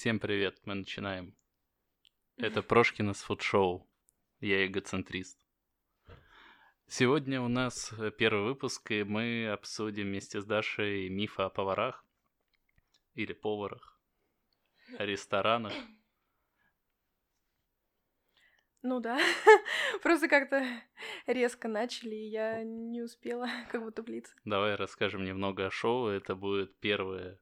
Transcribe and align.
Всем 0.00 0.18
привет, 0.18 0.58
мы 0.64 0.76
начинаем. 0.76 1.36
Это 2.38 2.62
Прошкина 2.62 3.12
с 3.12 3.20
фуд-шоу. 3.20 3.86
Я 4.40 4.66
эгоцентрист. 4.66 5.38
Сегодня 6.86 7.42
у 7.42 7.48
нас 7.48 7.92
первый 8.16 8.44
выпуск, 8.44 8.92
и 8.92 9.04
мы 9.04 9.50
обсудим 9.50 10.06
вместе 10.06 10.40
с 10.40 10.46
Дашей 10.46 11.10
мифы 11.10 11.42
о 11.42 11.50
поварах 11.50 12.02
или 13.12 13.34
поварах, 13.34 14.00
о 14.96 15.04
ресторанах. 15.04 15.74
Ну 18.80 19.00
да, 19.00 19.18
просто 20.02 20.28
как-то 20.28 20.64
резко 21.26 21.68
начали, 21.68 22.14
и 22.14 22.30
я 22.30 22.64
не 22.64 23.02
успела 23.02 23.50
как 23.70 23.82
будто 23.82 24.02
влиться. 24.02 24.34
Давай 24.46 24.76
расскажем 24.76 25.24
немного 25.24 25.66
о 25.66 25.70
шоу. 25.70 26.06
Это 26.06 26.34
будет 26.34 26.74
первое, 26.78 27.38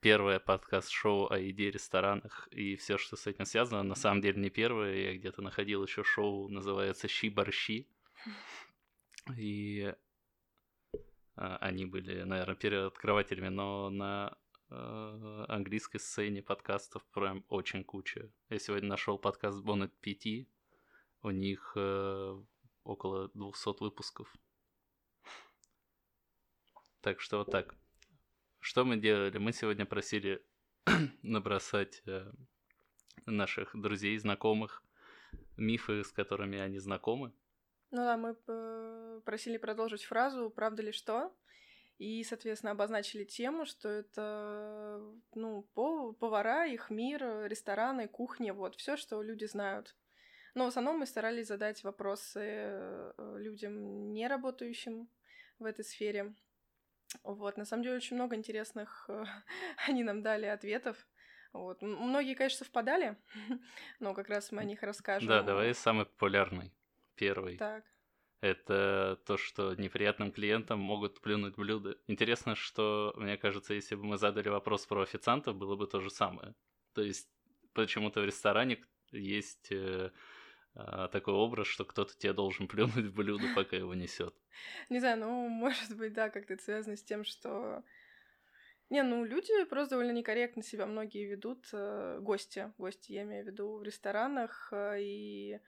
первое 0.00 0.38
подкаст-шоу 0.38 1.30
о 1.30 1.38
еде, 1.38 1.70
ресторанах 1.70 2.48
и 2.50 2.76
все, 2.76 2.98
что 2.98 3.16
с 3.16 3.26
этим 3.26 3.44
связано. 3.44 3.82
На 3.82 3.94
самом 3.94 4.20
деле 4.20 4.40
не 4.40 4.50
первое. 4.50 4.94
Я 4.94 5.16
где-то 5.16 5.42
находил 5.42 5.82
еще 5.84 6.04
шоу, 6.04 6.48
называется 6.48 7.08
«Щи-борщи». 7.08 7.88
И 9.36 9.94
а, 11.36 11.56
они 11.58 11.86
были, 11.86 12.22
наверное, 12.22 12.54
первооткрывателями, 12.54 13.48
но 13.48 13.90
на 13.90 14.36
э, 14.70 15.44
английской 15.48 15.98
сцене 15.98 16.42
подкастов 16.42 17.04
прям 17.12 17.44
очень 17.48 17.84
куча. 17.84 18.30
Я 18.48 18.58
сегодня 18.58 18.88
нашел 18.88 19.18
подкаст 19.18 19.64
Bonnet 19.64 19.92
PT. 20.02 20.48
У 21.22 21.30
них 21.30 21.72
э, 21.76 22.42
около 22.84 23.28
200 23.34 23.82
выпусков. 23.82 24.32
Так 27.00 27.20
что 27.20 27.38
вот 27.38 27.50
так. 27.50 27.74
Что 28.68 28.84
мы 28.84 28.98
делали? 28.98 29.38
Мы 29.38 29.54
сегодня 29.54 29.86
просили 29.86 30.42
набросать 31.22 32.02
э, 32.06 32.30
наших 33.24 33.70
друзей, 33.74 34.18
знакомых, 34.18 34.82
мифы, 35.56 36.04
с 36.04 36.12
которыми 36.12 36.58
они 36.58 36.78
знакомы. 36.78 37.32
Ну 37.90 37.96
да, 38.02 38.18
мы 38.18 38.36
э, 38.46 39.20
просили 39.24 39.56
продолжить 39.56 40.04
фразу 40.04 40.50
«правда 40.50 40.82
ли 40.82 40.92
что?» 40.92 41.34
и, 41.96 42.22
соответственно, 42.24 42.72
обозначили 42.72 43.24
тему, 43.24 43.64
что 43.64 43.88
это, 43.88 45.00
ну, 45.34 45.62
повара, 46.20 46.66
их 46.66 46.90
мир, 46.90 47.46
рестораны, 47.46 48.06
кухня, 48.06 48.52
вот, 48.52 48.76
все, 48.76 48.98
что 48.98 49.22
люди 49.22 49.46
знают. 49.46 49.96
Но 50.54 50.66
в 50.66 50.68
основном 50.68 50.98
мы 50.98 51.06
старались 51.06 51.46
задать 51.46 51.82
вопросы 51.84 52.40
э, 52.44 53.12
людям, 53.38 54.12
не 54.12 54.28
работающим 54.28 55.08
в 55.58 55.64
этой 55.64 55.86
сфере. 55.86 56.34
Вот, 57.22 57.56
на 57.56 57.64
самом 57.64 57.82
деле, 57.82 57.96
очень 57.96 58.16
много 58.16 58.36
интересных 58.36 59.06
э, 59.08 59.24
они 59.88 60.04
нам 60.04 60.22
дали 60.22 60.46
ответов. 60.46 60.96
Вот. 61.52 61.80
Многие, 61.82 62.34
конечно, 62.34 62.64
совпадали, 62.64 63.16
но 64.00 64.14
как 64.14 64.28
раз 64.28 64.52
мы 64.52 64.60
о 64.60 64.64
них 64.64 64.82
расскажем. 64.82 65.28
Да, 65.28 65.42
давай 65.42 65.74
самый 65.74 66.06
популярный, 66.06 66.72
первый. 67.14 67.56
Так. 67.56 67.84
Это 68.40 69.18
то, 69.26 69.36
что 69.36 69.74
неприятным 69.74 70.30
клиентам 70.30 70.78
могут 70.78 71.20
плюнуть 71.20 71.56
блюда. 71.56 71.96
Интересно, 72.06 72.54
что, 72.54 73.12
мне 73.16 73.36
кажется, 73.36 73.74
если 73.74 73.96
бы 73.96 74.04
мы 74.04 74.16
задали 74.16 74.48
вопрос 74.48 74.86
про 74.86 75.02
официантов, 75.02 75.56
было 75.56 75.74
бы 75.74 75.88
то 75.88 76.00
же 76.00 76.10
самое. 76.10 76.54
То 76.92 77.02
есть 77.02 77.28
почему-то 77.72 78.20
в 78.20 78.24
ресторане 78.24 78.84
есть 79.10 79.72
э, 79.72 80.10
такой 81.12 81.34
образ, 81.34 81.66
что 81.66 81.84
кто-то 81.84 82.16
тебе 82.16 82.32
должен 82.32 82.68
плюнуть 82.68 83.06
в 83.06 83.14
блюдо, 83.14 83.44
пока 83.54 83.76
его 83.76 83.94
несет. 83.94 84.34
Не 84.88 85.00
знаю, 85.00 85.18
ну, 85.18 85.48
может 85.48 85.96
быть, 85.96 86.12
да, 86.12 86.30
как-то 86.30 86.54
это 86.54 86.62
связано 86.62 86.96
с 86.96 87.02
тем, 87.02 87.24
что... 87.24 87.82
Не, 88.90 89.02
ну, 89.02 89.24
люди 89.24 89.64
просто 89.64 89.90
довольно 89.90 90.12
некорректно 90.12 90.62
себя 90.62 90.86
многие 90.86 91.26
ведут, 91.26 91.68
э, 91.74 92.20
гости, 92.22 92.72
гости, 92.78 93.12
я 93.12 93.22
имею 93.24 93.44
в 93.44 93.48
виду, 93.48 93.76
в 93.76 93.82
ресторанах, 93.82 94.70
э, 94.72 95.02
и 95.02 95.60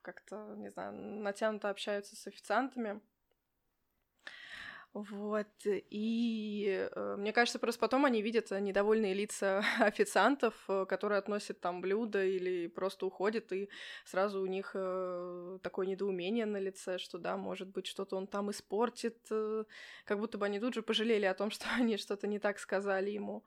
как-то, 0.00 0.54
не 0.56 0.70
знаю, 0.70 0.94
натянуто 0.94 1.68
общаются 1.68 2.16
с 2.16 2.26
официантами. 2.26 3.00
Вот, 4.98 5.46
и 5.66 6.88
э, 6.90 7.16
мне 7.18 7.34
кажется, 7.34 7.58
просто 7.58 7.78
потом 7.80 8.06
они 8.06 8.22
видят 8.22 8.50
недовольные 8.50 9.12
лица 9.12 9.62
официантов, 9.78 10.54
э, 10.68 10.86
которые 10.88 11.18
относят 11.18 11.60
там 11.60 11.82
блюда 11.82 12.24
или 12.24 12.66
просто 12.66 13.04
уходят, 13.04 13.52
и 13.52 13.68
сразу 14.06 14.40
у 14.40 14.46
них 14.46 14.70
э, 14.72 15.58
такое 15.62 15.86
недоумение 15.86 16.46
на 16.46 16.56
лице, 16.56 16.96
что 16.96 17.18
да, 17.18 17.36
может 17.36 17.68
быть, 17.68 17.86
что-то 17.86 18.16
он 18.16 18.26
там 18.26 18.50
испортит, 18.50 19.18
э, 19.30 19.64
как 20.06 20.18
будто 20.18 20.38
бы 20.38 20.46
они 20.46 20.60
тут 20.60 20.72
же 20.72 20.82
пожалели 20.82 21.26
о 21.26 21.34
том, 21.34 21.50
что 21.50 21.66
они 21.76 21.98
что-то 21.98 22.26
не 22.26 22.38
так 22.38 22.58
сказали 22.58 23.10
ему. 23.10 23.44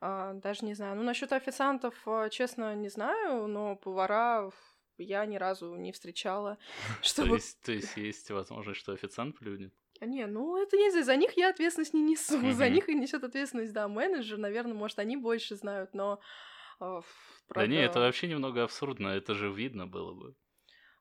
А, 0.00 0.34
даже 0.34 0.64
не 0.64 0.74
знаю. 0.74 0.94
Ну, 0.94 1.02
насчет 1.02 1.32
официантов, 1.32 1.94
э, 2.06 2.28
честно, 2.30 2.76
не 2.76 2.88
знаю, 2.88 3.48
но 3.48 3.74
повара 3.74 4.52
я 4.98 5.26
ни 5.26 5.34
разу 5.36 5.74
не 5.74 5.90
встречала. 5.90 6.58
Чтобы... 7.02 7.28
То, 7.30 7.34
есть, 7.34 7.60
то 7.62 7.72
есть 7.72 7.96
есть 7.96 8.30
возможность, 8.30 8.78
что 8.78 8.92
официант 8.92 9.36
плюнет? 9.36 9.74
А 10.02 10.06
не, 10.06 10.26
ну 10.26 10.60
это 10.60 10.76
не 10.76 10.90
за, 10.90 11.14
них 11.14 11.36
я 11.36 11.50
ответственность 11.50 11.94
не 11.94 12.02
несу, 12.02 12.36
mm-hmm. 12.36 12.52
за 12.54 12.68
них 12.68 12.88
и 12.88 12.94
несет 12.96 13.22
ответственность, 13.22 13.72
да, 13.72 13.86
менеджер, 13.86 14.36
наверное, 14.36 14.74
может, 14.74 14.98
они 14.98 15.16
больше 15.16 15.54
знают, 15.54 15.94
но... 15.94 16.18
Э, 16.80 17.02
правда... 17.46 17.68
Да 17.70 17.72
не, 17.72 17.84
это 17.84 18.00
вообще 18.00 18.26
немного 18.26 18.64
абсурдно, 18.64 19.08
это 19.10 19.34
же 19.34 19.52
видно 19.52 19.86
было 19.86 20.12
бы. 20.12 20.34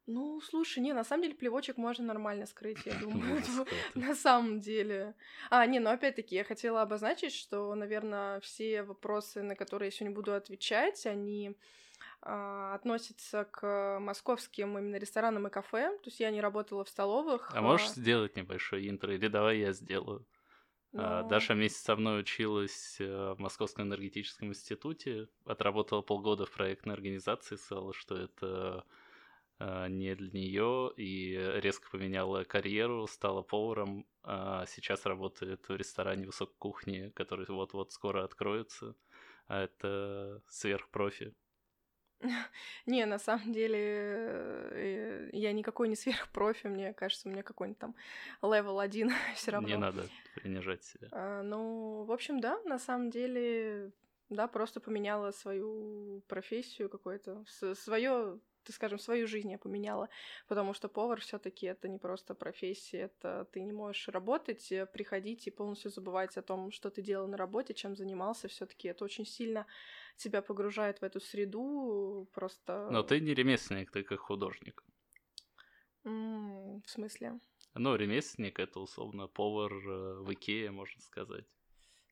Ну, 0.06 0.40
слушай, 0.42 0.84
не, 0.84 0.94
на 0.94 1.04
самом 1.04 1.24
деле 1.24 1.34
плевочек 1.34 1.78
можно 1.78 2.06
нормально 2.06 2.46
скрыть, 2.46 2.86
я 2.86 2.94
думаю, 3.02 3.42
на 3.96 4.14
самом 4.14 4.60
деле. 4.60 5.16
А, 5.50 5.66
не, 5.66 5.80
ну 5.80 5.90
опять-таки 5.90 6.36
я 6.36 6.44
хотела 6.44 6.84
обозначить, 6.84 7.34
что, 7.34 7.74
наверное, 7.74 8.40
все 8.42 8.84
вопросы, 8.84 9.42
на 9.42 9.56
которые 9.56 9.88
я 9.88 9.92
сегодня 9.92 10.14
буду 10.16 10.36
отвечать, 10.36 11.08
они 11.08 11.58
относится 12.22 13.46
к 13.46 14.00
московским 14.00 14.78
именно 14.78 14.98
ресторанам 14.98 15.48
и 15.48 15.50
кафе. 15.50 15.90
То 15.98 16.10
есть 16.10 16.20
я 16.20 16.30
не 16.32 16.40
работала 16.40 16.84
в 16.84 16.90
столовых. 16.90 17.50
А 17.54 17.62
можешь 17.62 17.90
сделать 17.90 18.36
небольшое 18.36 18.90
интро? 18.90 19.14
Или 19.14 19.28
давай 19.28 19.58
я 19.60 19.74
сделаю? 19.74 20.26
А, 20.94 21.24
Но... 21.24 21.30
Даша 21.30 21.54
вместе 21.54 21.80
со 21.80 21.96
мной 21.96 22.20
училась 22.20 22.98
в 23.00 23.36
Московском 23.40 23.86
энергетическом 23.88 24.50
институте, 24.50 25.30
отработала 25.46 26.02
полгода 26.02 26.46
в 26.46 26.52
проектной 26.52 26.94
организации, 26.94 27.56
сказала, 27.56 27.94
что 27.94 28.16
это 28.16 28.86
не 29.60 30.16
для 30.16 30.32
нее, 30.32 30.92
и 30.98 31.36
резко 31.62 31.90
поменяла 31.92 32.44
карьеру, 32.44 33.06
стала 33.08 33.44
поваром, 33.44 34.08
а 34.24 34.66
сейчас 34.66 35.06
работает 35.06 35.70
в 35.70 35.76
ресторане 35.76 36.26
высокой 36.26 36.56
кухни, 36.58 37.10
который 37.16 37.46
вот-вот 37.48 37.92
скоро 37.92 38.24
откроется. 38.24 38.96
А 39.48 39.64
это 39.64 40.42
сверхпрофи. 40.48 41.36
Не, 42.86 43.06
на 43.06 43.20
самом 43.20 43.52
деле, 43.52 43.80
э, 43.80 45.30
я 45.34 45.52
никакой 45.54 45.88
не 45.88 45.96
сверхпрофи, 45.96 46.68
мне 46.68 46.94
кажется, 46.94 47.28
у 47.28 47.32
меня 47.32 47.44
какой-нибудь 47.44 47.80
там 47.80 47.96
level 48.42 48.80
один 48.80 49.12
все 49.36 49.52
равно. 49.52 49.68
Не 49.68 49.78
надо 49.78 50.04
принижать 50.36 50.84
себя. 50.84 51.08
А, 51.12 51.44
ну, 51.44 52.04
в 52.04 52.12
общем, 52.12 52.40
да, 52.40 52.60
на 52.66 52.80
самом 52.80 53.10
деле, 53.10 53.92
да, 54.30 54.48
просто 54.48 54.80
поменяла 54.80 55.32
свою 55.32 56.22
профессию 56.28 56.90
какое-то, 56.90 57.44
свое 57.76 58.40
ты, 58.64 58.74
скажем, 58.74 59.00
свою 59.00 59.28
жизнь 59.28 59.52
я 59.52 59.58
поменяла, 59.58 60.10
потому 60.48 60.74
что 60.74 60.88
повар 60.88 61.20
все 61.20 61.40
таки 61.40 61.66
это 61.66 61.88
не 61.88 61.98
просто 61.98 62.36
профессия, 62.36 63.12
это 63.12 63.48
ты 63.52 63.62
не 63.62 63.72
можешь 63.72 64.08
работать, 64.08 64.72
э, 64.72 64.86
приходить 64.86 65.48
и 65.48 65.52
полностью 65.52 65.92
забывать 65.92 66.38
о 66.38 66.42
том, 66.42 66.72
что 66.72 66.90
ты 66.90 67.02
делал 67.02 67.28
на 67.28 67.38
работе, 67.38 67.74
чем 67.74 67.96
занимался, 67.96 68.48
все 68.48 68.66
таки 68.66 68.88
это 68.88 69.04
очень 69.04 69.26
сильно 69.26 69.66
тебя 70.18 70.42
погружает 70.42 71.00
в 71.00 71.04
эту 71.04 71.20
среду, 71.20 72.30
просто... 72.34 72.90
Но 72.92 73.04
ты 73.04 73.20
не 73.20 73.34
ремесленник, 73.34 73.92
ты 73.92 74.04
как 74.04 74.20
художник. 74.20 74.84
Mm, 76.04 76.82
в 76.86 76.90
смысле? 76.90 77.40
Ну, 77.74 77.96
ремесленник— 77.96 78.60
это, 78.60 78.80
условно, 78.80 79.28
повар 79.28 79.72
э, 79.72 80.22
в 80.22 80.34
Икее, 80.34 80.72
можно 80.72 81.02
сказать. 81.02 81.46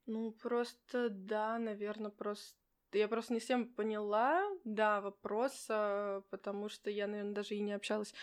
Ну, 0.05 0.31
просто, 0.31 1.09
да, 1.09 1.59
наверное, 1.59 2.11
просто 2.11 2.55
я 2.93 3.07
просто 3.07 3.33
не 3.33 3.39
всем 3.39 3.67
поняла, 3.67 4.43
да, 4.63 5.01
вопрос, 5.01 5.67
а, 5.69 6.21
потому 6.29 6.69
что 6.69 6.89
я, 6.89 7.07
наверное, 7.07 7.33
даже 7.33 7.55
и 7.55 7.59
не 7.59 7.73
общалась, 7.73 8.13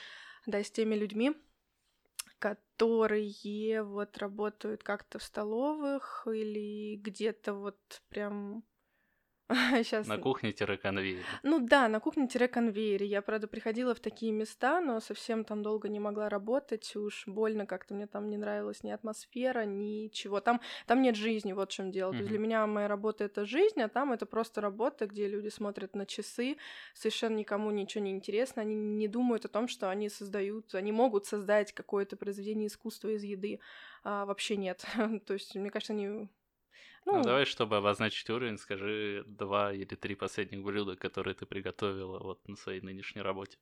да, 0.47 0.63
с 0.63 0.71
теми 0.71 0.95
людьми, 0.95 1.37
которые 2.39 3.83
вот 3.83 4.19
работают 4.19 4.83
как-то 4.83 5.19
в 5.19 5.23
столовых 5.23 6.27
или 6.27 6.97
где-то 6.97 7.55
вот 7.55 8.03
прям 8.09 8.65
Сейчас... 9.85 10.07
На 10.07 10.19
кухне-конвейере. 10.19 11.23
Ну 11.43 11.61
да, 11.61 11.89
на 11.89 12.01
кухне-конвейере. 12.01 13.07
Я, 13.07 13.23
правда, 13.23 13.47
приходила 13.47 13.95
в 13.95 14.01
такие 14.01 14.33
места, 14.33 14.81
но 14.81 15.01
совсем 15.01 15.45
там 15.45 15.63
долго 15.63 15.89
не 15.89 16.01
могла 16.01 16.29
работать. 16.29 16.97
Уж 16.97 17.29
больно 17.29 17.65
как-то 17.65 17.95
мне 17.95 18.07
там 18.07 18.29
не 18.29 18.37
нравилась 18.37 18.83
ни 18.83 18.91
атмосфера, 18.91 19.65
ничего. 19.65 20.41
Там, 20.41 20.61
там 20.87 21.01
нет 21.01 21.15
жизни, 21.15 21.53
вот 21.53 21.71
в 21.71 21.73
чем 21.73 21.93
дело. 21.93 22.11
Mm-hmm. 22.11 22.17
То 22.17 22.19
есть 22.19 22.31
для 22.31 22.39
меня 22.39 22.67
моя 22.67 22.89
работа— 22.89 23.25
это 23.27 23.45
жизнь, 23.45 23.81
а 23.81 23.89
там 23.89 24.13
это 24.13 24.27
просто 24.27 24.61
работа, 24.61 25.07
где 25.07 25.29
люди 25.29 25.49
смотрят 25.49 25.95
на 25.95 26.07
часы, 26.07 26.57
совершенно 26.95 27.37
никому 27.37 27.71
ничего 27.71 28.03
не 28.03 28.11
интересно, 28.11 28.63
они 28.63 28.75
не 28.75 29.07
думают 29.07 29.45
о 29.45 29.49
том, 29.49 29.69
что 29.69 29.91
они 29.91 30.09
создают, 30.09 30.75
они 30.75 30.91
могут 30.91 31.27
создать 31.27 31.73
какое-то 31.73 32.17
произведение 32.17 32.67
искусства 32.67 33.11
из 33.11 33.23
еды. 33.23 33.61
А, 34.03 34.25
вообще 34.25 34.57
нет. 34.57 34.85
То 35.27 35.35
есть, 35.35 35.55
мне 35.55 35.71
кажется, 35.71 35.93
они 35.93 36.29
Ну, 37.11 37.21
ну, 37.21 37.23
давай, 37.23 37.45
чтобы 37.47 37.77
обозначить 37.79 38.29
уровень, 38.31 38.59
скажи 38.59 39.25
два 39.27 39.73
или 39.73 39.95
три 39.95 40.15
последних 40.15 40.63
блюда, 40.63 40.97
которые 40.97 41.35
ты 41.35 41.47
приготовила 41.47 42.19
вот 42.21 42.47
на 42.49 42.57
своей 42.57 42.81
нынешней 42.81 43.23
работе. 43.23 43.59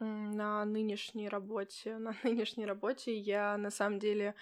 На 0.00 0.64
нынешней 0.64 1.28
работе, 1.28 1.98
на 1.98 2.14
нынешней 2.22 2.66
работе 2.66 3.16
я 3.16 3.56
на 3.56 3.70
самом 3.70 3.98
деле 3.98 4.34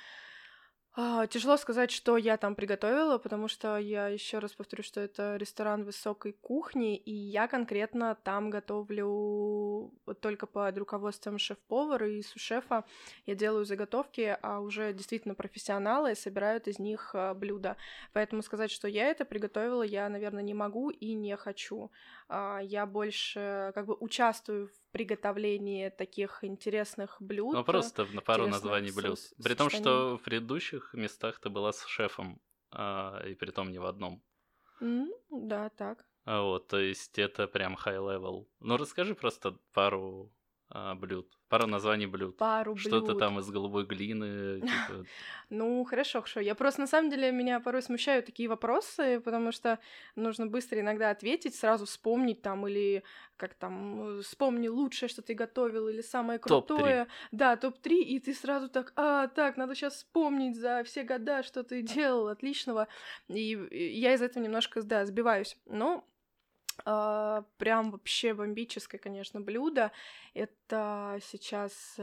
а, 0.99 1.27
тяжело 1.27 1.59
сказать, 1.59 1.91
что 1.91 2.17
я 2.17 2.39
там 2.39 2.55
приготовила, 2.55 3.19
потому 3.19 3.49
что 3.49 3.77
я 3.77 4.09
еще 4.09 4.39
раз 4.39 4.55
повторю, 4.55 4.83
что 4.83 4.99
это 4.99 5.37
ресторан 5.37 5.85
высокой 5.85 6.33
кухни, 6.33 6.97
и 6.97 7.13
я 7.13 7.49
конкретно 7.49 8.17
там 8.25 8.49
готовлю 8.49 9.93
только 10.23 10.47
под 10.47 10.79
руководством 10.79 11.39
шеф-повара 11.39 12.09
и 12.09 12.23
сушефа. 12.23 12.87
Я 13.27 13.35
делаю 13.35 13.67
заготовки, 13.67 14.39
а 14.41 14.61
уже 14.61 14.95
действительно 14.95 15.35
профессионалы 15.35 16.15
собирают 16.15 16.67
из 16.67 16.79
них 16.79 17.11
а, 17.13 17.35
блюда. 17.35 17.77
Поэтому 18.15 18.41
сказать, 18.41 18.71
что 18.71 18.89
я 18.89 19.11
это 19.11 19.27
приготовила, 19.27 19.83
я, 19.83 20.09
наверное, 20.09 20.43
не 20.43 20.55
могу 20.55 20.89
и 20.89 21.13
не 21.13 21.37
хочу. 21.37 21.91
А, 22.29 22.61
я 22.61 22.87
больше 22.87 23.73
как 23.75 23.87
бы 23.87 23.95
участвую 23.95 24.69
в 24.69 24.73
приготовлении 24.91 25.91
таких 25.91 26.43
интересных 26.43 27.17
блюд. 27.21 27.55
Ну, 27.55 27.65
просто 27.65 28.05
на 28.07 28.21
пару 28.21 28.49
названий 28.49 28.91
блюд. 28.91 29.19
При 29.43 29.55
том, 29.55 29.71
что 29.71 30.17
в 30.17 30.23
предыдущих 30.23 30.95
местах 30.95 31.39
ты 31.39 31.51
была 31.51 31.73
с 31.73 31.85
шефом, 31.87 32.41
а, 32.71 33.23
и 33.25 33.35
при 33.35 33.51
том 33.51 33.71
не 33.71 33.79
в 33.79 33.87
одном. 33.87 34.23
Mm, 34.81 35.09
да, 35.31 35.71
так. 35.71 36.05
Вот, 36.25 36.67
то 36.67 36.79
есть 36.79 37.19
это 37.19 37.47
прям 37.47 37.77
high 37.77 37.99
level. 37.99 38.49
Ну, 38.59 38.77
расскажи 38.77 39.15
просто 39.15 39.59
пару 39.73 40.33
а, 40.69 40.95
блюд. 40.97 41.29
Пару 41.49 41.69
названий 41.69 42.07
блюд. 42.07 42.37
Пару 42.37 42.75
блюд. 42.75 42.87
Что-то 42.87 43.15
там 43.15 43.39
из 43.39 43.49
голубой 43.51 43.87
глины. 43.87 44.61
Типа... 44.61 45.05
ну, 45.51 45.85
хорошо, 45.85 46.21
хорошо. 46.21 46.41
Я 46.41 46.57
просто, 46.57 46.81
на 46.81 46.87
самом 46.89 47.09
деле, 47.09 47.31
меня 47.31 47.61
порой 47.61 47.83
смущают 47.83 48.27
такие 48.27 48.49
вопросы, 48.49 49.21
потому 49.21 49.53
что 49.53 49.79
нужно 50.17 50.47
быстро 50.47 50.81
иногда 50.81 51.11
ответить, 51.11 51.55
сразу 51.55 51.87
вспомнить 51.87 52.43
там, 52.43 52.67
или 52.67 53.05
как 53.37 53.55
там, 53.55 54.23
вспомни 54.23 54.67
лучшее, 54.67 55.09
что 55.09 55.23
ты 55.23 55.35
готовил, 55.35 55.87
или 55.87 56.01
самое 56.01 56.41
крутое. 56.41 57.05
Топ-3. 57.05 57.09
Да, 57.31 57.57
топ-3, 57.57 57.93
и 57.99 58.19
ты 58.19 58.35
сразу 58.35 58.69
так, 58.69 58.93
а, 58.97 59.29
так, 59.29 59.57
надо 59.57 59.77
сейчас 59.77 59.95
вспомнить 59.95 60.57
за 60.57 60.83
все 60.85 61.05
года, 61.05 61.45
что 61.45 61.63
ты 61.63 61.83
делал 61.83 62.27
отличного. 62.27 62.89
И 63.29 63.57
я 63.71 64.15
из 64.15 64.23
этого 64.23 64.43
немножко, 64.43 64.83
да, 64.83 65.07
сбиваюсь. 65.07 65.57
Но 65.67 66.05
Uh, 66.85 67.45
прям 67.57 67.91
вообще 67.91 68.35
бомбическое, 68.35 69.01
конечно, 69.01 69.41
блюдо. 69.41 69.91
Это 70.35 71.19
сейчас... 71.23 71.99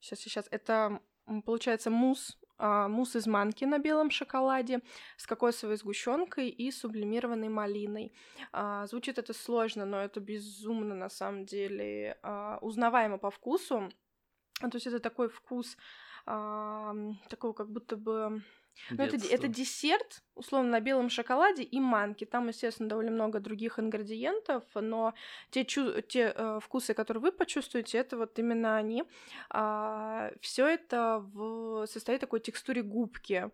Сейчас, 0.00 0.18
сейчас. 0.18 0.48
Это, 0.50 1.00
получается, 1.44 1.90
мусс 1.90 2.38
uh, 2.58 2.88
мусс 2.88 3.16
из 3.16 3.26
манки 3.26 3.64
на 3.64 3.78
белом 3.78 4.10
шоколаде 4.10 4.80
с 5.16 5.26
кокосовой 5.26 5.76
сгущенкой 5.76 6.48
и 6.48 6.70
сублимированной 6.70 7.48
малиной. 7.48 8.12
Uh, 8.52 8.86
звучит 8.86 9.18
это 9.18 9.32
сложно, 9.32 9.84
но 9.86 10.00
это 10.00 10.20
безумно 10.20 10.94
на 10.94 11.08
самом 11.08 11.44
деле 11.46 12.18
узнаваемо 12.60 13.18
по 13.18 13.30
вкусу. 13.30 13.90
То 14.60 14.70
есть 14.74 14.86
это 14.86 15.00
такой 15.00 15.28
вкус 15.28 15.76
такого 16.24 17.52
как 17.54 17.70
будто 17.70 17.96
бы 17.96 18.42
ну, 18.90 19.04
это, 19.04 19.16
это 19.16 19.48
десерт, 19.48 20.22
условно, 20.34 20.70
на 20.70 20.80
белом 20.80 21.10
шоколаде 21.10 21.62
и 21.62 21.80
манки. 21.80 22.24
Там, 22.24 22.48
естественно, 22.48 22.88
довольно 22.88 23.10
много 23.10 23.40
других 23.40 23.78
ингредиентов, 23.78 24.64
но 24.74 25.14
те, 25.50 25.64
чу- 25.64 26.00
те 26.02 26.32
э, 26.34 26.60
вкусы, 26.62 26.94
которые 26.94 27.20
вы 27.22 27.32
почувствуете, 27.32 27.98
это 27.98 28.16
вот 28.16 28.38
именно 28.38 28.76
они. 28.76 29.04
А, 29.50 30.32
все 30.40 30.66
это 30.66 31.24
в 31.32 31.86
состоит 31.86 32.20
такой 32.20 32.40
текстуре 32.40 32.82
губки. 32.82 33.50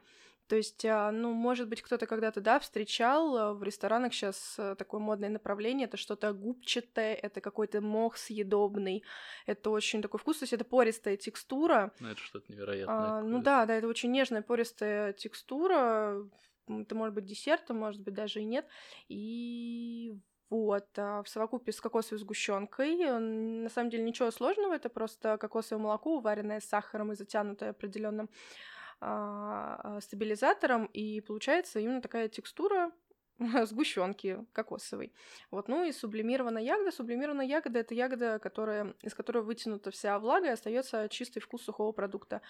То 0.48 0.56
есть, 0.56 0.84
а, 0.84 1.10
ну, 1.10 1.32
может 1.32 1.68
быть, 1.68 1.82
кто-то 1.82 2.06
когда-то, 2.06 2.40
да, 2.40 2.60
встречал 2.60 3.36
а, 3.36 3.52
в 3.52 3.62
ресторанах 3.64 4.14
сейчас 4.14 4.54
э, 4.58 4.76
такое 4.76 5.00
модное 5.00 5.28
направление, 5.28 5.86
это 5.86 5.96
что-то 5.96 6.32
губчатое, 6.32 7.14
это 7.14 7.40
какой-то 7.40 7.80
мох 7.80 8.16
съедобный, 8.16 9.02
это 9.46 9.70
очень 9.70 10.02
такой 10.02 10.20
вкус, 10.20 10.38
то 10.38 10.44
есть 10.44 10.52
это 10.52 10.64
пористая 10.64 11.16
текстура. 11.16 11.92
Ну, 11.98 12.10
это 12.10 12.20
что-то 12.20 12.52
невероятное. 12.52 12.96
А, 12.96 13.22
ну 13.22 13.42
да, 13.42 13.66
да, 13.66 13.74
это 13.74 13.88
очень 13.88 14.12
нежная 14.12 14.42
пористая 14.42 15.12
текстура, 15.12 16.24
это 16.68 16.94
может 16.94 17.14
быть 17.14 17.24
десертом, 17.24 17.78
может 17.78 18.02
быть, 18.02 18.14
даже 18.14 18.40
и 18.40 18.44
нет, 18.44 18.66
и 19.08 20.16
вот, 20.48 20.86
а 20.96 21.24
в 21.24 21.28
совокупе 21.28 21.72
с 21.72 21.80
кокосовой 21.80 22.20
сгущенкой. 22.20 22.96
На 23.18 23.68
самом 23.68 23.90
деле 23.90 24.04
ничего 24.04 24.30
сложного, 24.30 24.74
это 24.74 24.88
просто 24.88 25.38
кокосовое 25.38 25.82
молоко, 25.82 26.18
уваренное 26.18 26.60
с 26.60 26.66
сахаром 26.66 27.10
и 27.10 27.16
затянутое 27.16 27.70
определенным 27.70 28.26
а, 28.26 28.30
а, 28.30 28.75
стабилизатором, 28.98 30.86
и 30.86 31.20
получается 31.20 31.80
именно 31.80 32.00
такая 32.00 32.28
текстура 32.28 32.92
сгущенки 33.66 34.44
кокосовой. 34.52 35.12
Вот, 35.50 35.68
ну 35.68 35.84
и 35.84 35.92
сублимированная 35.92 36.62
ягода. 36.62 36.90
Сублимированная 36.90 37.46
ягода 37.46 37.80
это 37.80 37.94
ягода, 37.94 38.38
которая, 38.38 38.94
из 39.02 39.14
которой 39.14 39.42
вытянута 39.42 39.90
вся 39.90 40.18
влага 40.18 40.46
и 40.46 40.50
остается 40.50 41.08
чистый 41.08 41.40
вкус 41.40 41.62
сухого 41.62 41.92
продукта. 41.92 42.40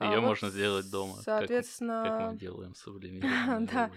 Ее 0.00 0.18
а, 0.18 0.20
вот, 0.20 0.38
сделать 0.38 0.90
дома. 0.90 1.16
Соответственно. 1.22 2.04
Как, 2.06 2.18
как 2.18 2.32
мы 2.32 2.38
делаем 2.38 2.74
сублимированную 2.76 3.68
Да. 3.68 3.90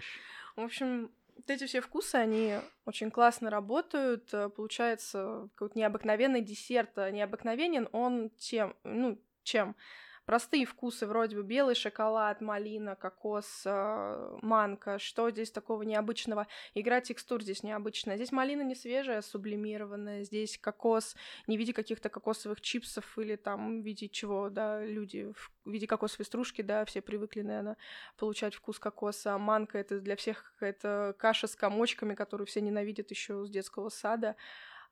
В 0.56 0.62
общем, 0.62 1.10
вот 1.36 1.48
эти 1.48 1.66
все 1.66 1.80
вкусы, 1.80 2.16
они 2.16 2.56
очень 2.84 3.10
классно 3.10 3.50
работают. 3.50 4.30
Получается 4.56 5.48
какой-то 5.54 5.78
необыкновенный 5.78 6.42
десерт. 6.42 6.96
Необыкновенен 6.96 7.88
он 7.92 8.30
тем, 8.30 8.76
ну, 8.82 9.22
чем? 9.42 9.76
Простые 10.24 10.64
вкусы, 10.66 11.06
вроде 11.06 11.36
бы 11.36 11.42
белый 11.42 11.74
шоколад, 11.74 12.40
малина, 12.40 12.96
кокос, 12.96 13.62
э, 13.64 14.38
манка, 14.42 14.98
что 14.98 15.30
здесь 15.30 15.50
такого 15.50 15.82
необычного? 15.82 16.46
Игра 16.74 17.00
текстур 17.00 17.42
здесь 17.42 17.62
необычная. 17.62 18.16
Здесь 18.16 18.32
малина 18.32 18.62
не 18.62 18.74
свежая, 18.74 19.18
а 19.18 19.22
сублимированная, 19.22 20.24
здесь 20.24 20.58
кокос 20.58 21.16
не 21.46 21.56
в 21.56 21.60
виде 21.60 21.72
каких-то 21.72 22.08
кокосовых 22.08 22.60
чипсов 22.60 23.18
или 23.18 23.36
там 23.36 23.82
в 23.82 23.84
виде 23.84 24.08
чего, 24.08 24.50
да, 24.50 24.84
люди 24.84 25.32
в 25.32 25.70
виде 25.70 25.86
кокосовой 25.86 26.26
стружки, 26.26 26.62
да, 26.62 26.84
все 26.84 27.00
привыкли, 27.00 27.42
наверное, 27.42 27.76
получать 28.16 28.54
вкус 28.54 28.78
кокоса. 28.78 29.36
Манка— 29.38 29.78
это 29.80 30.00
для 30.00 30.16
всех 30.16 30.52
какая-то 30.52 31.14
каша 31.18 31.46
с 31.46 31.56
комочками, 31.56 32.14
которую 32.14 32.46
все 32.46 32.60
ненавидят 32.60 33.10
еще 33.10 33.44
с 33.44 33.50
детского 33.50 33.88
сада 33.88 34.36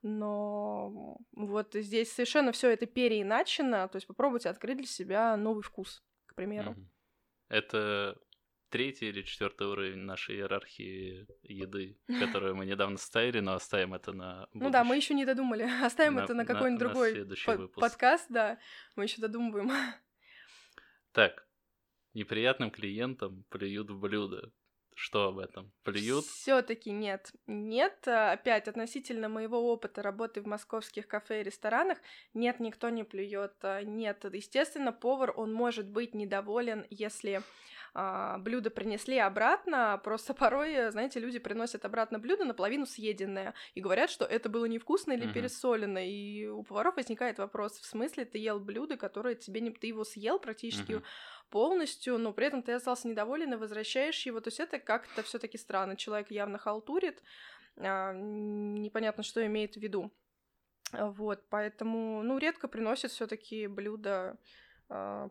но 0.03 1.19
вот 1.33 1.75
здесь 1.75 2.13
совершенно 2.13 2.53
все 2.53 2.71
это 2.71 2.87
переиначено, 2.87 3.89
то 3.89 3.97
есть 3.97 4.07
попробуйте 4.07 4.49
открыть 4.49 4.79
для 4.79 4.87
себя 4.87 5.37
новый 5.37 5.63
вкус, 5.63 6.03
к 6.27 6.35
примеру. 6.35 6.77
Это 7.49 8.19
третий 8.69 9.09
или 9.09 9.23
четвертый 9.23 9.67
уровень 9.67 10.01
нашей 10.01 10.37
иерархии 10.37 11.27
еды, 11.43 11.99
которую 12.21 12.55
мы 12.57 12.67
недавно 12.67 12.99
ставили, 12.99 13.41
но 13.41 13.55
оставим 13.55 13.95
это 13.95 14.13
на 14.13 14.47
будущее. 14.53 14.61
Ну 14.65 14.71
да, 14.71 14.85
мы 14.85 14.97
еще 14.97 15.15
не 15.15 15.25
додумали. 15.25 15.63
Оставим 15.85 16.15
на, 16.15 16.21
это 16.25 16.35
на 16.35 16.45
какой-нибудь 16.45 16.79
другой 16.79 17.27
по- 17.47 17.69
подкаст, 17.81 18.27
да. 18.29 18.59
Мы 18.97 19.05
еще 19.05 19.21
додумываем. 19.21 19.71
Так, 21.13 21.49
неприятным 22.13 22.71
клиентам 22.71 23.45
плюют 23.49 23.91
в 23.91 23.99
блюдо. 23.99 24.53
Что 25.01 25.29
об 25.29 25.39
этом? 25.39 25.71
Плюют? 25.85 26.25
Все-таки 26.25 26.91
нет. 26.91 27.31
Нет, 27.47 28.09
а, 28.09 28.33
опять 28.33 28.67
относительно 28.67 29.29
моего 29.29 29.73
опыта 29.73 30.03
работы 30.03 30.43
в 30.43 30.47
московских 30.47 31.07
кафе 31.07 31.41
и 31.41 31.45
ресторанах, 31.45 31.99
нет, 32.35 32.59
никто 32.59 32.89
не 32.89 33.05
плюет. 33.05 33.53
А, 33.63 33.85
нет, 33.85 34.25
естественно, 34.25 34.93
повар, 34.93 35.33
он 35.37 35.53
может 35.53 35.89
быть 35.89 36.15
недоволен, 36.15 36.85
если 36.91 37.43
а, 37.95 38.39
блюдо 38.39 38.71
принесли 38.71 39.19
обратно, 39.19 40.01
просто 40.03 40.35
порой, 40.35 40.91
знаете, 40.91 41.21
люди 41.21 41.39
приносят 41.39 41.85
обратно 41.85 42.19
блюдо 42.19 42.45
наполовину 42.45 42.85
съеденное 42.85 43.55
и 43.75 43.81
говорят, 43.81 44.11
что 44.11 44.25
это 44.25 44.49
было 44.49 44.65
невкусно 44.65 45.13
или 45.13 45.29
uh-huh. 45.29 45.33
пересолено, 45.33 46.05
и 46.05 46.47
у 46.47 46.65
поваров 46.65 46.97
возникает 46.97 47.39
вопрос, 47.39 47.79
в 47.79 47.87
смысле 47.87 48.25
ты 48.25 48.39
ел 48.39 48.59
блюдо, 48.59 48.97
которое 48.97 49.37
тебе 49.37 49.61
не... 49.61 49.71
Ты 49.71 49.87
его 49.87 50.03
съел 50.03 50.41
практически 50.41 50.93
uh-huh 50.93 51.05
полностью, 51.51 52.19
но 52.19 52.33
при 52.33 52.47
этом 52.47 52.63
ты 52.63 52.73
остался 52.73 53.09
недоволен 53.09 53.53
и 53.53 53.57
возвращаешь 53.57 54.27
его. 54.27 54.41
То 54.41 54.49
есть 54.49 54.61
это 54.61 54.79
как-то 54.79 55.23
все 55.23 55.39
таки 55.39 55.59
странно. 55.59 55.97
Человек 55.97 56.31
явно 56.31 56.59
халтурит, 56.59 57.23
а, 57.77 58.13
непонятно, 58.13 59.23
что 59.23 59.45
имеет 59.47 59.75
в 59.75 59.81
виду. 59.81 60.13
Вот, 60.93 61.45
поэтому, 61.51 62.23
ну, 62.23 62.39
редко 62.39 62.67
приносят 62.69 63.11
все 63.11 63.27
таки 63.27 63.67
блюда 63.67 64.39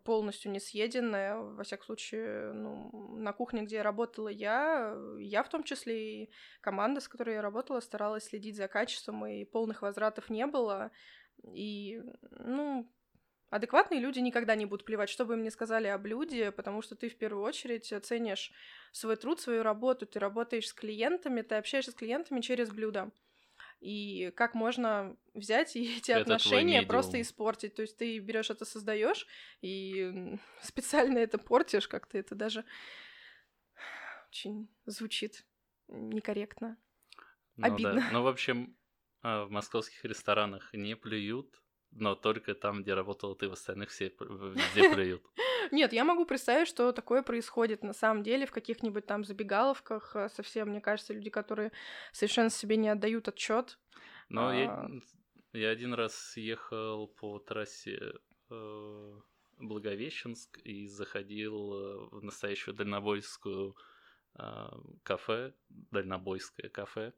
полностью 0.03 0.51
не 0.51 0.59
съеденное. 0.59 1.36
Во 1.36 1.63
всяком 1.63 1.88
случае, 1.88 2.53
ну, 2.53 3.17
на 3.17 3.33
кухне, 3.33 3.63
где 3.63 3.81
работала 3.81 4.27
я, 4.27 4.95
я 5.17 5.41
в 5.41 5.50
том 5.50 5.63
числе 5.63 6.25
и 6.25 6.31
команда, 6.62 7.01
с 7.01 7.07
которой 7.07 7.33
я 7.36 7.41
работала, 7.41 7.79
старалась 7.79 8.25
следить 8.25 8.55
за 8.55 8.67
качеством, 8.67 9.25
и 9.25 9.45
полных 9.45 9.81
возвратов 9.81 10.29
не 10.29 10.45
было. 10.45 10.91
И, 11.55 12.00
ну, 12.29 12.88
Адекватные 13.50 14.01
люди 14.01 14.20
никогда 14.20 14.56
не 14.56 14.66
будут 14.66 14.86
плевать, 14.86 15.10
что 15.10 15.25
бы 15.25 15.36
им 15.36 15.44
ни 15.44 15.50
сказали 15.50 15.88
о 15.88 15.98
блюде, 15.98 16.51
потому 16.51 16.82
что 16.82 16.96
ты 16.96 17.10
в 17.10 17.18
первую 17.18 17.44
очередь 17.44 17.94
ценишь 18.04 18.51
свой 18.92 19.16
труд, 19.16 19.39
свою 19.39 19.63
работу, 19.63 20.06
ты 20.06 20.20
работаешь 20.20 20.68
с 20.68 20.74
клиентами, 20.74 21.42
ты 21.42 21.56
общаешься 21.56 21.92
с 21.92 21.96
клиентами 21.96 22.42
через 22.42 22.70
блюдо. 22.70 23.12
И 23.80 24.32
как 24.36 24.54
можно 24.54 25.16
взять 25.34 25.75
и 25.75 25.82
эти 25.98 26.12
это 26.12 26.22
отношения 26.22 26.82
просто 26.82 27.22
испортить? 27.22 27.75
То 27.75 27.84
есть 27.84 27.98
ты 27.98 28.20
берешь 28.20 28.50
это, 28.50 28.66
создаешь 28.66 29.27
и 29.62 30.38
специально 30.62 31.18
это 31.20 31.38
портишь, 31.38 31.88
как-то 31.88 32.18
это 32.18 32.36
даже 32.36 32.66
очень 34.30 34.68
звучит 34.86 35.46
некорректно. 35.88 36.77
Ну, 37.56 37.66
Обидно. 37.66 37.96
Да. 37.96 38.10
Ну, 38.12 38.24
в 38.24 38.27
общем, 38.27 38.77
а, 39.22 39.46
в 39.46 39.51
московских 39.51 40.04
ресторанах 40.04 40.74
не 40.74 40.96
плюют, 40.96 41.62
но 42.00 42.16
только 42.16 42.54
там, 42.56 42.82
где 42.84 42.94
работала 42.94 43.36
ты, 43.36 43.50
в 43.50 43.54
остальных 43.54 43.89
все 43.89 44.13
везде 44.20 44.94
плюют. 44.94 45.24
Нет, 45.72 45.94
я 45.94 46.04
могу 46.06 46.25
представить, 46.25 46.68
что 46.68 46.92
такое 46.92 47.22
происходит 47.24 47.84
на 47.84 47.94
самом 47.94 48.24
деле 48.24 48.46
в 48.46 48.51
каких-нибудь 48.51 49.06
там 49.06 49.24
забегаловках. 49.24 50.16
э, 50.16 50.30
Совсем, 50.30 50.70
мне 50.70 50.82
кажется, 50.82 51.13
люди, 51.13 51.30
которые 51.30 51.72
совершенно 52.13 52.50
себе 52.50 52.77
не 52.77 52.89
отдают 52.89 53.27
отчет. 53.27 53.77
Но 54.30 54.54
я, 54.54 54.72
А. 54.72 54.89
я 55.54 55.70
один 55.70 55.94
раз 55.94 56.38
ехал 56.38 57.08
по 57.08 57.39
трассе 57.39 58.13
э, 58.50 59.20
Благовещенск 59.60 60.60
и 60.63 60.88
заходил 60.88 61.74
э, 61.74 62.10
в 62.12 62.24
настоящую 62.24 62.75
дальнобойскую 62.75 63.75
э, 64.39 64.68
кафе, 65.04 65.54
дальнобойское 65.70 66.70
кафе. 66.70 67.13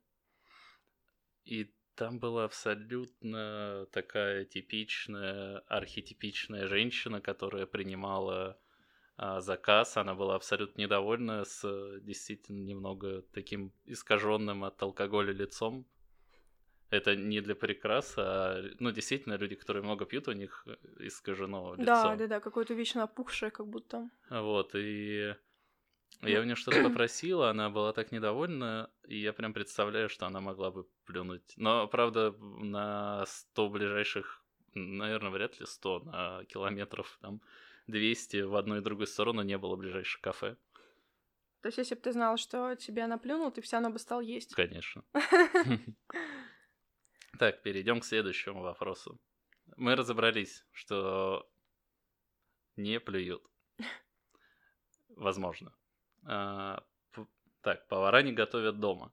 И 1.43 1.73
там 1.99 2.17
была 2.17 2.45
абсолютно 2.45 3.85
такая 3.91 4.45
типичная, 4.45 5.59
архетипичная 5.67 6.65
женщина, 6.65 7.19
которая 7.19 7.65
принимала 7.65 8.57
а, 9.17 9.41
заказ. 9.41 9.97
Она 9.97 10.15
была 10.15 10.35
абсолютно 10.35 10.81
недовольна 10.81 11.43
с 11.43 11.61
э, 11.65 11.99
действительно 12.01 12.63
немного 12.63 13.21
таким 13.33 13.73
искаженным 13.85 14.63
от 14.63 14.81
алкоголя 14.81 15.33
лицом. 15.33 15.85
Это 16.89 17.17
не 17.17 17.41
для 17.41 17.53
прикраса, 17.53 18.21
а, 18.21 18.63
ну, 18.79 18.91
действительно, 18.91 19.33
люди, 19.33 19.55
которые 19.55 19.83
много 19.83 20.05
пьют, 20.05 20.29
у 20.29 20.31
них 20.31 20.63
э, 20.67 20.77
искажено 20.99 21.73
лицо. 21.73 21.85
Да, 21.85 22.15
да, 22.15 22.27
да, 22.27 22.39
какое-то 22.39 22.75
вечно 22.75 23.03
опухшее, 23.03 23.51
как 23.51 23.67
будто. 23.67 24.09
Вот, 24.29 24.71
и 24.73 25.35
я 26.21 26.41
у 26.41 26.43
нее 26.43 26.55
что-то 26.55 26.83
попросила, 26.89 27.49
она 27.49 27.69
была 27.69 27.93
так 27.93 28.11
недовольна, 28.11 28.89
и 29.07 29.17
я 29.19 29.33
прям 29.33 29.53
представляю, 29.53 30.09
что 30.09 30.25
она 30.25 30.41
могла 30.41 30.71
бы 30.71 30.87
плюнуть. 31.05 31.53
Но, 31.57 31.87
правда, 31.87 32.31
на 32.39 33.25
100 33.25 33.69
ближайших, 33.69 34.43
наверное, 34.73 35.31
вряд 35.31 35.59
ли 35.59 35.65
100, 35.65 35.99
на 35.99 36.45
километров 36.45 37.17
там 37.21 37.41
200 37.87 38.41
в 38.41 38.55
одну 38.55 38.77
и 38.77 38.81
другую 38.81 39.07
сторону 39.07 39.41
не 39.41 39.57
было 39.57 39.75
ближайших 39.75 40.21
кафе. 40.21 40.57
То 41.61 41.67
есть, 41.67 41.77
если 41.77 41.95
бы 41.95 42.01
ты 42.01 42.13
знал, 42.13 42.37
что 42.37 42.75
тебе 42.75 43.03
она 43.03 43.17
плюнул, 43.17 43.51
ты 43.51 43.61
все 43.61 43.77
равно 43.77 43.89
бы 43.89 43.99
стал 43.99 44.21
есть. 44.21 44.53
Конечно. 44.53 45.03
Так, 47.37 47.61
перейдем 47.61 48.01
к 48.01 48.05
следующему 48.05 48.61
вопросу. 48.61 49.17
Мы 49.77 49.95
разобрались, 49.95 50.65
что 50.73 51.49
не 52.75 52.99
плюют. 52.99 53.41
Возможно. 55.09 55.73
А, 56.25 56.83
Так, 57.61 57.87
повара 57.87 58.21
не 58.21 58.31
готовят 58.31 58.79
дома. 58.79 59.11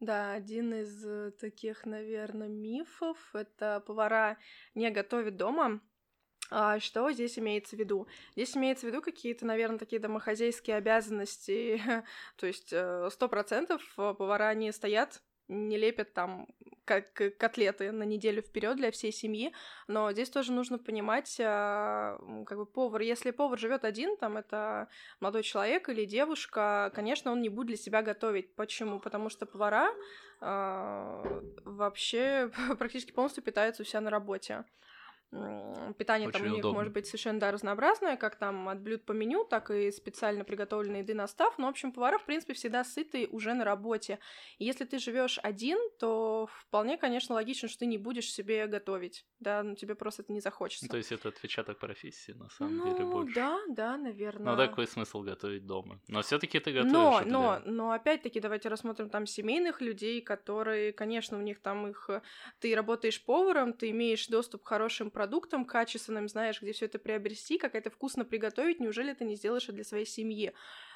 Да, 0.00 0.32
один 0.32 0.72
из 0.74 1.04
э, 1.04 1.32
таких, 1.32 1.84
наверное, 1.84 2.48
мифов— 2.48 3.18
это 3.34 3.82
повара 3.84 4.38
не 4.74 4.90
готовят 4.90 5.36
дома. 5.36 5.80
А 6.50 6.78
что 6.78 7.10
здесь 7.10 7.38
имеется 7.38 7.76
в 7.76 7.78
виду? 7.80 8.06
Здесь 8.32 8.56
имеется 8.56 8.86
в 8.86 8.90
виду 8.90 9.02
какие-то, 9.02 9.44
наверное, 9.44 9.78
такие 9.78 10.00
домохозяйские 10.00 10.76
обязанности. 10.76 11.82
То 12.36 12.46
есть 12.46 12.72
э, 12.72 13.08
сто 13.10 13.28
процентов 13.28 13.82
повара 13.96 14.54
не 14.54 14.72
стоят, 14.72 15.20
не 15.48 15.76
лепят 15.76 16.12
там 16.12 16.46
как 16.84 17.12
котлеты 17.38 17.92
на 17.92 18.04
неделю 18.04 18.40
вперед 18.40 18.76
для 18.76 18.90
всей 18.90 19.12
семьи, 19.12 19.52
но 19.88 20.10
здесь 20.12 20.30
тоже 20.30 20.52
нужно 20.52 20.78
понимать, 20.78 21.38
а, 21.38 22.18
как 22.46 22.56
бы 22.56 22.64
повар, 22.64 23.02
если 23.02 23.30
повар 23.30 23.58
живет 23.58 23.84
один, 23.84 24.16
там 24.16 24.38
это 24.38 24.88
молодой 25.20 25.42
человек 25.42 25.90
или 25.90 26.06
девушка, 26.06 26.90
конечно, 26.94 27.30
он 27.30 27.42
не 27.42 27.50
будет 27.50 27.66
для 27.66 27.76
себя 27.76 28.00
готовить. 28.00 28.54
Почему? 28.54 29.00
Потому 29.00 29.28
что 29.28 29.44
повара 29.44 29.90
а, 30.40 31.42
вообще 31.64 32.50
практически 32.78 33.12
полностью 33.12 33.44
питаются 33.44 33.82
у 33.82 33.86
себя 33.86 34.00
на 34.00 34.10
работе. 34.10 34.64
Питание 35.30 36.30
там 36.30 36.40
у 36.40 36.44
Очень 36.44 36.54
них 36.54 36.60
удобно. 36.60 36.78
может 36.78 36.92
быть 36.92 37.06
совершенно 37.06 37.38
да, 37.38 37.50
разнообразное, 37.50 38.16
как 38.16 38.36
там 38.36 38.68
от 38.68 38.80
блюд 38.80 39.04
по 39.04 39.12
меню, 39.12 39.44
так 39.44 39.70
и 39.70 39.90
специально 39.92 40.42
приготовленной 40.42 41.00
еды 41.00 41.14
на 41.14 41.26
став. 41.26 41.58
Но, 41.58 41.66
в 41.66 41.70
общем, 41.70 41.92
повара, 41.92 42.18
в 42.18 42.24
принципе, 42.24 42.54
всегда 42.54 42.82
сытые 42.82 43.28
уже 43.28 43.52
на 43.52 43.64
работе. 43.64 44.18
И 44.58 44.64
если 44.64 44.84
ты 44.84 44.98
живешь 44.98 45.38
один, 45.42 45.78
то 45.98 46.48
вполне, 46.50 46.96
конечно, 46.96 47.34
логично, 47.34 47.68
что 47.68 47.80
ты 47.80 47.86
не 47.86 47.98
будешь 47.98 48.32
себе 48.32 48.66
готовить. 48.66 49.26
Да, 49.38 49.62
ну 49.62 49.74
тебе 49.74 49.94
просто 49.94 50.22
это 50.22 50.32
не 50.32 50.40
захочется. 50.40 50.86
Ну, 50.86 50.90
То 50.90 50.96
есть 50.96 51.12
это 51.12 51.28
отпечаток 51.28 51.78
профессии, 51.78 52.32
на 52.32 52.48
самом 52.48 52.78
ну, 52.78 52.84
деле, 52.92 53.04
больше. 53.04 53.34
да, 53.34 53.58
да, 53.68 53.96
наверное. 53.98 54.52
Ну, 54.52 54.56
такой 54.56 54.86
смысл 54.86 55.20
готовить 55.22 55.66
дома. 55.66 56.00
Но 56.08 56.22
все-таки 56.22 56.58
ты 56.58 56.72
готовишь. 56.72 56.92
Но, 56.92 57.18
же 57.18 57.24
для- 57.24 57.32
но, 57.32 57.60
но 57.66 57.90
опять-таки 57.92 58.40
давайте 58.40 58.68
рассмотрим 58.70 59.10
там 59.10 59.26
семейных 59.26 59.82
людей, 59.82 60.22
которые, 60.22 60.92
конечно, 60.92 61.36
у 61.36 61.42
них 61.42 61.60
там 61.60 61.86
их... 61.86 62.08
Ты 62.60 62.74
работаешь 62.74 63.22
поваром, 63.22 63.74
ты 63.74 63.90
имеешь 63.90 64.26
доступ 64.28 64.62
к 64.62 64.68
хорошим 64.68 65.10
продуктам, 65.18 65.64
качественным, 65.64 66.28
знаешь, 66.28 66.62
где 66.62 66.70
все 66.70 66.84
это 66.84 67.00
приобрести, 67.00 67.58
как 67.58 67.74
это 67.74 67.90
вкусно 67.90 68.24
приготовить, 68.24 68.78
неужели 68.78 69.12
ты 69.14 69.24
не 69.24 69.34
сделаешь 69.34 69.64
это 69.64 69.72
для 69.72 69.82
своей 69.82 70.06
семьи? 70.06 70.52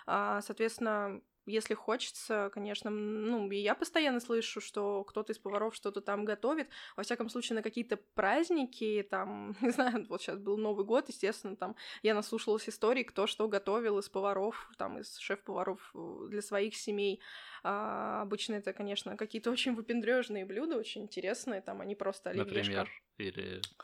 А, 0.07 0.41
соответственно, 0.43 1.21
если 1.45 1.75
хочется, 1.75 2.49
конечно, 2.55 2.89
ну, 2.89 3.51
и 3.51 3.57
я 3.57 3.75
постоянно 3.75 4.21
слышу, 4.21 4.61
что 4.61 5.03
кто-то 5.03 5.33
из 5.33 5.41
поваров 5.41 5.75
что-то 5.75 6.01
там 6.01 6.25
готовит, 6.25 6.69
во 6.97 7.03
всяком 7.03 7.29
случае, 7.29 7.57
на 7.57 7.63
какие-то 7.63 7.97
праздники, 8.15 9.05
там, 9.11 9.57
не 9.61 9.71
знаю, 9.71 10.07
вот 10.09 10.23
сейчас 10.23 10.39
был 10.39 10.57
Новый 10.57 10.85
год, 10.85 11.09
естественно, 11.09 11.57
там, 11.57 11.75
я 12.05 12.15
наслушалась 12.15 12.69
историй, 12.69 13.03
кто 13.03 13.27
что 13.27 13.49
готовил 13.49 13.99
из 13.99 14.09
поваров, 14.09 14.71
там, 14.79 15.01
из 15.01 15.19
шеф-поваров 15.19 15.91
э, 15.97 16.27
для 16.29 16.43
своих 16.43 16.77
семей. 16.77 17.21
А, 17.65 18.23
обычно 18.23 18.55
это, 18.55 18.73
конечно, 18.73 19.17
какие-то 19.17 19.51
очень 19.57 19.75
выпендрежные 19.75 20.45
блюда, 20.47 20.77
очень 20.77 21.03
интересные, 21.03 21.61
там, 21.61 21.81
они 21.81 21.97
просто 21.97 22.31
оливьешка. 22.31 22.61
Например, 22.61 22.89
или 23.19 23.61
а- 23.79 23.83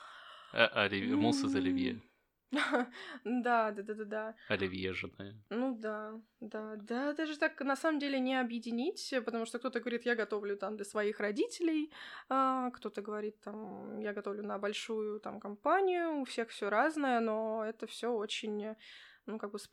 мусс 1.16 1.44
из 1.44 1.54
оливье. 1.54 2.00
Да, 3.24 3.70
да, 3.72 3.82
да, 3.82 3.94
да, 3.94 4.04
да. 4.04 4.34
Оливье 4.48 4.92
жирное. 4.92 5.34
Ну 5.50 5.76
да, 5.78 6.20
да, 6.40 6.76
да, 6.76 7.12
даже 7.12 7.36
так 7.38 7.60
на 7.60 7.76
самом 7.76 7.98
деле 7.98 8.18
не 8.20 8.40
объединить, 8.40 9.14
потому 9.24 9.46
что 9.46 9.58
кто-то 9.58 9.80
говорит, 9.80 10.06
я 10.06 10.14
готовлю 10.14 10.56
там 10.56 10.76
для 10.76 10.84
своих 10.84 11.20
родителей, 11.20 11.92
а, 12.28 12.70
кто-то 12.70 13.02
говорит 13.02 13.40
там, 13.40 14.00
я 14.00 14.12
готовлю 14.12 14.42
на 14.42 14.58
большую 14.58 15.20
там 15.20 15.40
компанию, 15.40 16.20
у 16.20 16.24
всех 16.24 16.48
все 16.48 16.70
разное, 16.70 17.20
но 17.20 17.64
это 17.66 17.86
все 17.86 18.08
очень, 18.08 18.74
ну 19.28 19.38
как 19.38 19.50
бы 19.52 19.58
с, 19.58 19.68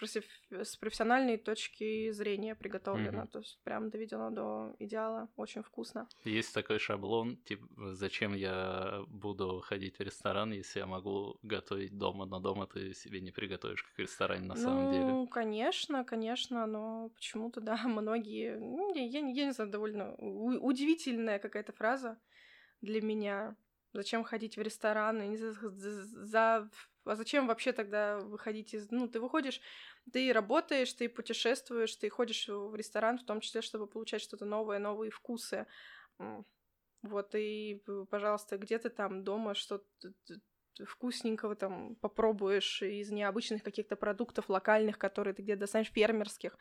с 0.51 0.75
профессиональной 0.77 1.37
точки 1.37 2.11
зрения 2.11 2.55
приготовлено, 2.55 3.19
Мгм. 3.19 3.27
то 3.27 3.39
есть 3.39 3.59
прям 3.63 3.89
доведено 3.89 4.29
до 4.29 4.75
идеала, 4.79 5.27
очень 5.37 5.63
вкусно. 5.63 6.07
Есть 6.23 6.53
такой 6.53 6.77
шаблон, 6.79 7.37
типа, 7.37 7.65
зачем 7.95 8.35
я 8.35 9.01
буду 9.07 9.61
ходить 9.61 9.97
в 9.97 10.01
ресторан, 10.01 10.51
если 10.51 10.79
я 10.79 10.85
могу 10.85 11.39
готовить 11.41 11.97
дома, 11.97 12.25
но 12.25 12.39
дома 12.39 12.67
ты 12.67 12.93
себе 12.93 13.21
не 13.21 13.31
приготовишь, 13.31 13.83
как 13.83 13.95
в 13.95 13.99
ресторане 13.99 14.45
на 14.47 14.55
самом 14.55 14.89
деле. 14.91 15.05
Ну, 15.05 15.27
конечно, 15.27 16.03
конечно, 16.03 16.65
но 16.67 17.09
почему-то, 17.09 17.61
да, 17.61 17.75
многие... 17.87 18.57
ну, 18.57 18.93
Я, 18.93 19.03
я, 19.03 19.21
не- 19.21 19.33
я 19.33 19.45
не 19.45 19.51
знаю, 19.53 19.71
довольно 19.71 20.13
удивительная 20.15 21.39
какая-то 21.39 21.71
фраза 21.73 22.17
для 22.81 23.01
меня. 23.01 23.55
Зачем 23.93 24.23
ходить 24.25 24.57
в 24.57 24.61
рестораны? 24.61 25.27
Не 25.27 25.37
за, 25.37 25.53
за- 25.53 26.03
за- 26.25 26.69
А 27.05 27.15
зачем 27.15 27.47
вообще 27.47 27.71
тогда 27.71 28.19
выходить 28.19 28.73
из... 28.73 28.91
Ну, 28.91 29.07
ты 29.07 29.19
выходишь, 29.19 29.61
ты 30.11 30.33
работаешь, 30.33 30.91
ты 30.93 31.07
путешествуешь, 31.07 31.95
ты 31.95 32.09
ходишь 32.09 32.47
в 32.47 32.75
ресторан, 32.75 33.17
в 33.17 33.25
том 33.25 33.41
числе, 33.41 33.61
чтобы 33.61 33.87
получать 33.87 34.21
что-то 34.21 34.45
новое, 34.45 34.79
новые 34.79 35.11
вкусы. 35.11 35.67
Вот, 37.03 37.35
и, 37.35 37.83
пожалуйста, 38.09 38.57
где 38.57 38.79
ты 38.79 38.89
там 38.89 39.23
дома 39.23 39.53
что-то 39.53 39.85
вкусненького 40.83 41.55
там 41.55 41.95
попробуешь 41.95 42.81
из 42.81 43.11
необычных 43.11 43.63
каких-то 43.63 43.95
продуктов 43.95 44.49
локальных, 44.49 44.97
которые 44.97 45.33
ты 45.33 45.41
где-то 45.41 45.61
достанешь, 45.61 45.91
фермерских. 45.91 46.57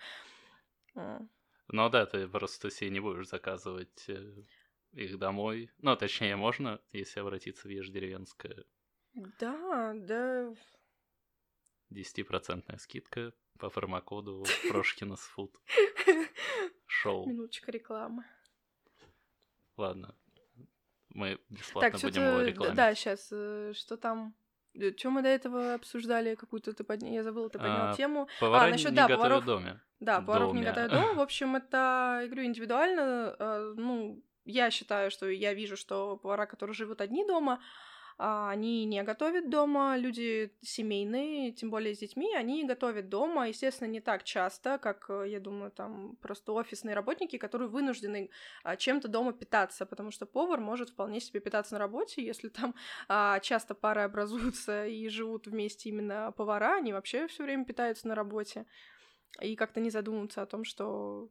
Ну 0.94 1.88
да, 1.88 2.06
ты 2.06 2.28
просто 2.28 2.70
себе 2.70 2.90
не 2.90 3.00
будешь 3.00 3.28
заказывать 3.28 4.04
э, 4.08 4.44
их 4.92 5.18
домой. 5.18 5.70
Ну, 5.78 5.96
точнее, 5.96 6.36
можно, 6.36 6.80
если 6.92 7.20
обратиться 7.20 7.66
в 7.66 7.70
Ешь 7.70 7.88
деревенское. 7.88 8.64
Да, 9.14 9.92
да. 9.94 10.52
10% 11.92 12.78
скидка 12.78 13.32
по 13.58 13.70
промокоду 13.70 14.44
Прошкинс 14.68 15.20
Фуд 15.20 15.54
Шоу. 16.86 17.26
Минуточка 17.28 17.70
рекламы. 17.70 18.24
Ладно. 19.76 20.14
Мы 21.10 21.38
бесплатно 21.48 21.90
Так, 21.92 22.00
будем 22.00 22.22
его 22.22 22.40
рекламировать. 22.40 22.76
Да, 22.76 22.94
сейчас, 22.94 23.26
что 23.26 23.96
там... 23.96 24.34
Что 24.96 25.10
мы 25.10 25.22
до 25.22 25.28
этого 25.28 25.74
обсуждали? 25.74 26.34
Какую-то 26.34 26.72
ты 26.72 26.82
поднял... 26.82 27.12
Я 27.12 27.22
забыла, 27.22 27.48
ты 27.48 27.58
поднял 27.58 27.90
А, 27.92 27.94
тему. 27.96 28.28
Повара 28.40 28.64
а, 28.64 28.66
не 28.66 28.72
насчет, 28.72 28.90
не 28.90 28.96
да, 28.96 29.06
поваров- 29.08 29.42
в 29.42 29.44
доме. 29.44 29.80
Да, 30.00 30.20
поваров 30.20 30.48
не 30.52 30.62
доме. 30.62 30.66
готовят 30.66 30.90
дома. 30.90 31.14
В 31.14 31.20
общем, 31.20 31.54
это, 31.54 32.18
я 32.22 32.26
говорю, 32.26 32.44
индивидуально. 32.46 33.36
э, 33.38 33.74
Ну, 33.76 34.20
я 34.44 34.72
считаю, 34.72 35.12
что 35.12 35.28
я 35.28 35.54
вижу, 35.54 35.76
что 35.76 36.16
повара, 36.16 36.46
которые 36.46 36.74
живут 36.74 37.00
одни 37.00 37.24
дома, 37.24 37.62
они 38.16 38.84
не 38.84 39.02
готовят 39.02 39.50
дома, 39.50 39.96
люди 39.96 40.52
семейные, 40.62 41.52
тем 41.52 41.70
более 41.70 41.94
с 41.94 41.98
детьми, 41.98 42.34
они 42.34 42.64
готовят 42.64 43.08
дома, 43.08 43.48
естественно, 43.48 43.88
не 43.88 44.00
так 44.00 44.22
часто, 44.22 44.78
как, 44.78 45.06
э, 45.08 45.24
я 45.28 45.40
думаю, 45.40 45.70
там 45.72 46.16
просто 46.22 46.52
офисные 46.52 46.94
работники, 46.94 47.38
которые 47.38 47.68
вынуждены 47.68 48.30
а, 48.62 48.76
чем-то 48.76 49.08
дома 49.08 49.32
питаться, 49.32 49.84
потому 49.84 50.10
что 50.12 50.26
повар 50.26 50.60
может 50.60 50.90
вполне 50.90 51.20
себе 51.20 51.40
питаться 51.40 51.74
на 51.74 51.80
работе, 51.80 52.24
если 52.24 52.48
там 52.48 52.74
а, 53.08 53.40
часто 53.40 53.74
пары 53.74 54.02
образуются 54.02 54.86
и 54.86 55.08
живут 55.08 55.46
вместе 55.46 55.88
именно 55.88 56.32
повара, 56.32 56.76
они 56.76 56.92
вообще 56.92 57.26
все 57.26 57.42
время 57.42 57.64
питаются 57.64 58.06
на 58.06 58.14
работе 58.14 58.66
и 59.40 59.56
как-то 59.56 59.80
не 59.80 59.90
задумываются 59.90 60.42
о 60.42 60.46
том, 60.46 60.64
что 60.64 61.30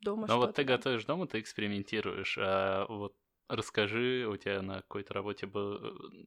дома 0.00 0.26
Но 0.26 0.38
вот 0.38 0.54
ты 0.54 0.64
готовишь 0.64 1.04
дома, 1.04 1.26
ты 1.26 1.40
экспериментируешь, 1.40 2.38
а 2.40 2.86
вот 2.88 3.14
расскажи, 3.56 4.26
у 4.26 4.36
тебя 4.36 4.62
на 4.62 4.76
какой-то 4.76 5.14
работе 5.14 5.46
был... 5.46 5.78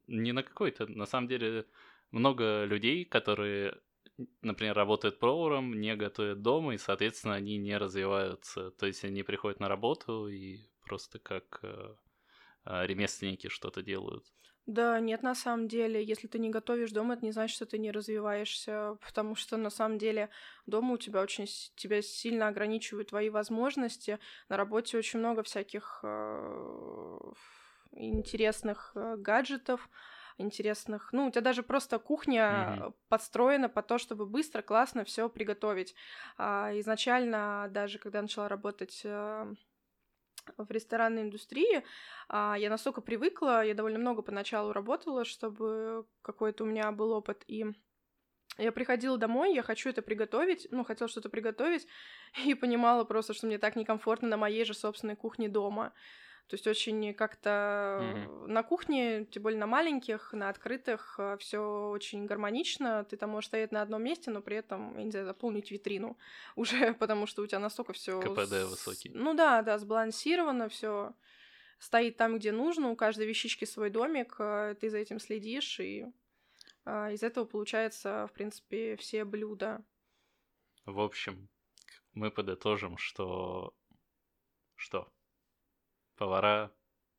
Не 0.08 0.32
на 0.32 0.44
какой-то, 0.44 0.88
на 0.88 1.06
самом 1.06 1.28
деле, 1.28 1.66
много 2.12 2.66
людей, 2.66 3.06
которые, 3.06 3.80
например, 4.42 4.76
работают 4.76 5.20
поваром, 5.20 5.80
не 5.80 5.96
готовят 5.96 6.42
дома, 6.42 6.76
и, 6.76 6.78
соответственно, 6.78 7.36
они 7.36 7.58
не 7.58 7.78
развиваются. 7.78 8.72
То 8.72 8.86
есть 8.86 9.04
они 9.04 9.24
приходят 9.24 9.60
на 9.60 9.68
работу 9.68 10.28
и 10.28 10.60
просто 10.86 11.20
как 11.20 11.60
э, 11.64 11.96
ремесленники 12.64 13.48
что-то 13.50 13.82
делают. 13.82 14.26
Да, 14.66 15.00
нет, 15.00 15.22
на 15.22 15.36
самом 15.36 15.68
деле, 15.68 16.04
если 16.04 16.28
ты 16.28 16.40
не 16.40 16.50
готовишь 16.50 16.92
дома, 16.92 17.14
это 17.14 17.24
не 17.24 17.32
значит, 17.32 17.56
что 17.56 17.68
ты 17.68 17.78
не 17.78 17.92
развиваешься, 17.92 18.98
потому 19.06 19.36
что 19.36 19.58
на 19.58 19.70
самом 19.70 20.00
деле 20.00 20.30
дома 20.66 20.96
у 20.96 20.98
тебя 20.98 21.22
очень 21.22 21.46
тебя 21.76 22.02
сильно 22.02 22.48
ограничивают 22.48 23.10
твои 23.10 23.30
возможности. 23.30 24.18
На 24.50 24.58
работе 24.58 24.98
очень 24.98 25.20
много 25.20 25.44
всяких 25.44 26.00
э, 26.02 27.20
интересных 27.92 28.92
э, 28.96 29.18
гаджетов, 29.18 29.88
интересных. 30.40 31.14
Ну, 31.14 31.28
у 31.28 31.32
тебя 31.32 31.42
даже 31.42 31.62
просто 31.62 32.00
кухня 32.00 32.42
mm-hmm. 32.42 32.94
подстроена 33.08 33.70
по 33.70 33.84
то, 33.84 34.00
чтобы 34.00 34.26
быстро, 34.26 34.64
классно 34.64 35.04
все 35.04 35.30
приготовить. 35.30 35.94
А 36.38 36.72
изначально, 36.80 37.68
даже 37.70 38.00
когда 38.00 38.22
начала 38.24 38.50
работать 38.50 39.02
э, 39.04 39.54
в 40.58 40.70
ресторанной 40.72 41.24
индустрии. 41.24 41.84
А, 42.28 42.56
я 42.58 42.70
настолько 42.70 43.02
привыкла, 43.02 43.64
я 43.66 43.74
довольно 43.74 44.00
много 44.00 44.22
поначалу 44.22 44.74
работала, 44.74 45.26
чтобы 45.26 46.06
какой-то 46.22 46.64
у 46.64 46.68
меня 46.68 46.92
был 46.92 47.12
опыт. 47.12 47.44
И 47.48 47.66
я 48.58 48.72
приходила 48.72 49.18
домой, 49.18 49.54
я 49.54 49.64
хочу 49.64 49.90
это 49.90 50.02
приготовить, 50.02 50.68
ну, 50.72 50.84
хотела 50.84 51.08
что-то 51.08 51.30
приготовить, 51.30 51.88
и 52.46 52.54
понимала 52.54 53.04
просто, 53.04 53.34
что 53.34 53.48
мне 53.48 53.58
так 53.58 53.76
некомфортно 53.76 54.28
на 54.28 54.38
моей 54.38 54.66
же 54.66 54.74
собственной 54.74 55.16
кухне 55.16 55.50
дома. 55.50 55.94
То 56.48 56.54
есть 56.54 56.68
очень 56.68 57.14
как-то 57.16 58.00
mm-hmm. 58.02 58.48
на 58.48 58.62
кухне, 58.62 59.26
тем 59.26 59.42
более 59.42 59.60
на 59.60 59.66
маленьких, 59.66 60.32
на 60.34 60.50
открытых, 60.50 61.16
э, 61.18 61.38
все 61.40 61.90
очень 61.90 62.26
гармонично. 62.26 63.04
Ты 63.04 63.18
там 63.18 63.32
можешь 63.32 63.48
стоять 63.48 63.72
на 63.72 63.82
одном 63.82 64.04
месте, 64.04 64.30
но 64.30 64.42
при 64.42 64.58
этом, 64.58 64.96
не 64.98 65.10
знаю, 65.10 65.26
заполнить 65.26 65.72
витрину 65.72 66.18
уже, 66.56 66.94
потому 66.94 67.26
что 67.26 67.42
у 67.42 67.48
тебя 67.48 67.60
настолько 67.60 67.94
все. 67.94 68.22
КПД 68.22 68.52
с... 68.52 68.70
высокий. 68.70 69.10
Ну 69.10 69.34
да, 69.34 69.64
да, 69.64 69.80
сбалансировано, 69.80 70.70
все 70.70 71.14
стоит 71.80 72.18
там, 72.18 72.38
где 72.38 72.52
нужно, 72.52 72.90
у 72.90 72.96
каждой 72.96 73.26
вещички 73.26 73.66
свой 73.66 73.90
домик, 73.90 74.36
э, 74.40 74.76
ты 74.80 74.90
за 74.90 75.00
этим 75.00 75.20
следишь, 75.20 75.80
и 75.80 76.06
а, 76.86 77.12
из 77.12 77.24
этого 77.24 77.46
получается, 77.46 78.28
в 78.30 78.34
принципе, 78.34 78.96
все 78.98 79.26
блюда. 79.26 79.84
В 80.86 81.00
общем, 81.00 81.50
мы 82.14 82.30
подытожим, 82.30 82.98
что... 82.98 83.74
Что? 84.76 85.12
Повара 86.16 86.72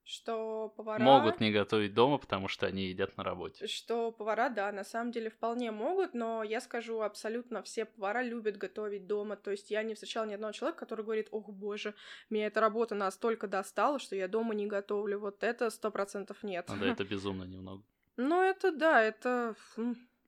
что 0.08 0.72
повара... 0.76 1.02
Могут 1.02 1.40
не 1.40 1.50
готовить 1.50 1.92
дома, 1.92 2.18
потому 2.18 2.46
что 2.46 2.66
они 2.66 2.84
едят 2.84 3.16
на 3.16 3.24
работе. 3.24 3.66
Что 3.66 4.12
повара, 4.12 4.48
да, 4.50 4.70
на 4.70 4.84
самом 4.84 5.10
деле 5.10 5.30
вполне 5.30 5.72
могут, 5.72 6.14
но 6.14 6.44
я 6.44 6.60
скажу, 6.60 7.00
абсолютно 7.00 7.60
все 7.64 7.86
повара 7.86 8.22
любят 8.22 8.56
готовить 8.56 9.08
дома. 9.08 9.34
То 9.34 9.50
есть 9.50 9.68
я 9.72 9.82
не 9.82 9.94
встречала 9.94 10.24
ни 10.24 10.34
одного 10.34 10.52
человека, 10.52 10.78
который 10.78 11.04
говорит, 11.04 11.26
ох, 11.32 11.48
боже, 11.48 11.92
меня 12.30 12.46
эта 12.46 12.60
работа 12.60 12.94
настолько 12.94 13.48
достала, 13.48 13.98
что 13.98 14.14
я 14.14 14.28
дома 14.28 14.54
не 14.54 14.68
готовлю. 14.68 15.18
Вот 15.18 15.42
это 15.42 15.70
сто 15.70 15.90
процентов 15.90 16.44
нет. 16.44 16.66
Ну 16.68 16.76
да, 16.78 16.86
это 16.92 17.04
безумно 17.04 17.42
немного. 17.42 17.82
Ну 18.16 18.40
это 18.40 18.70
да, 18.70 19.02
это... 19.02 19.56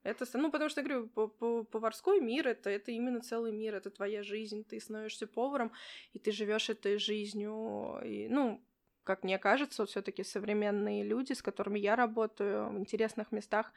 Это, 0.03 0.25
ну, 0.33 0.51
потому 0.51 0.69
что, 0.69 0.81
я 0.81 0.87
говорю, 0.87 1.65
поварской 1.65 2.19
мир 2.19 2.47
это, 2.47 2.69
это 2.69 2.91
именно 2.91 3.21
целый 3.21 3.51
мир, 3.51 3.75
это 3.75 3.89
твоя 3.89 4.23
жизнь, 4.23 4.63
ты 4.63 4.79
становишься 4.79 5.27
поваром, 5.27 5.71
и 6.13 6.19
ты 6.19 6.31
живешь 6.31 6.69
этой 6.69 6.97
жизнью. 6.97 7.99
И, 8.03 8.27
ну, 8.29 8.61
как 9.03 9.23
мне 9.23 9.37
кажется, 9.37 9.83
вот 9.83 9.89
все-таки 9.89 10.23
современные 10.23 11.03
люди, 11.03 11.33
с 11.33 11.41
которыми 11.41 11.79
я 11.79 11.95
работаю 11.95 12.69
в 12.69 12.77
интересных 12.77 13.31
местах, 13.31 13.73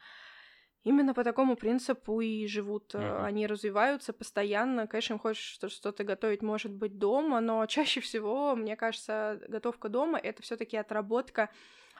именно 0.83 1.13
по 1.13 1.23
такому 1.23 1.55
принципу 1.55 2.21
и 2.21 2.45
живут. 2.47 2.93
Uh-huh. 2.93 3.25
Они 3.25 3.47
развиваются 3.47 4.13
постоянно. 4.13 4.87
Конечно, 4.87 5.13
им 5.13 5.19
хочется 5.19 5.69
что-то 5.69 6.03
готовить, 6.03 6.41
может 6.41 6.71
быть, 6.71 6.97
дома, 6.97 7.39
но 7.41 7.65
чаще 7.65 8.01
всего, 8.01 8.55
мне 8.55 8.75
кажется, 8.75 9.41
готовка 9.47 9.89
дома 9.89 10.19
это 10.19 10.41
все-таки 10.41 10.77
отработка 10.77 11.43
а, 11.43 11.49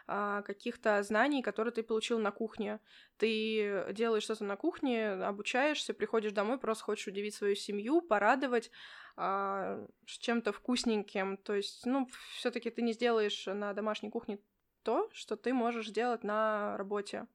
каких-то 0.06 1.02
знаний, 1.04 1.42
которые 1.42 1.74
ты 1.74 1.84
получил 1.84 2.20
на 2.20 2.32
кухне. 2.32 2.80
Ты 3.18 3.86
делаешь 3.94 4.24
что-то 4.24 4.44
на 4.44 4.56
кухне, 4.56 5.12
обучаешься, 5.12 5.94
приходишь 5.94 6.34
домой, 6.34 6.58
просто 6.58 6.84
хочешь 6.84 7.08
удивить 7.08 7.36
свою 7.36 7.56
семью, 7.56 8.02
порадовать 8.02 8.70
а, 9.16 9.86
с 10.06 10.18
чем-то 10.18 10.52
вкусненьким. 10.52 11.38
То 11.38 11.56
есть, 11.56 11.86
ну, 11.86 12.08
все-таки 12.36 12.70
ты 12.70 12.82
не 12.82 12.94
сделаешь 12.94 13.46
на 13.46 13.74
домашней 13.74 14.10
кухне 14.10 14.40
то, 14.84 15.10
что 15.14 15.38
ты 15.38 15.54
можешь 15.54 15.88
сделать 15.88 16.24
на 16.24 16.76
работе. 16.78 17.28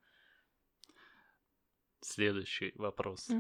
Следующий 2.01 2.73
вопрос. 2.77 3.31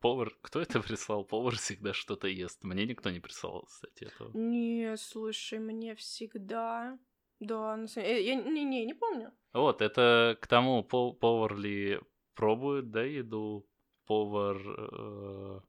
Повар, 0.00 0.34
кто 0.40 0.60
это 0.60 0.80
прислал? 0.80 1.24
Повар 1.24 1.56
всегда 1.56 1.92
что-то 1.92 2.26
ест. 2.26 2.64
Мне 2.64 2.86
никто 2.86 3.10
не 3.10 3.20
прислал, 3.20 3.64
кстати, 3.66 4.04
этого. 4.04 4.30
Не, 4.36 4.96
слушай, 4.96 5.58
мне 5.58 5.94
всегда 5.94 6.98
да, 7.40 7.76
на 7.76 7.88
самом 7.88 8.06
деле, 8.06 8.26
я 8.26 8.34
не, 8.34 8.64
не, 8.64 8.84
не 8.84 8.94
помню. 8.94 9.32
Вот, 9.52 9.82
это 9.82 10.38
к 10.40 10.46
тому, 10.46 10.84
повар 10.84 11.56
ли 11.56 11.98
пробует, 12.34 12.90
да, 12.90 13.02
еду, 13.02 13.66
повар... 14.06 14.56
Э, 14.58 15.60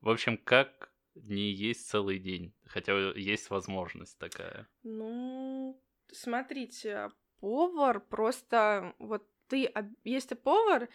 в 0.00 0.08
общем, 0.08 0.36
как 0.38 0.92
не 1.14 1.50
есть 1.50 1.88
целый 1.88 2.18
день, 2.18 2.54
хотя 2.64 2.92
есть 3.12 3.50
возможность 3.50 4.18
такая. 4.18 4.68
Ну, 4.82 5.80
смотрите, 6.12 7.10
повар 7.40 8.00
просто... 8.00 8.94
Вот 8.98 9.26
ты, 9.48 9.72
если 10.04 10.34
повар, 10.34 10.88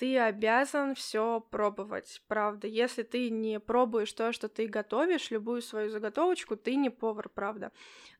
ты 0.00 0.18
обязан 0.18 0.94
все 0.94 1.40
пробовать, 1.50 2.22
правда. 2.26 2.66
Если 2.66 3.02
ты 3.02 3.28
не 3.28 3.60
пробуешь 3.60 4.10
то, 4.14 4.32
что 4.32 4.48
ты 4.48 4.66
готовишь, 4.66 5.30
любую 5.30 5.60
свою 5.60 5.90
заготовочку, 5.90 6.56
ты 6.56 6.76
не 6.76 6.88
повар, 6.88 7.28
правда. 7.28 7.70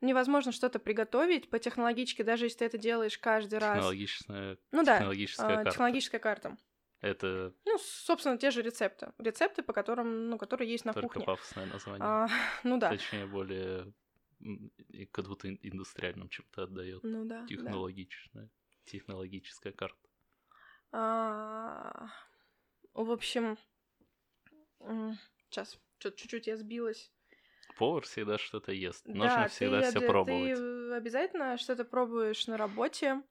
Невозможно 0.03 0.53
что-то 0.53 0.79
приготовить 0.79 1.49
по 1.49 1.59
технологичке, 1.59 2.23
даже 2.23 2.45
если 2.45 2.59
ты 2.59 2.65
это 2.67 2.77
делаешь 2.77 3.17
каждый 3.17 3.61
раз. 3.61 3.77
Технологичная, 3.77 4.59
ну, 4.73 4.85
да, 4.85 4.99
технологическая 4.99 5.47
а, 5.47 5.55
карта. 5.57 5.71
Технологическая 5.71 6.19
карта. 6.19 6.57
Это... 7.01 7.55
Ну, 7.65 7.79
собственно, 7.79 8.37
те 8.37 8.51
же 8.51 8.61
рецепты. 8.61 9.15
Рецепты, 9.17 9.63
по 9.63 9.73
которым, 9.73 10.29
ну, 10.29 10.37
которые 10.37 10.71
есть 10.71 10.85
на 10.85 10.93
Только 10.93 11.09
кухне. 11.09 11.25
Только 11.25 11.39
пафосное 11.39 11.65
название. 11.65 12.05
А, 12.05 12.29
ну 12.63 12.77
да. 12.77 12.91
Точнее, 12.91 13.25
более 13.25 13.91
как 15.13 15.27
будто 15.27 15.49
индустриальным 15.49 16.29
чем-то 16.29 16.65
отдает. 16.65 17.03
Ну 17.05 17.25
да. 17.25 17.47
Технологичная. 17.47 18.45
Да. 18.45 18.51
Технологическая 18.85 19.73
карта. 19.73 20.10
А, 20.93 22.09
в 22.95 23.11
общем, 23.11 23.57
сейчас, 25.49 25.79
чуть-чуть 25.99 26.47
я 26.47 26.57
сбилась. 26.57 27.13
Повар 27.77 28.03
всегда 28.05 28.39
что-то 28.39 28.73
ест. 28.73 29.07
Нужно 29.07 29.49
всегда 29.49 29.83
все 29.83 30.01
пробовать. 30.01 30.57
Ты 30.57 30.93
обязательно 30.95 31.57
что-то 31.57 31.85
пробуешь 31.85 32.47
на 32.47 32.57
работе. 32.57 33.23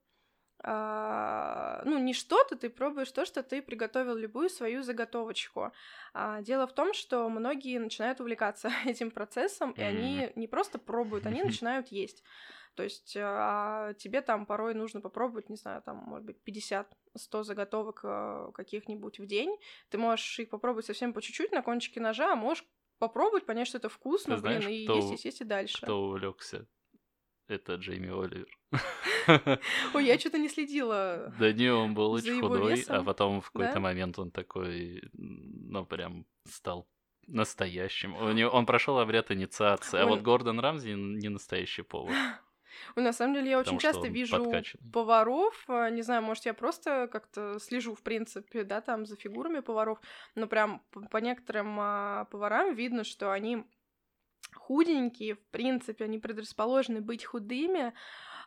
А, 0.62 1.82
ну, 1.86 1.98
не 2.00 2.14
что-то, 2.14 2.58
ты 2.58 2.70
пробуешь 2.70 3.12
то, 3.12 3.26
что 3.26 3.44
ты 3.44 3.62
приготовил 3.62 4.16
любую 4.16 4.50
свою 4.50 4.84
заготовочку. 4.84 5.72
А, 6.14 6.42
дело 6.42 6.68
в 6.68 6.74
том, 6.74 6.94
что 6.94 7.30
многие 7.30 7.80
начинают 7.80 8.20
увлекаться 8.20 8.70
этим 8.86 9.12
процессом, 9.12 9.72
и 9.72 9.82
они 9.82 10.32
не 10.36 10.48
просто 10.48 10.78
пробуют, 10.78 11.26
они 11.26 11.44
начинают 11.44 11.90
есть. 11.90 12.24
То 12.76 12.84
есть 12.84 13.16
а, 13.18 13.94
тебе 13.96 14.22
там 14.22 14.46
порой 14.46 14.74
нужно 14.74 15.02
попробовать, 15.02 15.50
не 15.50 15.56
знаю, 15.56 15.82
там, 15.82 15.98
может 15.98 16.26
быть, 16.26 16.38
50-100 16.46 17.44
заготовок 17.44 18.02
а, 18.04 18.52
каких-нибудь 18.52 19.20
в 19.20 19.26
день. 19.26 19.58
Ты 19.90 19.98
можешь 19.98 20.40
их 20.40 20.50
попробовать 20.50 20.86
совсем 20.86 21.14
по 21.14 21.22
чуть-чуть 21.22 21.52
на 21.52 21.62
кончике 21.62 22.00
ножа, 22.00 22.34
а 22.34 22.36
можешь 22.36 22.66
попробовать, 23.00 23.46
понять, 23.46 23.68
что 23.68 23.78
это 23.78 23.90
вкусно, 23.90 24.36
Ты 24.36 24.42
знаешь, 24.42 24.66
блин, 24.66 24.82
и 24.82 24.86
кто, 24.86 24.96
есть, 24.96 25.12
есть, 25.12 25.26
есть 25.26 25.42
и 25.42 25.46
дальше. 25.46 25.82
Кто 25.82 26.04
увлекся? 26.04 26.68
Это 27.48 27.76
Джейми 27.76 28.10
Оливер. 28.10 28.60
Ой, 29.96 30.06
я 30.06 30.20
что-то 30.20 30.38
не 30.38 30.50
следила. 30.50 31.34
Да 31.40 31.52
не, 31.52 31.74
он 31.74 31.96
был 31.96 32.12
очень 32.12 32.40
худой, 32.40 32.84
а 32.88 33.04
потом 33.04 33.42
в 33.42 33.52
какой-то 33.52 33.80
момент 33.80 34.20
он 34.20 34.30
такой, 34.30 35.02
ну, 35.14 35.86
прям 35.86 36.28
стал 36.48 36.88
настоящим. 37.26 38.16
У 38.16 38.32
него, 38.32 38.52
он 38.52 38.66
прошел 38.66 39.00
обряд 39.00 39.32
инициации, 39.32 40.00
а 40.00 40.06
вот 40.06 40.22
Гордон 40.22 40.60
Рамзи 40.60 40.92
не 40.94 41.30
настоящий 41.30 41.82
повар. 41.82 42.14
Ну, 42.96 43.04
на 43.04 43.14
самом 43.14 43.34
деле, 43.34 43.52
я 43.52 43.58
Потому 43.58 43.78
очень 43.78 43.82
часто 43.82 44.08
вижу 44.08 44.44
подкачанный. 44.44 44.92
поваров, 44.92 45.64
а, 45.68 45.90
не 45.90 46.02
знаю, 46.02 46.22
может, 46.22 46.46
я 46.46 46.54
просто 46.54 47.08
как-то 47.12 47.60
слежу, 47.60 47.96
в 47.96 48.02
принципе, 48.02 48.64
да, 48.64 48.82
там 48.82 49.06
за 49.06 49.16
фигурами 49.16 49.60
поваров, 49.60 50.00
но 50.36 50.48
прям 50.48 50.82
по, 50.92 51.18
некоторым 51.18 51.78
а, 51.80 52.26
поварам 52.26 52.74
видно, 52.76 53.04
что 53.04 53.32
они 53.32 53.66
худенькие, 54.56 55.36
в 55.36 55.46
принципе, 55.52 56.06
они 56.06 56.20
предрасположены 56.20 57.02
быть 57.02 57.26
худыми, 57.26 57.94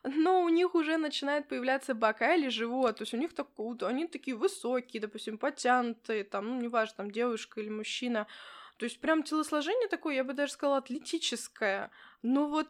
но 0.04 0.42
у 0.42 0.48
них 0.48 0.74
уже 0.74 0.96
начинает 0.96 1.48
появляться 1.48 1.94
бока 1.94 2.34
или 2.34 2.48
живот, 2.48 2.96
то 2.98 3.02
есть 3.02 3.14
у 3.14 3.16
них 3.16 3.34
так, 3.34 3.48
они 3.82 4.06
такие 4.06 4.36
высокие, 4.36 5.00
допустим, 5.00 5.38
потянутые, 5.38 6.24
там, 6.24 6.48
ну, 6.48 6.60
неважно, 6.60 6.94
там, 6.96 7.10
девушка 7.10 7.60
или 7.60 7.68
мужчина, 7.68 8.26
то 8.82 8.86
есть 8.86 8.98
прям 9.00 9.22
телосложение 9.22 9.86
такое, 9.86 10.16
я 10.16 10.24
бы 10.24 10.32
даже 10.32 10.54
сказала, 10.54 10.78
атлетическое. 10.78 11.92
Но 12.22 12.48
вот 12.48 12.68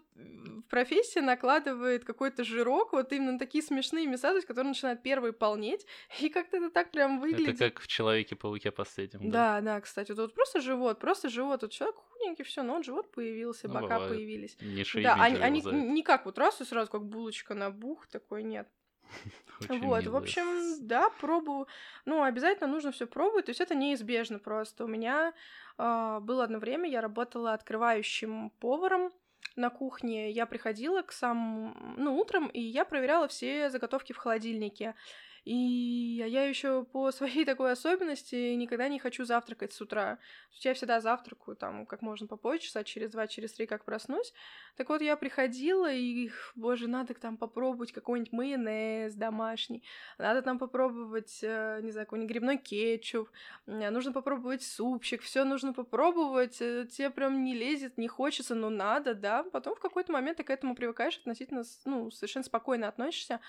профессия 0.68 1.22
накладывает 1.22 2.04
какой-то 2.04 2.44
жирок, 2.44 2.92
вот 2.92 3.14
именно 3.14 3.38
такие 3.38 3.64
смешные 3.64 4.06
места, 4.06 4.28
то 4.28 4.34
есть, 4.36 4.46
которые 4.46 4.68
начинают 4.68 5.02
первые 5.02 5.32
полнеть, 5.32 5.86
и 6.20 6.28
как-то 6.28 6.58
это 6.58 6.68
так 6.68 6.90
прям 6.90 7.18
выглядит. 7.18 7.54
Это 7.54 7.70
как 7.70 7.80
в 7.80 7.86
Человеке-пауке 7.86 8.70
последнем, 8.72 9.30
Да, 9.30 9.62
да? 9.62 9.76
да, 9.76 9.80
кстати, 9.80 10.10
вот, 10.10 10.18
вот 10.20 10.34
просто 10.34 10.60
живот, 10.60 10.98
просто 10.98 11.30
живот. 11.30 11.62
Вот 11.62 11.70
человек 11.72 11.96
худенький, 11.96 12.44
все, 12.44 12.62
но 12.62 12.74
вот 12.74 12.84
живот 12.84 13.10
появился, 13.10 13.68
Ну, 13.68 13.72
бока 13.80 13.94
бывает. 13.94 14.08
появились. 14.12 14.58
Ниши 14.60 15.02
да, 15.02 15.14
они, 15.14 15.38
они 15.38 15.62
не 15.62 16.02
как 16.02 16.26
вот 16.26 16.36
раз 16.36 16.60
и 16.60 16.66
сразу, 16.66 16.90
как 16.90 17.06
булочка 17.06 17.54
на 17.54 17.70
бух, 17.70 18.06
такой 18.06 18.42
нет. 18.42 18.68
Очень 19.60 19.80
вот, 19.86 20.02
в 20.02 20.06
милые. 20.06 20.18
общем, 20.18 20.86
да, 20.86 21.10
пробую. 21.10 21.66
Ну, 22.04 22.22
обязательно 22.22 22.68
нужно 22.68 22.92
все 22.92 23.06
пробовать, 23.06 23.46
то 23.46 23.50
есть 23.50 23.60
это 23.60 23.74
неизбежно 23.74 24.38
просто. 24.38 24.84
У 24.84 24.88
меня 24.88 25.32
было 25.78 26.44
одно 26.44 26.58
время, 26.58 26.88
я 26.88 27.00
работала 27.00 27.52
открывающим 27.52 28.50
поваром 28.60 29.12
на 29.56 29.70
кухне. 29.70 30.30
Я 30.30 30.46
приходила 30.46 31.02
к 31.02 31.12
самому, 31.12 31.74
ну, 31.96 32.16
утром, 32.16 32.48
и 32.48 32.60
я 32.60 32.84
проверяла 32.84 33.28
все 33.28 33.70
заготовки 33.70 34.12
в 34.12 34.18
холодильнике. 34.18 34.94
И 35.44 36.22
я 36.24 36.44
еще 36.44 36.84
по 36.84 37.10
своей 37.10 37.44
такой 37.44 37.72
особенности 37.72 38.54
никогда 38.54 38.88
не 38.88 39.00
хочу 39.00 39.24
завтракать 39.24 39.72
с 39.72 39.80
утра. 39.80 40.18
Я 40.60 40.74
всегда 40.74 41.00
завтракаю 41.00 41.56
там 41.56 41.84
как 41.86 42.00
можно 42.02 42.28
попозже, 42.28 42.60
часа 42.60 42.84
через 42.84 43.10
два, 43.10 43.26
через 43.26 43.52
три, 43.52 43.66
как 43.66 43.84
проснусь. 43.84 44.32
Так 44.76 44.88
вот, 44.88 45.02
я 45.02 45.16
приходила, 45.16 45.92
и, 45.92 46.30
боже, 46.54 46.86
надо 46.86 47.14
там 47.14 47.36
попробовать 47.36 47.92
какой-нибудь 47.92 48.32
майонез 48.32 49.14
домашний, 49.14 49.82
надо 50.18 50.42
там 50.42 50.58
попробовать, 50.58 51.40
э, 51.42 51.80
не 51.82 51.90
знаю, 51.90 52.06
какой-нибудь 52.06 52.30
грибной 52.30 52.58
кетчуп, 52.58 53.28
нужно 53.66 54.12
попробовать 54.12 54.62
супчик, 54.62 55.22
все 55.22 55.44
нужно 55.44 55.72
попробовать, 55.72 56.58
э, 56.60 56.86
тебе 56.90 57.10
прям 57.10 57.42
не 57.42 57.54
лезет, 57.54 57.98
не 57.98 58.08
хочется, 58.08 58.54
но 58.54 58.70
надо, 58.70 59.14
да. 59.14 59.42
Потом 59.42 59.74
в 59.74 59.80
какой-то 59.80 60.12
момент 60.12 60.38
ты 60.38 60.44
к 60.44 60.50
этому 60.50 60.76
привыкаешь, 60.76 61.18
относительно, 61.18 61.64
ну, 61.84 62.10
совершенно 62.10 62.44
спокойно 62.44 62.88
относишься. 62.88 63.40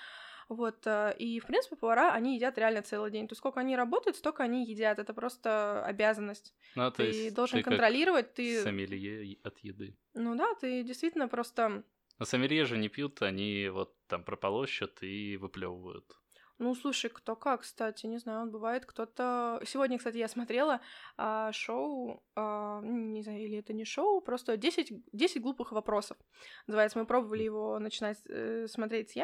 Вот, 0.48 0.86
э, 0.86 1.14
и, 1.18 1.40
в 1.40 1.46
принципе, 1.46 1.76
повара, 1.76 2.12
они 2.12 2.36
едят 2.36 2.58
реально 2.58 2.82
целый 2.82 3.10
день. 3.10 3.28
То 3.28 3.32
есть 3.32 3.38
сколько 3.38 3.60
они 3.60 3.76
работают, 3.76 4.16
столько 4.16 4.42
они 4.42 4.64
едят. 4.64 4.98
Это 4.98 5.14
просто 5.14 5.84
обязанность. 5.84 6.54
Ну, 6.74 6.90
то 6.90 6.96
Ты 6.98 7.02
есть 7.04 7.34
должен 7.34 7.58
ты 7.58 7.64
контролировать, 7.64 8.34
ты... 8.34 8.62
сомелье 8.62 9.38
от 9.42 9.58
еды. 9.60 9.96
Ну 10.14 10.34
да, 10.36 10.54
ты 10.60 10.82
действительно 10.82 11.28
просто 11.28 11.84
А 12.18 12.24
сомелье 12.24 12.64
же 12.64 12.78
не 12.78 12.88
пьют, 12.88 13.22
они 13.22 13.68
вот 13.68 13.94
там 14.06 14.24
прополощут 14.24 15.02
и 15.02 15.36
выплевывают. 15.36 16.04
Ну, 16.58 16.74
слушай, 16.74 17.10
кто 17.10 17.34
как, 17.34 17.62
кстати, 17.62 18.06
не 18.06 18.18
знаю, 18.18 18.46
бывает 18.46 18.86
кто-то... 18.86 19.60
Сегодня, 19.66 19.98
кстати, 19.98 20.18
я 20.18 20.28
смотрела 20.28 20.80
а, 21.16 21.50
шоу, 21.52 22.22
а, 22.36 22.80
не 22.82 23.22
знаю, 23.22 23.40
или 23.40 23.58
это 23.58 23.72
не 23.72 23.84
шоу, 23.84 24.20
просто 24.20 24.56
10, 24.56 24.92
10 25.12 25.42
глупых 25.42 25.72
вопросов. 25.72 26.16
Называется, 26.68 26.98
мы 26.98 27.06
пробовали 27.06 27.42
его 27.42 27.78
начинать 27.80 28.18
э, 28.28 28.66
смотреть 28.68 29.10
с 29.10 29.16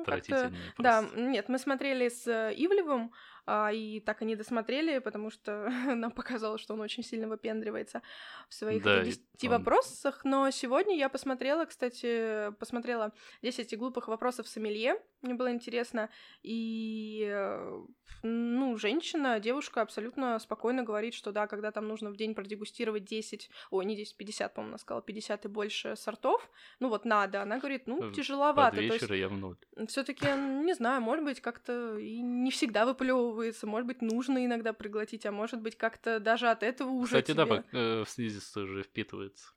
отвратительное 0.00 0.52
Да, 0.78 1.04
нет, 1.14 1.48
мы 1.48 1.58
смотрели 1.58 2.08
с 2.08 2.26
э, 2.26 2.52
Ивлевым, 2.56 3.12
а, 3.46 3.72
и 3.72 4.00
так 4.00 4.22
и 4.22 4.24
не 4.24 4.36
досмотрели, 4.36 4.98
потому 4.98 5.30
что 5.30 5.68
нам 5.94 6.10
показалось, 6.10 6.60
что 6.60 6.74
он 6.74 6.80
очень 6.80 7.04
сильно 7.04 7.28
выпендривается 7.28 8.02
в 8.48 8.54
своих 8.54 8.82
Да, 8.82 9.02
этих 9.02 9.14
и 9.14 9.16
10 9.18 9.44
он- 9.44 9.50
вопросах. 9.50 10.24
Но 10.24 10.50
сегодня 10.50 10.96
я 10.96 11.08
посмотрела, 11.08 11.64
кстати, 11.64 12.52
посмотрела 12.58 13.12
10 13.42 13.76
глупых 13.78 14.08
вопросов 14.08 14.48
сомелье, 14.48 15.00
мне 15.22 15.34
было 15.34 15.50
интересно, 15.52 16.10
и, 16.42 17.26
э, 17.28 17.82
ну, 18.22 18.76
женщина, 18.76 19.40
девушка 19.40 19.82
абсолютно 19.82 20.38
спокойно 20.38 20.82
говорит, 20.82 21.14
что 21.14 21.32
да, 21.32 21.46
когда 21.46 21.70
там 21.70 21.86
нужно 21.88 22.10
в 22.10 22.16
день 22.16 22.34
продегустировать 22.34 23.04
10, 23.04 23.50
ой, 23.70 23.84
не 23.84 23.96
10, 23.96 24.16
50, 24.16 24.54
по-моему, 24.54 24.72
она 24.72 24.78
сказала, 24.78 25.02
50 25.02 25.44
и 25.44 25.48
больше 25.48 25.96
сортов, 25.96 26.48
ну 26.80 26.88
вот 26.88 27.04
надо, 27.04 27.42
она 27.42 27.58
говорит, 27.58 27.86
ну, 27.86 28.10
Э, 28.10 28.12
тяжеловато. 28.12 28.70
Под 28.70 28.74
то 28.76 28.82
есть 28.82 29.02
вечер 29.02 29.14
я 29.14 29.28
в 29.28 29.36
ноль. 29.36 29.56
все 29.88 30.02
таки 30.04 30.26
не 30.26 30.74
знаю, 30.74 31.00
может 31.00 31.24
быть, 31.24 31.40
как-то 31.40 31.96
и 31.98 32.20
не 32.20 32.50
всегда 32.50 32.84
выплевывается, 32.86 33.66
может 33.66 33.86
быть, 33.86 34.02
нужно 34.02 34.44
иногда 34.44 34.72
проглотить, 34.72 35.24
а 35.26 35.32
может 35.32 35.60
быть, 35.60 35.76
как-то 35.76 36.18
даже 36.20 36.48
от 36.48 36.62
этого 36.62 36.90
уже 36.90 37.20
Кстати, 37.22 37.32
да, 37.36 37.44
тебе- 37.44 37.54
пок- 37.56 37.64
э, 37.72 38.04
в 38.04 38.08
слизистую 38.10 38.66
же 38.66 38.82
впитывается. 38.82 39.52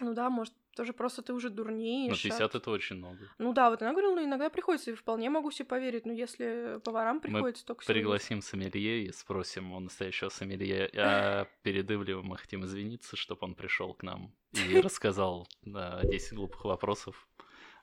Ну 0.00 0.14
да, 0.14 0.28
может, 0.30 0.52
тоже 0.76 0.92
просто 0.92 1.22
ты 1.22 1.32
уже 1.32 1.48
Но 1.48 1.56
дурнеешь. 1.56 2.18
а- 2.18 2.28
50 2.28 2.54
это 2.54 2.70
очень 2.70 2.96
много. 2.96 3.18
Ну 3.38 3.52
да, 3.54 3.70
вот 3.70 3.80
она 3.82 3.92
говорила, 3.92 4.14
ну 4.14 4.24
иногда 4.24 4.50
приходится, 4.50 4.90
и 4.90 4.94
вполне 4.94 5.30
могу 5.30 5.50
себе 5.50 5.66
поверить, 5.66 6.04
но 6.04 6.12
если 6.12 6.80
поварам 6.84 7.20
приходится 7.20 7.64
только 7.64 7.82
всего 7.82 7.94
лишь- 7.94 8.02
Пригласим 8.02 8.42
сомелье 8.42 9.04
и 9.04 9.12
спросим 9.12 9.72
у 9.72 9.80
настоящего 9.80 10.28
сомелье, 10.28 10.90
а 10.94 11.46
перед 11.62 11.90
Ивлевым 11.90 12.26
мы 12.26 12.36
хотим 12.36 12.64
извиниться, 12.64 13.16
чтобы 13.16 13.46
он 13.46 13.54
пришел 13.54 13.94
к 13.94 14.02
нам 14.02 14.34
и 14.52 14.80
рассказал 14.80 15.48
да, 15.62 16.00
10 16.04 16.34
глупых 16.34 16.64
вопросов, 16.64 17.26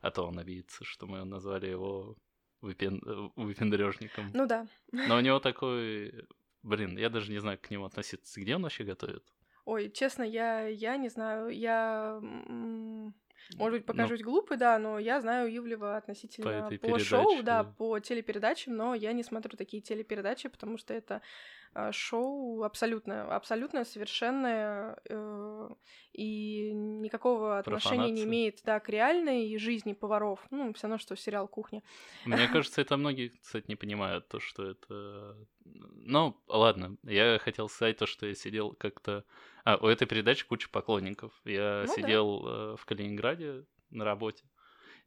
а 0.02 0.12
то 0.12 0.24
он 0.28 0.38
обидится, 0.38 0.84
что 0.86 1.08
мы 1.08 1.24
назвали 1.24 1.68
его 1.68 2.16
выпен... 2.62 3.02
выпендрежником. 3.36 4.32
Ну 4.34 4.46
да. 4.46 4.68
Но 4.92 5.18
у 5.18 5.20
него 5.22 5.40
такой... 5.40 6.28
Блин, 6.62 6.98
я 6.98 7.10
даже 7.10 7.30
не 7.32 7.40
знаю, 7.40 7.60
к 7.62 7.70
нему 7.72 7.86
относиться. 7.86 8.40
Где 8.40 8.56
он 8.56 8.62
вообще 8.64 8.86
готовит? 8.86 9.24
Ой, 9.66 9.90
честно, 9.90 10.24
я, 10.24 10.68
я 10.68 10.98
не 10.98 11.10
знаю, 11.10 11.50
я... 11.50 12.20
Может 13.58 13.80
быть, 13.80 13.88
Ну, 13.88 13.94
покажусь 13.94 14.22
глупой, 14.22 14.58
да, 14.58 14.78
но 14.80 15.00
я 15.00 15.20
знаю 15.22 15.56
Ивлева 15.56 15.98
относительно 15.98 16.70
по, 16.82 17.00
шоу, 17.00 17.24
передаче, 17.24 17.44
да, 17.44 17.64
да. 17.64 17.70
по 17.78 18.00
телепередачам, 18.00 18.76
но 18.76 18.96
я 18.96 19.14
не 19.14 19.24
смотрю 19.24 19.58
такие 19.58 19.82
телепередачи, 19.82 20.50
потому 20.50 20.78
что 20.78 20.94
это 20.94 21.22
шоу 21.92 22.64
абсолютно, 22.64 23.36
абсолютно 23.36 23.84
совершенное 23.84 24.98
э, 25.10 25.70
и 26.14 26.72
никакого 26.74 27.58
отношения 27.58 28.12
не 28.12 28.24
имеет, 28.24 28.60
да, 28.64 28.80
к 28.80 28.90
реальной 28.90 29.58
жизни 29.58 29.94
поваров. 29.94 30.40
Ну, 30.52 30.74
все 30.74 30.88
равно, 30.88 30.98
что 30.98 31.16
сериал 31.16 31.48
«Кухня». 31.48 31.82
Мне 32.26 32.48
кажется, 32.48 32.82
это 32.82 32.98
многие, 32.98 33.30
кстати, 33.30 33.66
не 33.68 33.76
понимают, 33.76 34.28
то, 34.28 34.40
что 34.40 34.70
это... 34.70 35.38
Ну, 35.66 36.38
ладно, 36.48 36.98
я 37.04 37.40
хотел 37.40 37.70
сказать 37.70 37.98
то, 37.98 38.06
что 38.06 38.26
я 38.28 38.36
сидел 38.36 38.74
как-то... 38.74 39.26
А, 39.66 39.78
у 39.78 39.88
этой 39.88 40.08
передачи 40.08 40.46
куча 40.46 40.70
поклонников. 40.70 41.34
Я 41.46 41.86
Ну 41.88 41.88
да. 41.88 42.02
сидел 42.02 42.46
э, 42.46 42.76
в 42.78 42.86
Калининграде 42.86 43.66
на 43.90 44.06
работе, 44.06 44.44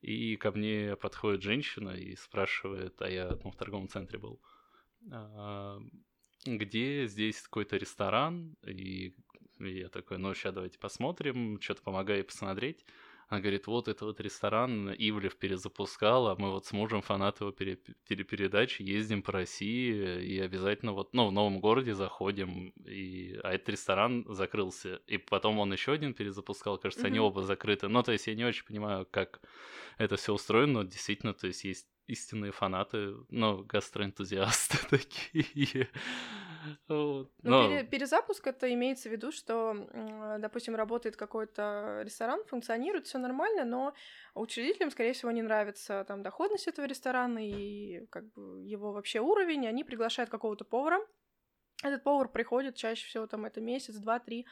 и 0.01 0.37
ко 0.37 0.51
мне 0.53 0.97
подходит 0.97 1.43
женщина 1.43 1.91
и 1.91 2.17
спрашивает, 2.17 3.01
а 3.03 3.09
я 3.09 3.37
ну, 3.45 3.51
в 3.51 3.57
торговом 3.57 3.89
центре 3.89 4.19
был, 4.19 4.41
«А, 5.13 5.79
где 6.47 7.07
здесь 7.07 7.43
какой-то 7.43 7.77
ресторан, 7.77 8.57
и 8.67 9.15
я 9.59 9.89
такой, 9.89 10.19
ну, 10.19 10.35
сейчас 10.35 10.55
давайте 10.55 10.79
посмотрим, 10.79 11.61
что-то 11.61 11.83
помогаю 11.83 12.19
ей 12.19 12.25
посмотреть. 12.25 12.85
Она 13.29 13.41
говорит, 13.41 13.67
вот 13.67 13.89
это 13.89 14.05
вот 14.05 14.21
ресторан 14.21 14.93
Ивлев 14.93 15.35
перезапускал, 15.35 16.29
а 16.29 16.37
мы 16.37 16.53
вот 16.53 16.67
с 16.67 16.73
мужем 16.73 17.03
фанаты 17.03 17.43
его 17.43 17.51
пере- 17.51 17.79
телепередач 18.09 18.79
ездим 18.79 19.21
по 19.21 19.33
России 19.33 20.23
и 20.23 20.39
обязательно 20.39 20.93
вот, 20.93 21.13
ну, 21.13 21.27
в 21.27 21.33
новом 21.33 21.59
городе 21.59 21.93
заходим, 21.93 22.69
и... 22.85 23.37
а 23.43 23.53
этот 23.53 23.71
ресторан 23.71 24.25
закрылся. 24.29 25.01
И 25.09 25.19
потом 25.19 25.59
он 25.59 25.73
еще 25.73 25.93
один 25.93 26.15
перезапускал, 26.15 26.79
кажется, 26.79 27.09
они 27.09 27.19
Мгм. 27.19 27.27
оба 27.27 27.43
закрыты. 27.43 27.89
Ну, 27.89 28.01
то 28.05 28.13
есть 28.13 28.29
я 28.29 28.37
не 28.37 28.45
очень 28.45 28.65
понимаю, 28.65 29.09
как 29.11 29.41
это 29.99 30.17
все 30.17 30.33
устроено, 30.33 30.75
но 30.75 30.83
действительно, 30.85 31.35
то 31.35 31.49
есть 31.49 31.65
есть 31.65 31.89
истинные 32.07 32.53
фанаты, 32.53 33.15
ну, 33.31 33.65
гастроэнтузиасты 33.65 34.79
такие. 34.91 35.89
Вот. 36.89 37.31
Ну, 37.43 37.51
Но- 37.51 37.69
пере- 37.69 37.85
перезапуск 37.85 38.47
это 38.47 38.73
имеется 38.75 39.09
в 39.09 39.13
виду, 39.13 39.31
что, 39.33 39.75
допустим, 40.39 40.75
работает 40.77 41.17
какой-то 41.17 42.03
ресторан, 42.05 42.45
функционирует, 42.47 43.07
все 43.07 43.19
нормально, 43.19 43.65
но 43.65 43.95
учредителям, 44.35 44.91
скорее 44.91 45.13
всего, 45.13 45.31
не 45.31 45.43
нравится 45.43 46.05
там 46.09 46.23
доходность 46.23 46.67
этого 46.69 46.87
ресторана 46.87 47.39
и 47.47 48.07
как 48.07 48.33
бы 48.33 48.63
его 48.65 48.93
вообще 48.93 49.21
уровень. 49.21 49.67
Они 49.67 49.85
приглашают 49.85 50.31
какого-то 50.31 50.65
повара. 50.65 51.01
Этот 51.83 52.03
повар 52.03 52.29
приходит 52.29 52.75
чаще 52.75 53.07
всего 53.07 53.27
там 53.27 53.45
это 53.45 53.61
месяц, 53.61 53.97
два, 53.97 54.19
три, 54.19 54.47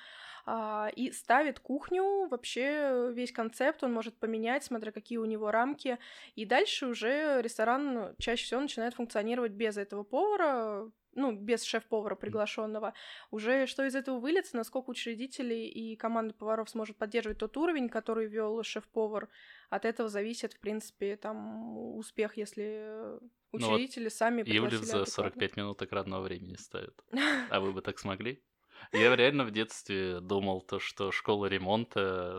и 0.96 1.10
ставит 1.12 1.58
кухню, 1.58 2.28
вообще 2.28 3.10
весь 3.14 3.32
концепт 3.32 3.82
он 3.82 3.92
может 3.92 4.18
поменять, 4.18 4.64
смотря 4.64 4.92
какие 4.92 5.18
у 5.18 5.24
него 5.24 5.50
рамки. 5.50 5.98
И 6.34 6.44
дальше 6.44 6.86
уже 6.86 7.40
ресторан 7.40 8.14
чаще 8.18 8.44
всего 8.44 8.60
начинает 8.60 8.94
функционировать 8.94 9.52
без 9.52 9.76
этого 9.78 10.02
повара, 10.02 10.90
ну, 11.14 11.32
без 11.32 11.62
шеф-повара 11.62 12.14
приглашенного, 12.14 12.94
уже 13.30 13.66
что 13.66 13.84
из 13.84 13.94
этого 13.94 14.18
выльется, 14.18 14.56
насколько 14.56 14.90
учредители 14.90 15.54
и 15.54 15.96
команда 15.96 16.34
поваров 16.34 16.68
сможет 16.70 16.96
поддерживать 16.96 17.38
тот 17.38 17.56
уровень, 17.56 17.88
который 17.88 18.26
вел 18.26 18.62
шеф-повар, 18.62 19.28
от 19.70 19.84
этого 19.84 20.08
зависит, 20.08 20.54
в 20.54 20.60
принципе, 20.60 21.16
там, 21.16 21.96
успех, 21.96 22.36
если 22.36 23.18
учредители 23.52 24.04
ну, 24.04 24.06
вот 24.06 24.12
сами 24.12 24.42
Юлит 24.46 24.84
за 24.84 25.04
45 25.04 25.56
минут 25.56 25.82
экранного 25.82 26.22
времени 26.22 26.56
ставит. 26.56 27.02
А 27.50 27.60
вы 27.60 27.72
бы 27.72 27.80
так 27.80 27.98
смогли? 27.98 28.42
Я 28.92 29.14
реально 29.16 29.44
в 29.44 29.50
детстве 29.50 30.20
думал 30.20 30.60
то, 30.62 30.78
что 30.78 31.12
школа 31.12 31.46
ремонта 31.46 32.38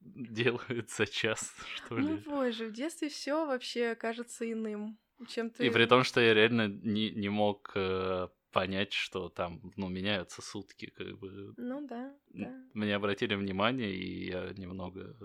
делает 0.00 0.90
за 0.90 1.06
час, 1.06 1.54
что 1.74 1.94
ну, 1.94 2.00
ли. 2.00 2.22
Ну, 2.24 2.30
боже, 2.30 2.66
в 2.66 2.72
детстве 2.72 3.08
все 3.08 3.46
вообще 3.46 3.94
кажется 3.94 4.50
иным, 4.50 4.98
чем 5.28 5.50
ты... 5.50 5.66
И 5.66 5.70
при 5.70 5.86
том, 5.86 6.04
что 6.04 6.20
я 6.20 6.34
реально 6.34 6.68
не, 6.68 7.10
не 7.10 7.28
мог 7.28 7.72
э, 7.74 8.28
понять, 8.50 8.92
что 8.92 9.28
там, 9.28 9.72
ну, 9.76 9.88
меняются 9.88 10.42
сутки, 10.42 10.86
как 10.86 11.18
бы. 11.18 11.54
Ну 11.56 11.86
да, 11.86 12.14
да. 12.30 12.54
Мне 12.74 12.94
обратили 12.94 13.34
внимание, 13.34 13.92
и 13.92 14.30
я 14.30 14.52
немного... 14.56 15.16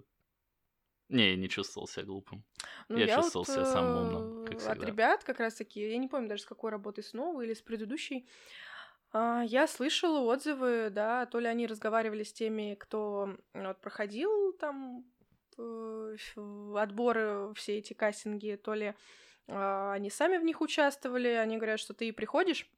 Не, 1.08 1.32
я 1.32 1.36
не 1.36 1.48
чувствовал 1.50 1.88
себя 1.88 2.06
глупым. 2.06 2.44
Ну, 2.90 2.98
я, 2.98 3.06
я 3.06 3.16
чувствовал 3.18 3.46
вот, 3.46 3.54
себя 3.54 3.66
самым 3.66 4.08
умным, 4.08 4.46
как 4.46 4.58
всегда. 4.58 4.74
От 4.74 4.84
ребят 4.84 5.24
как 5.24 5.40
раз-таки, 5.40 5.88
я 5.88 5.98
не 5.98 6.08
помню 6.08 6.28
даже 6.28 6.42
с 6.42 6.46
какой 6.46 6.72
работы, 6.72 7.04
с 7.04 7.14
новой 7.14 7.46
или 7.46 7.54
с 7.54 7.62
предыдущей, 7.62 8.28
я 9.48 9.68
слышала 9.68 10.20
отзывы, 10.20 10.90
да, 10.90 11.26
то 11.26 11.40
ли 11.40 11.48
они 11.48 11.68
разговаривали 11.68 12.24
с 12.24 12.34
теми, 12.34 12.76
кто 12.76 13.38
вот, 13.54 13.80
проходил 13.80 14.54
там 14.54 15.06
э, 15.58 16.16
отборы, 16.76 17.54
все 17.56 17.78
эти 17.78 17.94
кастинги, 17.94 18.60
то 18.62 18.74
ли 18.74 18.94
а, 19.48 19.94
они 19.94 20.10
сами 20.10 20.38
в 20.38 20.44
них 20.44 20.62
участвовали, 20.62 21.30
они 21.30 21.58
говорят, 21.58 21.80
что 21.80 21.94
ты 21.94 22.12
приходишь, 22.12 22.70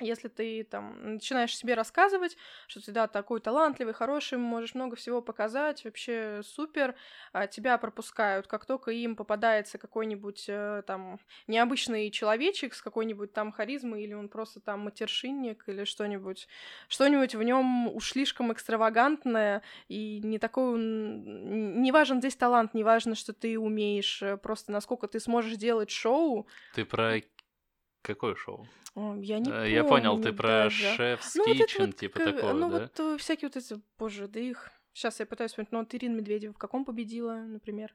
если 0.00 0.28
ты 0.28 0.64
там 0.64 1.14
начинаешь 1.14 1.56
себе 1.56 1.74
рассказывать, 1.74 2.36
что 2.66 2.84
ты, 2.84 2.92
да, 2.92 3.06
такой 3.06 3.40
талантливый, 3.40 3.94
хороший, 3.94 4.38
можешь 4.38 4.74
много 4.74 4.96
всего 4.96 5.22
показать, 5.22 5.84
вообще 5.84 6.40
супер, 6.44 6.94
а 7.32 7.46
тебя 7.46 7.78
пропускают. 7.78 8.46
Как 8.46 8.64
только 8.66 8.90
им 8.90 9.16
попадается 9.16 9.78
какой-нибудь 9.78 10.46
э, 10.48 10.82
там 10.86 11.20
необычный 11.46 12.10
человечек 12.10 12.74
с 12.74 12.82
какой-нибудь 12.82 13.32
там 13.32 13.52
харизмой, 13.52 14.04
или 14.04 14.14
он 14.14 14.28
просто 14.28 14.60
там 14.60 14.80
матершинник, 14.80 15.64
или 15.68 15.84
что-нибудь, 15.84 16.48
что-нибудь 16.88 17.34
в 17.34 17.42
нем 17.42 17.88
уж 17.88 18.10
слишком 18.12 18.52
экстравагантное, 18.52 19.62
и 19.88 20.20
не 20.22 20.38
такой... 20.38 20.78
Не 20.78 21.92
важен 21.92 22.18
здесь 22.18 22.36
талант, 22.36 22.74
не 22.74 22.84
важно, 22.84 23.14
что 23.14 23.32
ты 23.32 23.58
умеешь, 23.58 24.22
э, 24.22 24.36
просто 24.36 24.72
насколько 24.72 25.08
ты 25.08 25.20
сможешь 25.20 25.56
делать 25.56 25.90
шоу. 25.90 26.46
Ты 26.74 26.84
про 26.84 27.20
Какое 28.02 28.34
шоу? 28.34 28.66
Я 28.94 29.38
не 29.38 29.44
помню. 29.44 29.66
Я 29.66 29.84
понял, 29.84 30.20
ты 30.20 30.32
про 30.32 30.64
даже. 30.64 30.86
Chef's 30.96 31.32
ну, 31.34 31.46
Kitchen, 31.46 31.86
вот 31.86 31.96
типа 31.96 32.18
как, 32.18 32.36
такого, 32.36 32.52
Ну 32.52 32.70
да? 32.70 32.80
вот 32.80 33.00
э, 33.00 33.16
всякие 33.18 33.48
вот 33.48 33.56
эти, 33.56 33.80
боже, 33.98 34.28
да 34.28 34.40
их... 34.40 34.70
Сейчас 34.92 35.20
я 35.20 35.26
пытаюсь 35.26 35.52
вспомнить, 35.52 35.70
ну 35.72 35.78
вот 35.78 35.94
Ирина 35.94 36.16
Медведева 36.16 36.52
в 36.52 36.58
каком 36.58 36.84
победила, 36.84 37.34
например? 37.34 37.94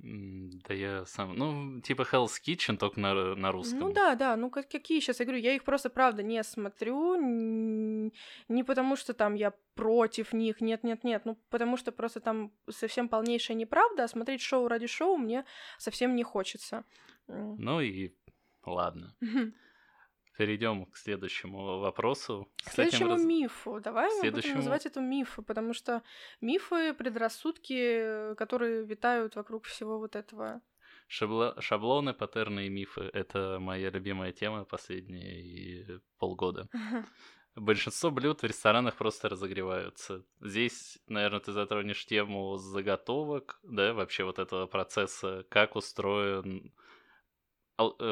Да 0.00 0.74
я 0.74 1.04
сам... 1.06 1.34
Ну, 1.34 1.80
типа 1.80 2.02
Hell's 2.02 2.34
Kitchen, 2.46 2.76
только 2.76 3.00
на, 3.00 3.34
на 3.34 3.50
русском. 3.50 3.80
Ну 3.80 3.92
да, 3.92 4.14
да, 4.14 4.36
ну 4.36 4.48
как, 4.48 4.68
какие 4.68 5.00
сейчас, 5.00 5.18
я 5.18 5.26
говорю, 5.26 5.42
я 5.42 5.54
их 5.54 5.64
просто, 5.64 5.90
правда, 5.90 6.22
не 6.22 6.42
смотрю, 6.44 7.16
не 7.16 8.62
потому 8.62 8.94
что 8.94 9.12
там 9.12 9.34
я 9.34 9.54
против 9.74 10.32
них, 10.32 10.60
нет-нет-нет, 10.60 11.24
ну 11.24 11.36
потому 11.50 11.76
что 11.76 11.90
просто 11.90 12.20
там 12.20 12.52
совсем 12.70 13.08
полнейшая 13.08 13.56
неправда, 13.56 14.04
а 14.04 14.08
смотреть 14.08 14.40
шоу 14.40 14.68
ради 14.68 14.86
шоу 14.86 15.16
мне 15.16 15.44
совсем 15.78 16.14
не 16.14 16.22
хочется. 16.22 16.84
Ну 17.26 17.80
и 17.80 18.14
ладно. 18.72 19.16
Перейдем 20.38 20.86
к 20.86 20.96
следующему 20.96 21.80
вопросу. 21.80 22.48
К 22.64 22.70
следующему 22.70 23.10
раз... 23.10 23.24
мифу. 23.24 23.80
Давай 23.80 24.08
следующему... 24.20 24.30
мы 24.30 24.42
будем 24.42 24.56
называть 24.58 24.86
это 24.86 25.00
мифы, 25.00 25.42
потому 25.42 25.74
что 25.74 26.04
мифы, 26.40 26.94
предрассудки, 26.94 28.34
которые 28.36 28.84
витают 28.84 29.34
вокруг 29.34 29.64
всего 29.64 29.98
вот 29.98 30.14
этого. 30.14 30.60
Шабло... 31.08 31.56
Шаблоны, 31.58 32.14
паттерны 32.14 32.66
и 32.66 32.68
мифы— 32.68 33.00
это 33.12 33.58
моя 33.58 33.90
любимая 33.90 34.30
тема 34.30 34.64
последние 34.64 36.00
полгода. 36.18 36.68
Большинство 37.56 38.12
блюд 38.12 38.42
в 38.42 38.46
ресторанах 38.46 38.94
просто 38.94 39.28
разогреваются. 39.28 40.24
Здесь, 40.40 41.00
наверное, 41.08 41.40
ты 41.40 41.50
затронешь 41.50 42.06
тему 42.06 42.56
заготовок, 42.58 43.58
да, 43.64 43.92
вообще 43.92 44.22
вот 44.22 44.38
этого 44.38 44.66
процесса, 44.68 45.44
как 45.50 45.74
устроен 45.74 46.72
Э, 46.77 46.77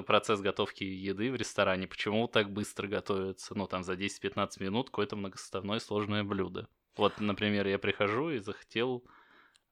процесс 0.07 0.41
готовки 0.41 0.85
еды 0.85 1.31
в 1.31 1.37
ресторане, 1.37 1.87
почему 1.87 2.29
так 2.29 2.51
быстро 2.51 2.89
готовится, 2.89 3.55
ну, 3.55 3.67
там, 3.67 3.83
за 3.83 3.95
10-15 3.95 4.63
минут 4.63 4.91
какое-то 4.91 5.17
многосоставное 5.17 5.79
сложное 5.79 6.25
блюдо. 6.25 6.69
Вот, 6.97 7.21
например, 7.21 7.67
я 7.67 7.79
прихожу 7.79 8.31
и 8.31 8.39
захотел 8.39 9.05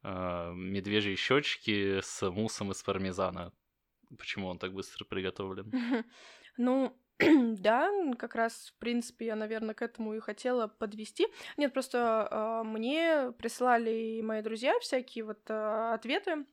э, 0.03 0.53
медвежьи 0.55 1.15
щечки 1.17 2.01
с 2.01 2.29
муссом 2.31 2.73
из 2.73 2.83
пармезана. 2.83 3.53
Почему 4.19 4.49
он 4.49 4.59
так 4.59 4.73
быстро 4.73 5.05
приготовлен? 5.05 5.73
Ну, 6.57 6.97
да, 7.19 7.91
как 8.17 8.37
раз, 8.37 8.73
в 8.77 8.79
принципе, 8.79 9.27
я, 9.27 9.35
наверное, 9.35 9.75
к 9.75 9.83
этому 9.83 10.15
и 10.15 10.21
хотела 10.21 10.69
подвести. 10.69 11.27
Нет, 11.57 11.73
просто 11.73 12.29
э, 12.31 12.63
мне 12.65 13.33
прислали 13.33 14.21
мои 14.21 14.41
друзья 14.41 14.79
всякие 14.79 15.25
вот 15.25 15.41
э, 15.49 15.95
ответы 15.95 16.47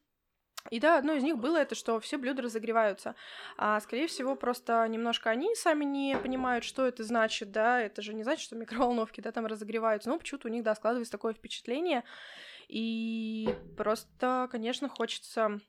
и 0.70 0.80
да, 0.80 0.98
одно 0.98 1.14
из 1.14 1.24
них 1.24 1.38
было 1.38 1.58
это, 1.58 1.76
что 1.76 2.00
все 2.00 2.18
блюда 2.18 2.44
разогреваются. 2.44 3.16
А, 3.58 3.80
скорее 3.82 4.08
всего, 4.08 4.36
просто 4.36 4.88
немножко 4.88 5.30
они 5.30 5.56
сами 5.56 5.86
не 5.86 6.18
понимают, 6.18 6.64
что 6.64 6.86
это 6.86 7.04
значит, 7.04 7.52
да, 7.52 7.82
это 7.82 8.02
же 8.02 8.14
не 8.14 8.24
значит, 8.24 8.44
что 8.44 8.56
микроволновки, 8.56 9.22
да, 9.22 9.32
там 9.32 9.46
разогреваются, 9.46 10.10
но 10.10 10.18
почему-то 10.18 10.48
у 10.48 10.52
них, 10.52 10.64
да, 10.64 10.76
складывается 10.76 11.12
такое 11.12 11.34
впечатление. 11.34 12.04
И 12.68 13.54
просто, 13.76 14.48
конечно, 14.52 14.88
хочется 14.88 15.60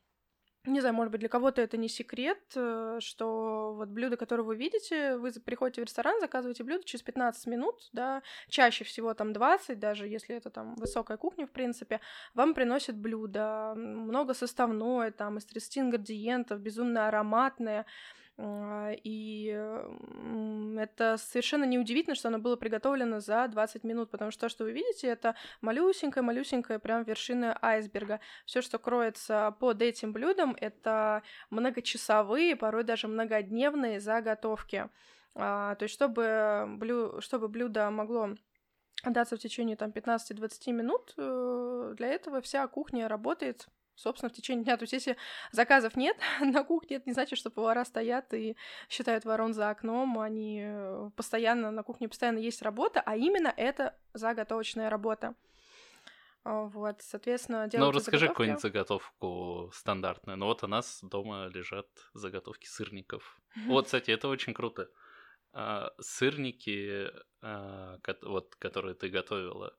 не 0.65 0.81
знаю, 0.81 0.95
может 0.95 1.11
быть, 1.11 1.21
для 1.21 1.29
кого-то 1.29 1.61
это 1.61 1.77
не 1.77 1.89
секрет, 1.89 2.39
э, 2.55 2.99
что 3.01 3.75
вот 3.75 3.89
блюдо, 3.89 4.17
которое 4.17 4.45
вы 4.45 4.57
видите, 4.57 5.17
вы 5.17 5.33
приходите 5.33 5.81
в 5.81 5.85
ресторан, 5.85 6.21
заказываете 6.21 6.63
блюдо 6.63 6.85
через 6.85 7.03
15 7.03 7.47
минут, 7.47 7.89
да, 7.93 8.23
чаще 8.49 8.85
всего 8.85 9.13
там 9.15 9.33
20, 9.33 9.79
даже 9.79 10.07
если 10.07 10.37
это 10.37 10.51
там 10.51 10.77
высокая 10.77 11.17
кухня, 11.17 11.47
в 11.47 11.51
принципе, 11.51 12.01
вам 12.35 12.55
приносят 12.55 12.97
блюдо, 12.97 13.75
много 13.77 14.35
составное, 14.35 15.11
там 15.11 15.39
из 15.39 15.45
30 15.47 15.79
ингредиентов, 15.79 16.61
безумно 16.61 17.09
ароматное, 17.09 17.85
и 18.45 19.47
это 20.79 21.17
совершенно 21.17 21.65
неудивительно, 21.65 22.15
что 22.15 22.29
оно 22.29 22.39
было 22.39 22.57
приготовлено 22.57 23.21
за 23.21 23.47
20 23.49 23.85
минут, 23.85 24.11
потому 24.11 24.31
что 24.31 24.43
то, 24.43 24.49
что 24.49 24.65
вы 24.65 24.73
видите, 24.73 25.07
это 25.07 25.37
малюсенькая-малюсенькая 25.61 26.79
прям 26.79 27.05
вершина 27.05 27.57
айсберга. 27.63 28.21
Все, 28.45 28.61
что 28.63 28.79
кроется 28.79 29.55
под 29.61 29.83
этим 29.83 30.13
блюдом, 30.13 30.57
это 30.61 31.23
многочасовые, 31.51 32.57
порой 32.57 32.85
даже 32.85 33.09
многодневные 33.09 34.01
заготовки. 34.01 34.89
А, 35.35 35.75
то 35.77 35.85
есть, 35.85 35.95
чтобы, 35.95 36.65
блю... 36.69 37.21
чтобы 37.21 37.49
блюдо 37.49 37.91
могло 37.91 38.31
отдаться 39.03 39.37
в 39.37 39.41
течение 39.41 39.77
там 39.77 39.91
15-20 39.91 40.73
минут, 40.73 41.15
э, 41.17 41.95
для 41.97 42.09
этого 42.09 42.41
вся 42.41 42.67
кухня 42.67 43.09
работает 43.09 43.69
собственно, 43.97 44.31
в 44.31 44.33
течение 44.33 44.65
дня. 44.65 44.77
То 44.77 44.85
есть, 44.85 44.93
если 44.93 45.17
заказов 45.51 45.97
нет 45.97 46.17
на 46.41 46.65
кухне, 46.65 46.97
это 46.97 47.09
не 47.09 47.13
значит, 47.13 47.39
что 47.39 47.51
повара 47.51 47.85
стоят 47.85 48.33
и 48.35 48.57
считают 48.89 49.25
ворон 49.25 49.55
за 49.55 49.71
окном. 49.71 50.19
Они 50.19 50.63
э, 50.65 51.11
постоянно, 51.17 51.71
на 51.71 51.83
кухне 51.83 52.09
постоянно 52.09 52.39
есть 52.39 52.63
работа, 52.63 53.03
а 53.05 53.17
именно 53.17 53.53
это 53.57 53.97
заготовочная 54.15 54.91
работа. 54.91 55.35
А, 56.45 56.65
вот, 56.65 57.03
соответственно, 57.03 57.69
Ну, 57.73 57.91
расскажи 57.93 58.29
какую-нибудь 58.29 58.61
заготовку 58.61 59.71
стандартную. 59.73 60.37
Ну, 60.37 60.47
вот 60.47 60.65
у 60.65 60.67
нас 60.67 61.01
дома 61.03 61.47
лежат 61.47 61.87
заготовки 62.15 62.67
сырников. 62.67 63.41
Вот, 63.67 63.87
кстати, 63.87 64.11
это 64.11 64.29
очень 64.29 64.55
круто. 64.55 64.91
А, 65.53 65.93
сырники, 66.01 67.11
а, 67.43 67.99
вот, 68.23 68.57
которые 68.57 68.95
ты 68.95 69.09
готовила, 69.09 69.77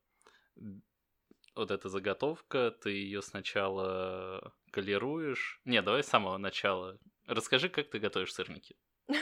вот 1.55 1.71
эта 1.71 1.89
заготовка, 1.89 2.71
ты 2.71 2.91
ее 2.91 3.21
сначала 3.21 4.53
колируешь. 4.71 5.61
Не, 5.65 5.81
давай 5.81 6.03
с 6.03 6.07
самого 6.07 6.37
начала. 6.37 6.97
Расскажи, 7.27 7.69
как 7.69 7.89
ты 7.89 7.99
готовишь 7.99 8.33
сырники. 8.33 8.75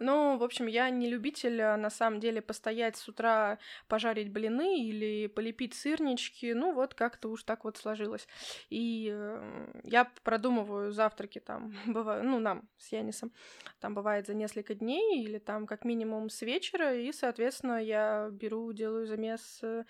Ну, 0.00 0.36
в 0.38 0.44
общем, 0.44 0.66
я 0.66 0.90
не 0.90 1.08
любитель, 1.08 1.60
а, 1.60 1.76
на 1.76 1.90
самом 1.90 2.20
деле, 2.20 2.40
постоять 2.40 2.96
с 2.96 3.08
утра, 3.08 3.58
пожарить 3.88 4.30
блины 4.30 4.80
или 4.80 5.26
полепить 5.26 5.74
сырнички. 5.74 6.52
Ну, 6.52 6.72
вот 6.72 6.94
как-то 6.94 7.28
уж 7.28 7.42
так 7.42 7.64
вот 7.64 7.76
сложилось. 7.78 8.28
И 8.70 9.10
э, 9.12 9.80
я 9.82 10.04
продумываю 10.22 10.92
завтраки 10.92 11.40
там, 11.40 11.74
бывает, 11.86 12.22
ну, 12.22 12.38
нам 12.38 12.68
с 12.78 12.92
Янисом, 12.92 13.32
там 13.80 13.94
бывает 13.94 14.26
за 14.28 14.34
несколько 14.34 14.76
дней 14.76 15.24
или 15.24 15.38
там 15.38 15.66
как 15.66 15.84
минимум 15.84 16.30
с 16.30 16.42
вечера, 16.42 16.94
и, 16.94 17.10
соответственно, 17.10 17.82
я 17.82 18.28
беру, 18.30 18.72
делаю 18.72 19.04
замес 19.06 19.58
э, 19.62 19.84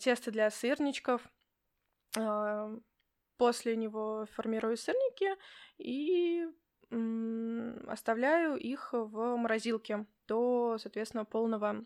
тесто 0.00 0.30
для 0.30 0.50
сырничков, 0.50 1.22
э, 2.16 2.78
после 3.36 3.76
него 3.76 4.26
формирую 4.32 4.76
сырники 4.76 5.28
и 5.78 6.46
оставляю 7.88 8.56
их 8.56 8.90
в 8.92 9.36
морозилке 9.36 10.06
до, 10.28 10.78
соответственно, 10.78 11.24
полного 11.24 11.84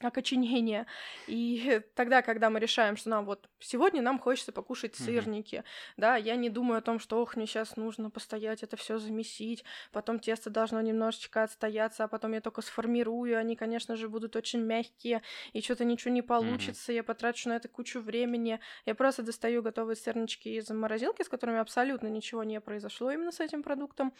окоченение. 0.00 0.86
И 1.26 1.80
тогда, 1.94 2.22
когда 2.22 2.50
мы 2.50 2.60
решаем, 2.60 2.96
что 2.96 3.10
нам 3.10 3.24
вот 3.24 3.48
сегодня 3.58 4.02
нам 4.02 4.18
хочется 4.18 4.52
покушать 4.52 4.94
сырники, 4.94 5.56
mm-hmm. 5.56 5.94
да, 5.96 6.16
я 6.16 6.36
не 6.36 6.50
думаю 6.50 6.78
о 6.78 6.82
том, 6.82 6.98
что 6.98 7.20
ох, 7.20 7.36
мне 7.36 7.46
сейчас 7.46 7.76
нужно 7.76 8.10
постоять, 8.10 8.62
это 8.62 8.76
все 8.76 8.98
замесить, 8.98 9.64
потом 9.92 10.18
тесто 10.18 10.50
должно 10.50 10.80
немножечко 10.80 11.42
отстояться, 11.42 12.04
а 12.04 12.08
потом 12.08 12.32
я 12.32 12.40
только 12.40 12.62
сформирую, 12.62 13.38
они, 13.38 13.56
конечно 13.56 13.96
же, 13.96 14.08
будут 14.08 14.36
очень 14.36 14.60
мягкие, 14.60 15.22
и 15.52 15.60
что-то 15.60 15.84
ничего 15.84 16.12
не 16.12 16.22
получится, 16.22 16.92
mm-hmm. 16.92 16.96
я 16.96 17.02
потрачу 17.02 17.48
на 17.48 17.56
это 17.56 17.68
кучу 17.68 18.00
времени. 18.00 18.60
Я 18.86 18.94
просто 18.94 19.22
достаю 19.22 19.62
готовые 19.62 19.96
сырнички 19.96 20.48
из 20.48 20.70
морозилки, 20.70 21.22
с 21.22 21.28
которыми 21.28 21.58
абсолютно 21.58 22.08
ничего 22.08 22.44
не 22.44 22.60
произошло 22.60 23.10
именно 23.10 23.32
с 23.32 23.40
этим 23.40 23.62
продуктом. 23.62 24.12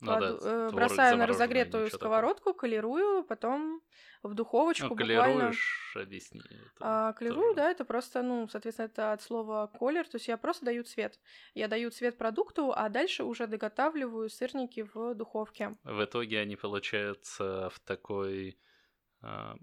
Ну, 0.00 0.06
Кладу, 0.06 0.38
да, 0.42 0.50
э, 0.50 0.70
бросаю 0.70 1.16
на 1.16 1.26
разогретую 1.26 1.88
сковородку, 1.88 2.50
такого. 2.50 2.60
колерую, 2.60 3.24
потом 3.24 3.80
в 4.22 4.34
духовочку 4.34 4.88
ну, 4.88 4.94
буквально... 4.94 5.52
объясни. 5.94 6.42
А, 6.80 7.14
колерую, 7.14 7.54
тоже. 7.54 7.56
да, 7.56 7.70
это 7.70 7.84
просто, 7.86 8.22
ну, 8.22 8.46
соответственно, 8.48 8.86
это 8.86 9.12
от 9.12 9.22
слова 9.22 9.68
колер, 9.68 10.06
то 10.06 10.16
есть 10.16 10.28
я 10.28 10.36
просто 10.36 10.66
даю 10.66 10.84
цвет. 10.84 11.18
Я 11.54 11.68
даю 11.68 11.90
цвет 11.90 12.18
продукту, 12.18 12.72
а 12.76 12.88
дальше 12.90 13.24
уже 13.24 13.46
доготавливаю 13.46 14.28
сырники 14.28 14.86
в 14.92 15.14
духовке. 15.14 15.76
В 15.84 16.04
итоге 16.04 16.40
они 16.40 16.56
получаются 16.56 17.70
в 17.70 17.80
такой 17.80 18.58
а, 19.22 19.56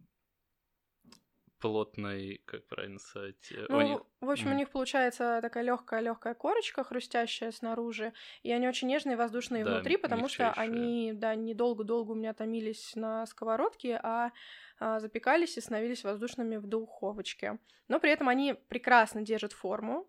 плотной, 1.63 2.41
как 2.45 2.67
правильно 2.67 2.99
сказать? 2.99 3.51
Э, 3.51 3.65
ну, 3.69 3.81
них... 3.81 4.01
в 4.19 4.29
общем, 4.29 4.49
mm. 4.49 4.51
у 4.51 4.55
них 4.55 4.69
получается 4.69 5.39
такая 5.41 5.63
легкая 5.63 6.01
легкая 6.01 6.33
корочка, 6.33 6.83
хрустящая 6.83 7.53
снаружи, 7.53 8.11
и 8.43 8.51
они 8.51 8.67
очень 8.67 8.89
нежные, 8.89 9.15
воздушные 9.15 9.63
да, 9.63 9.71
внутри, 9.71 9.95
потому 9.95 10.27
что 10.27 10.51
они, 10.51 11.13
да, 11.13 11.35
недолго-долго 11.35 12.11
у 12.11 12.15
меня 12.15 12.33
томились 12.33 12.95
на 12.95 13.25
сковородке, 13.25 13.97
а, 14.03 14.31
а 14.77 14.99
запекались 14.99 15.57
и 15.57 15.61
становились 15.61 16.03
воздушными 16.03 16.57
в 16.57 16.67
духовочке. 16.67 17.59
Но 17.87 18.01
при 18.01 18.11
этом 18.11 18.27
они 18.27 18.55
прекрасно 18.67 19.21
держат 19.21 19.53
форму, 19.53 20.05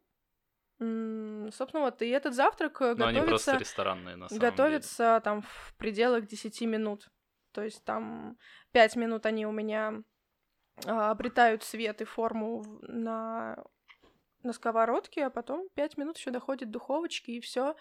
Собственно, 0.78 1.84
вот 1.84 2.02
и 2.02 2.08
этот 2.08 2.34
завтрак 2.34 2.80
Но 2.80 2.86
готовится... 2.88 3.20
они 3.20 3.28
просто 3.28 3.56
ресторанные, 3.58 4.16
на 4.16 4.28
самом 4.28 4.40
Готовится 4.40 5.04
деле. 5.04 5.20
там 5.20 5.42
в 5.42 5.74
пределах 5.78 6.26
10 6.26 6.60
минут. 6.62 7.10
То 7.52 7.62
есть 7.62 7.84
там 7.84 8.36
5 8.72 8.96
минут 8.96 9.24
они 9.24 9.46
у 9.46 9.52
меня 9.52 10.02
обретают 10.84 11.62
цвет 11.62 12.00
и 12.00 12.04
форму 12.04 12.64
на, 12.82 13.64
на 14.42 14.52
сковородке, 14.52 15.26
а 15.26 15.30
потом 15.30 15.68
пять 15.74 15.96
минут 15.96 16.18
еще 16.18 16.30
доходит 16.30 16.70
духовочки, 16.70 17.30
и 17.30 17.40
все 17.40 17.76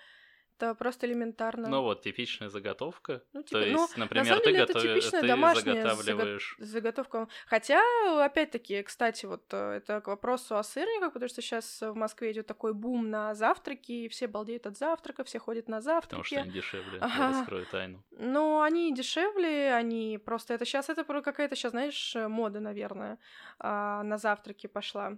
это 0.57 0.75
просто 0.75 1.07
элементарно. 1.07 1.67
Ну 1.67 1.81
вот, 1.81 2.01
типичная 2.01 2.49
заготовка. 2.49 3.23
Ну, 3.33 3.43
типа, 3.43 3.61
То 3.61 3.65
ну, 3.67 3.81
есть, 3.81 3.97
например, 3.97 4.39
ты, 4.39 4.51
деле, 4.51 4.65
готов... 4.65 4.81
ты 4.81 5.01
заготавливаешь... 5.11 6.55
заготовка. 6.59 7.27
Хотя, 7.47 7.81
опять-таки, 8.23 8.83
кстати, 8.83 9.25
вот 9.25 9.43
э, 9.51 9.77
это 9.77 10.01
к 10.01 10.07
вопросу 10.07 10.57
о 10.57 10.63
сырниках, 10.63 11.13
потому 11.13 11.29
что 11.29 11.41
сейчас 11.41 11.81
в 11.81 11.95
Москве 11.95 12.31
идет 12.31 12.47
такой 12.47 12.73
бум 12.73 13.09
на 13.09 13.33
завтраки, 13.35 13.91
и 13.91 14.07
все 14.07 14.27
балдеют 14.27 14.67
от 14.67 14.77
завтрака, 14.77 15.23
все 15.23 15.39
ходят 15.39 15.67
на 15.67 15.81
завтраки. 15.81 16.09
Потому 16.09 16.23
что 16.23 16.41
они 16.41 16.51
дешевле, 16.51 16.99
ага. 16.99 17.13
я 17.15 17.29
раскрою 17.29 17.65
тайну. 17.65 18.03
Ну, 18.11 18.61
они 18.61 18.93
дешевле, 18.93 19.73
они 19.73 20.19
просто... 20.23 20.53
Это 20.53 20.65
сейчас, 20.65 20.89
это 20.89 21.03
какая-то 21.03 21.55
сейчас, 21.55 21.71
знаешь, 21.71 22.15
мода, 22.15 22.59
наверное, 22.59 23.17
а, 23.59 24.03
на 24.03 24.17
завтраки 24.17 24.67
пошла. 24.67 25.17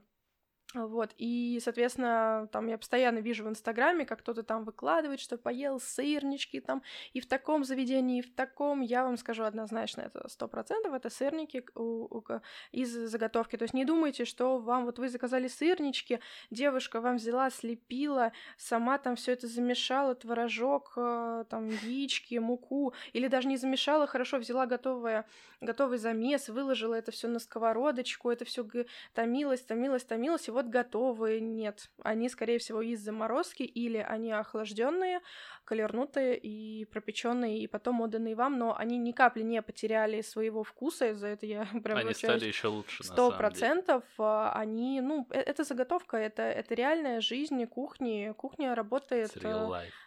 Вот, 0.73 1.13
и, 1.17 1.59
соответственно, 1.63 2.49
там 2.51 2.67
я 2.67 2.77
постоянно 2.77 3.19
вижу 3.19 3.45
в 3.45 3.49
Инстаграме, 3.49 4.05
как 4.05 4.19
кто-то 4.19 4.43
там 4.43 4.65
выкладывает, 4.65 5.19
что 5.21 5.37
поел 5.37 5.79
сырнички 5.79 6.59
там, 6.59 6.81
и 7.13 7.21
в 7.21 7.27
таком 7.27 7.63
заведении, 7.63 8.19
и 8.19 8.21
в 8.21 8.33
таком, 8.33 8.81
я 8.81 9.03
вам 9.03 9.15
скажу 9.15 9.43
однозначно, 9.43 10.01
это 10.01 10.27
сто 10.27 10.47
процентов, 10.47 10.93
это 10.93 11.09
сырники 11.09 11.65
у, 11.75 12.17
у, 12.17 12.23
из 12.71 12.91
заготовки. 12.91 13.55
То 13.55 13.63
есть 13.63 13.73
не 13.73 13.85
думайте, 13.85 14.25
что 14.25 14.57
вам, 14.57 14.85
вот 14.85 14.99
вы 14.99 15.07
заказали 15.07 15.47
сырнички, 15.47 16.19
девушка 16.49 16.99
вам 16.99 17.17
взяла, 17.17 17.49
слепила, 17.51 18.33
сама 18.57 18.97
там 18.97 19.15
все 19.15 19.33
это 19.33 19.47
замешала, 19.47 20.15
творожок, 20.15 20.93
э, 20.97 21.45
там, 21.49 21.69
яички, 21.69 22.35
муку, 22.35 22.93
или 23.13 23.27
даже 23.27 23.47
не 23.47 23.57
замешала, 23.57 24.07
хорошо 24.07 24.39
взяла 24.39 24.65
готовое, 24.65 25.25
готовый 25.61 25.99
замес, 25.99 26.49
выложила 26.49 26.95
это 26.95 27.11
все 27.11 27.27
на 27.27 27.39
сковородочку, 27.39 28.29
это 28.29 28.43
все 28.43 28.65
томилось, 29.13 29.61
томилось, 29.61 30.03
томилось, 30.03 30.47
и 30.47 30.51
вот 30.55 30.67
готовые, 30.67 31.41
нет. 31.41 31.89
Они, 32.01 32.29
скорее 32.29 32.59
всего, 32.59 32.81
из 32.81 33.01
заморозки 33.01 33.63
или 33.63 33.97
они 33.97 34.31
охлажденные, 34.31 35.19
колернутые 35.65 36.37
и 36.37 36.85
пропеченные, 36.85 37.59
и 37.59 37.67
потом 37.67 37.99
отданные 37.99 38.35
вам, 38.35 38.57
но 38.57 38.75
они 38.75 38.97
ни 38.97 39.11
капли 39.11 39.43
не 39.43 39.61
потеряли 39.61 40.21
своего 40.21 40.63
вкуса, 40.63 41.13
за 41.13 41.27
это 41.27 41.45
я 41.45 41.65
прям 41.83 41.97
Они 41.97 42.13
стали 42.13 42.45
еще 42.45 42.69
лучше, 42.69 43.03
Сто 43.03 43.31
процентов. 43.31 44.03
А, 44.17 44.53
они, 44.53 45.01
ну, 45.01 45.27
э, 45.29 45.41
это 45.41 45.65
заготовка, 45.65 46.15
это, 46.15 46.43
это 46.43 46.73
реальная 46.73 47.19
жизнь 47.19 47.65
кухни. 47.65 48.33
Кухня 48.37 48.73
работает... 48.75 49.31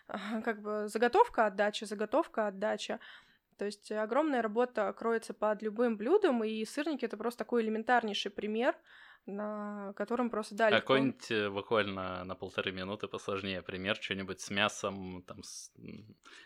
Как 0.42 0.62
бы 0.62 0.88
заготовка, 0.88 1.44
отдача, 1.44 1.84
заготовка, 1.84 2.46
отдача. 2.46 2.98
То 3.58 3.66
есть 3.66 3.92
огромная 3.92 4.40
работа 4.40 4.90
кроется 4.94 5.34
под 5.34 5.60
любым 5.60 5.98
блюдом, 5.98 6.42
и 6.42 6.64
сырники 6.64 7.04
это 7.04 7.18
просто 7.18 7.40
такой 7.40 7.62
элементарнейший 7.62 8.30
пример 8.30 8.74
на 9.28 9.92
котором 9.94 10.30
просто 10.30 10.54
дали. 10.54 10.74
А 10.74 10.80
какой-нибудь 10.80 11.30
э, 11.30 11.50
буквально 11.50 12.24
на 12.24 12.34
полторы 12.34 12.72
минуты 12.72 13.08
посложнее 13.08 13.62
пример, 13.62 13.96
что-нибудь 13.96 14.40
с 14.40 14.50
мясом, 14.50 15.22
там, 15.22 15.42
с... 15.42 15.72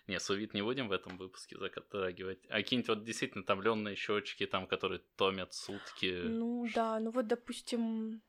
не, 0.06 0.18
сувид 0.18 0.52
не 0.52 0.62
будем 0.62 0.88
в 0.88 0.92
этом 0.92 1.16
выпуске 1.16 1.56
затрагивать, 1.58 2.44
а 2.48 2.54
какие-нибудь 2.54 2.88
вот 2.88 3.04
действительно 3.04 3.44
томленные 3.44 3.94
щечки, 3.96 4.46
там, 4.46 4.66
которые 4.66 5.00
томят 5.16 5.54
сутки. 5.54 6.22
Ну 6.24 6.66
да, 6.74 6.98
ну 6.98 7.10
вот, 7.10 7.26
допустим, 7.26 8.20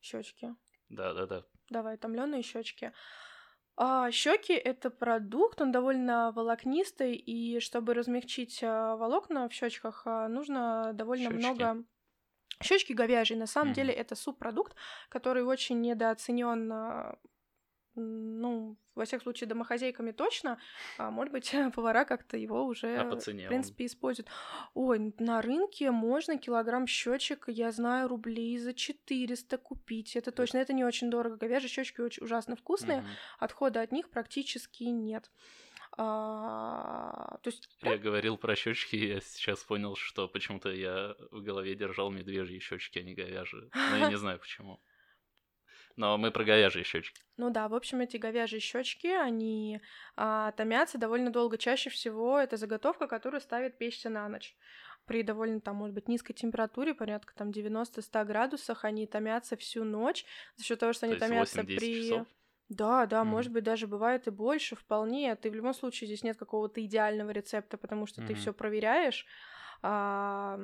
щечки. 0.00 0.54
Да, 0.88 1.12
да, 1.12 1.26
да. 1.26 1.44
Давай, 1.68 1.96
томленые 1.98 2.42
щечки. 2.42 2.92
А 3.76 4.10
щеки 4.10 4.52
это 4.52 4.90
продукт, 4.90 5.60
он 5.60 5.72
довольно 5.72 6.32
волокнистый, 6.32 7.14
и 7.14 7.58
чтобы 7.60 7.94
размягчить 7.94 8.62
а, 8.62 8.96
волокна 8.96 9.48
в 9.48 9.52
щечках, 9.52 10.02
а, 10.06 10.28
нужно 10.28 10.92
довольно 10.92 11.30
Щечки. 11.30 11.38
много 11.38 11.84
Щечки 12.62 12.92
говяжьи, 12.92 13.36
на 13.36 13.46
самом 13.46 13.72
mm-hmm. 13.72 13.74
деле, 13.74 13.92
это 13.92 14.14
субпродукт, 14.14 14.74
который 15.08 15.42
очень 15.42 15.80
недооценен, 15.80 16.72
а, 16.72 17.18
ну, 17.94 18.76
во 18.94 19.04
всех 19.04 19.22
случаях, 19.22 19.48
домохозяйками 19.48 20.12
точно, 20.12 20.58
а 20.98 21.10
может 21.10 21.32
быть, 21.32 21.52
повара 21.74 22.04
как-то 22.04 22.36
его 22.36 22.64
уже, 22.64 22.96
а 22.96 23.04
по 23.10 23.16
цене 23.16 23.46
в 23.46 23.48
принципе, 23.48 23.84
он... 23.84 23.86
используют. 23.86 24.28
Ой, 24.74 25.14
на 25.18 25.42
рынке 25.42 25.90
можно 25.90 26.38
килограмм 26.38 26.86
щечек, 26.86 27.44
я 27.48 27.70
знаю, 27.72 28.08
рублей 28.08 28.58
за 28.58 28.74
400 28.74 29.58
купить. 29.58 30.16
Это 30.16 30.30
точно, 30.32 30.58
это 30.58 30.72
не 30.72 30.84
очень 30.84 31.10
дорого. 31.10 31.36
Говяжьи 31.36 31.68
щечки 31.68 32.00
очень 32.00 32.24
ужасно 32.24 32.56
вкусные, 32.56 32.98
mm-hmm. 32.98 33.36
отхода 33.38 33.80
от 33.80 33.92
них 33.92 34.10
практически 34.10 34.84
нет. 34.84 35.30
А, 35.98 37.38
то 37.42 37.50
есть, 37.50 37.68
я 37.82 37.98
говорил 37.98 38.38
про 38.38 38.56
щечки, 38.56 38.96
я 38.96 39.20
сейчас 39.20 39.62
понял, 39.62 39.94
что 39.94 40.26
почему-то 40.28 40.70
я 40.70 41.14
в 41.30 41.42
голове 41.42 41.74
держал 41.74 42.10
медвежьи 42.10 42.58
щечки, 42.60 42.98
а 42.98 43.02
не 43.02 43.14
говяжьи. 43.14 43.70
Но 43.74 43.96
я 43.96 44.08
не 44.08 44.16
знаю 44.18 44.38
почему. 44.38 44.80
Но 45.96 46.16
мы 46.16 46.30
про 46.30 46.44
говяжьи 46.44 46.82
щечки. 46.82 47.20
Ну 47.36 47.50
да, 47.50 47.68
в 47.68 47.74
общем, 47.74 48.00
эти 48.00 48.16
говяжьи 48.16 48.58
щечки, 48.58 49.08
они 49.08 49.80
а, 50.16 50.52
томятся 50.52 50.96
довольно 50.96 51.30
долго. 51.30 51.58
Чаще 51.58 51.90
всего 51.90 52.38
это 52.38 52.56
заготовка, 52.56 53.06
которую 53.06 53.42
ставят 53.42 53.76
печься 53.76 54.08
на 54.08 54.28
ночь 54.28 54.56
при 55.06 55.22
довольно 55.22 55.60
там, 55.60 55.76
может 55.76 55.94
быть, 55.94 56.08
низкой 56.08 56.32
температуре, 56.32 56.94
порядка 56.94 57.34
там 57.34 57.50
90-100 57.50 58.24
градусах, 58.24 58.84
они 58.84 59.06
томятся 59.06 59.56
всю 59.56 59.84
ночь 59.84 60.24
за 60.56 60.64
счет 60.64 60.78
того, 60.78 60.92
что 60.92 61.06
они 61.06 61.16
То 61.16 61.26
томятся 61.26 61.64
при... 61.64 62.04
Часов? 62.04 62.26
Да, 62.72 63.06
да, 63.06 63.20
mm-hmm. 63.20 63.24
может 63.24 63.52
быть, 63.52 63.64
даже 63.64 63.86
бывает 63.86 64.26
и 64.26 64.30
больше, 64.30 64.76
вполне. 64.76 65.34
Ты 65.36 65.50
в 65.50 65.54
любом 65.54 65.74
случае 65.74 66.06
здесь 66.06 66.22
нет 66.22 66.36
какого-то 66.36 66.84
идеального 66.84 67.30
рецепта, 67.30 67.76
потому 67.76 68.06
что 68.06 68.22
mm-hmm. 68.22 68.26
ты 68.26 68.34
все 68.34 68.52
проверяешь. 68.52 69.26
А, 69.84 70.58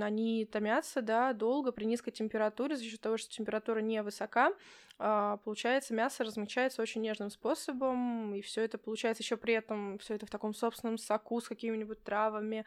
они 0.00 0.46
томятся, 0.46 1.02
да, 1.02 1.32
долго 1.32 1.72
при 1.72 1.84
низкой 1.84 2.12
температуре, 2.12 2.76
за 2.76 2.84
счет 2.84 3.00
того, 3.00 3.16
что 3.16 3.30
температура 3.30 3.80
не 3.80 4.00
высока, 4.02 4.52
а, 4.98 5.38
получается, 5.38 5.92
мясо 5.92 6.22
размягчается 6.22 6.80
очень 6.82 7.02
нежным 7.02 7.30
способом, 7.30 8.34
и 8.36 8.40
все 8.40 8.62
это 8.62 8.78
получается 8.78 9.24
еще 9.24 9.36
при 9.36 9.54
этом, 9.54 9.98
все 9.98 10.14
это 10.14 10.26
в 10.26 10.30
таком 10.30 10.54
собственном 10.54 10.98
соку 10.98 11.40
с 11.40 11.48
какими-нибудь 11.48 12.04
травами, 12.04 12.64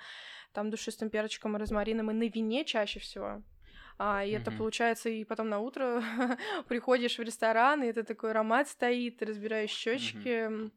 там 0.51 0.69
душистым 0.69 1.09
перчиком, 1.09 1.55
розмарином 1.55 2.11
и 2.11 2.13
на 2.13 2.27
вине 2.27 2.65
чаще 2.65 2.99
всего. 2.99 3.41
А, 3.97 4.23
и 4.23 4.31
mm-hmm. 4.31 4.41
это 4.41 4.51
получается, 4.51 5.09
и 5.09 5.23
потом 5.23 5.49
на 5.49 5.59
утро 5.59 6.03
приходишь 6.67 7.17
в 7.17 7.21
ресторан, 7.21 7.83
и 7.83 7.87
это 7.87 8.03
такой 8.03 8.31
аромат 8.31 8.67
стоит, 8.67 9.17
ты 9.17 9.25
разбираешь 9.25 9.69
щечки. 9.69 10.27
Mm-hmm. 10.27 10.71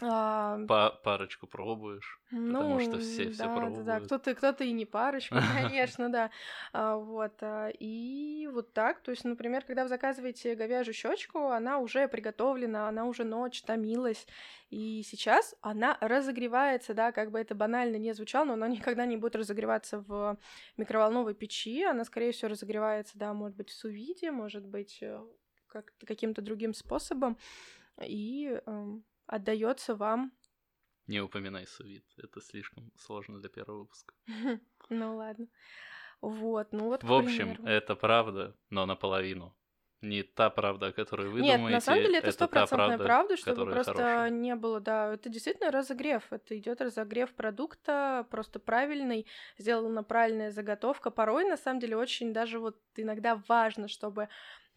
А, 0.00 0.58
Па- 0.66 0.90
парочку 0.90 1.46
пробуешь, 1.46 2.20
потому 2.46 2.80
что 2.80 2.96
ну, 2.96 2.98
все 2.98 3.30
все 3.30 3.48
да, 3.48 3.70
да, 3.70 3.82
да, 3.82 4.00
пробуют. 4.00 4.06
кто-то, 4.06 4.34
кто-то 4.34 4.64
и 4.64 4.72
не 4.72 4.86
парочку, 4.86 5.34
конечно, 5.52 6.08
да. 6.10 6.30
А, 6.72 6.96
вот, 6.96 7.34
а, 7.42 7.68
и 7.68 8.48
вот 8.50 8.72
так, 8.72 9.02
то 9.02 9.10
есть, 9.10 9.24
например, 9.24 9.64
когда 9.66 9.82
вы 9.82 9.90
заказываете 9.90 10.54
говяжью 10.54 10.94
щечку, 10.94 11.48
она 11.48 11.78
уже 11.78 12.08
приготовлена, 12.08 12.88
она 12.88 13.04
уже 13.04 13.24
ночь 13.24 13.62
томилась, 13.62 14.26
и 14.70 15.02
сейчас 15.04 15.54
она 15.60 15.98
разогревается, 16.00 16.94
да, 16.94 17.12
как 17.12 17.30
бы 17.32 17.38
это 17.38 17.54
банально 17.54 17.96
не 17.96 18.14
звучало, 18.14 18.46
но 18.46 18.52
она 18.54 18.68
никогда 18.96 19.04
не 19.04 19.18
будет 19.18 19.36
разогреваться 19.36 19.98
в 19.98 20.38
микроволновой 20.78 21.34
печи, 21.34 21.82
она, 21.84 22.02
скорее 22.06 22.32
всего, 22.32 22.48
разогревается, 22.48 23.18
да, 23.18 23.34
может 23.34 23.58
быть, 23.58 23.68
в 23.68 23.74
сувиде, 23.74 24.30
может 24.30 24.64
быть, 24.66 24.98
э, 25.02 25.20
как 25.66 25.92
каким-то 26.06 26.40
другим 26.40 26.72
способом, 26.72 27.36
и 28.00 28.58
эм, 28.66 29.04
отдается 29.32 29.94
вам 29.94 30.32
Не 31.06 31.20
упоминай 31.20 31.66
сувид, 31.66 32.04
это 32.16 32.40
слишком 32.40 32.92
сложно 32.96 33.40
для 33.40 33.48
первого 33.48 33.80
выпуска. 33.80 34.14
Ну 34.90 35.16
ладно. 35.16 35.46
Вот, 36.20 36.72
ну 36.72 36.84
вот, 36.86 37.02
В 37.02 37.12
общем, 37.12 37.66
это 37.66 37.96
правда, 37.96 38.56
но 38.70 38.86
наполовину. 38.86 39.56
Не 40.02 40.24
та 40.24 40.50
правда, 40.50 40.86
о 40.88 40.92
которой 40.92 41.28
вы 41.28 41.40
Нет, 41.42 41.56
думаете. 41.58 41.74
на 41.74 41.80
самом 41.80 42.02
деле 42.02 42.18
это 42.18 42.32
стопроцентная 42.32 42.98
правда, 42.98 43.04
правда, 43.04 43.36
чтобы 43.36 43.66
просто 43.66 43.92
хорошая. 43.92 44.30
не 44.30 44.56
было, 44.56 44.80
да, 44.80 45.14
это 45.14 45.28
действительно 45.28 45.70
разогрев, 45.70 46.32
это 46.32 46.58
идет 46.58 46.80
разогрев 46.80 47.32
продукта, 47.34 48.26
просто 48.28 48.58
правильный, 48.58 49.26
сделана 49.58 50.02
правильная 50.02 50.50
заготовка. 50.50 51.10
Порой, 51.12 51.48
на 51.48 51.56
самом 51.56 51.78
деле, 51.78 51.96
очень 51.96 52.32
даже 52.32 52.58
вот 52.58 52.80
иногда 52.96 53.40
важно, 53.48 53.86
чтобы 53.86 54.28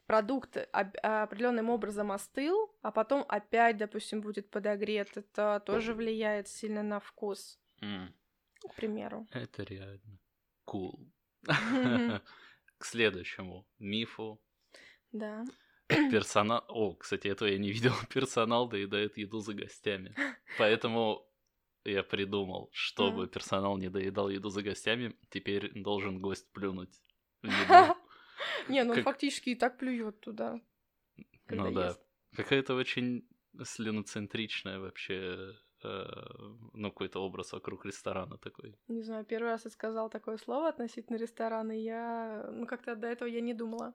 продукт 0.05 0.57
определенным 0.71 1.69
образом 1.69 2.11
остыл, 2.11 2.75
а 2.81 2.91
потом 2.91 3.25
опять, 3.27 3.77
допустим, 3.77 4.21
будет 4.21 4.49
подогрет. 4.49 5.17
Это 5.17 5.61
тоже 5.65 5.93
влияет 5.93 6.47
сильно 6.47 6.83
на 6.83 6.99
вкус, 6.99 7.59
М, 7.81 8.13
к 8.69 8.75
примеру. 8.75 9.27
Это 9.31 9.63
реально 9.63 10.19
cool. 10.67 11.09
К 12.77 12.85
следующему 12.85 13.65
мифу. 13.79 14.41
Да. 15.11 15.45
Персонал... 15.87 16.65
О, 16.67 16.93
кстати, 16.95 17.27
этого 17.27 17.47
я 17.47 17.57
не 17.57 17.71
видел. 17.71 17.93
Персонал 18.13 18.67
доедает 18.67 19.17
еду 19.17 19.39
за 19.39 19.53
гостями. 19.53 20.13
Поэтому 20.57 21.25
я 21.85 22.03
придумал, 22.03 22.69
чтобы 22.73 23.27
персонал 23.27 23.77
не 23.77 23.89
доедал 23.89 24.29
еду 24.29 24.49
за 24.49 24.63
гостями, 24.63 25.15
теперь 25.29 25.71
должен 25.81 26.19
гость 26.19 26.51
плюнуть. 26.51 27.01
Не, 28.69 28.83
ну 28.83 28.89
он 28.91 28.95
Как- 28.95 29.05
фактически 29.05 29.49
и 29.51 29.55
так 29.55 29.77
плюет 29.77 30.19
туда. 30.19 30.59
Ну 31.49 31.71
да. 31.71 31.87
ест. 31.87 32.01
Какая-то 32.35 32.75
очень 32.75 33.27
слюноцентричная 33.63 34.79
вообще, 34.79 35.53
э, 35.83 36.05
ну, 36.73 36.89
какой-то 36.91 37.19
образ 37.23 37.53
вокруг 37.53 37.85
ресторана 37.85 38.37
такой. 38.37 38.75
Не 38.87 39.01
знаю, 39.03 39.25
первый 39.25 39.51
раз 39.51 39.65
я 39.65 39.71
сказал 39.71 40.09
такое 40.09 40.37
слово 40.37 40.69
относительно 40.69 41.17
ресторана, 41.17 41.71
и 41.71 41.81
я, 41.83 42.49
ну, 42.51 42.65
как-то 42.65 42.95
до 42.95 43.07
этого 43.07 43.29
я 43.29 43.41
не 43.41 43.53
думала. 43.53 43.93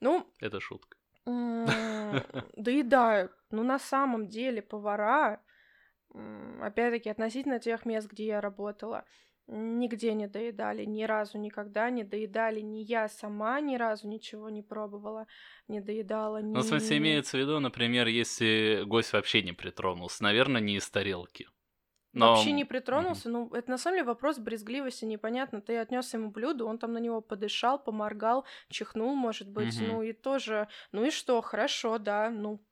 Ну, 0.00 0.26
Это 0.40 0.60
шутка. 0.60 0.96
м, 1.26 1.66
доедают. 2.56 3.32
Ну, 3.50 3.62
на 3.62 3.78
самом 3.78 4.28
деле, 4.28 4.60
повара, 4.60 5.40
опять-таки, 6.60 7.08
относительно 7.10 7.58
тех 7.58 7.86
мест, 7.86 8.10
где 8.10 8.26
я 8.26 8.40
работала, 8.40 9.04
нигде 9.46 10.14
не 10.14 10.26
доедали, 10.28 10.84
ни 10.84 11.04
разу 11.04 11.38
никогда 11.38 11.90
не 11.90 12.04
доедали. 12.04 12.60
Ни 12.60 12.78
я 12.78 13.08
сама 13.08 13.60
ни 13.60 13.76
разу 13.76 14.08
ничего 14.08 14.48
не 14.48 14.62
пробовала, 14.62 15.26
не 15.68 15.80
доедала. 15.80 16.40
Ну, 16.40 16.60
в 16.60 16.64
смысле, 16.64 16.96
ни- 16.96 17.00
имеется 17.00 17.36
в 17.36 17.40
виду, 17.40 17.60
например, 17.60 18.06
если 18.06 18.82
гость 18.86 19.12
вообще 19.12 19.42
не 19.42 19.52
притронулся, 19.52 20.22
наверное, 20.22 20.60
не 20.60 20.76
из 20.76 20.88
тарелки. 20.88 21.48
Но... 22.14 22.34
Вообще 22.34 22.52
не 22.52 22.66
притронулся. 22.66 23.30
Ну, 23.30 23.48
это 23.54 23.70
на 23.70 23.78
самом 23.78 23.96
деле 23.96 24.06
вопрос 24.06 24.38
брезгливости, 24.38 25.06
непонятно. 25.06 25.62
Ты 25.62 25.78
отнес 25.78 26.12
ему 26.12 26.30
блюдо, 26.30 26.66
он 26.66 26.78
там 26.78 26.92
на 26.92 26.98
него 26.98 27.22
подышал, 27.22 27.78
поморгал, 27.78 28.44
чихнул, 28.68 29.14
может 29.14 29.48
быть. 29.48 29.80
Мгм. 29.80 29.88
Ну 29.88 30.02
и 30.02 30.12
тоже, 30.12 30.68
ну 30.92 31.04
и 31.04 31.10
что, 31.10 31.40
хорошо, 31.40 31.98
да, 31.98 32.28
ну 32.28 32.62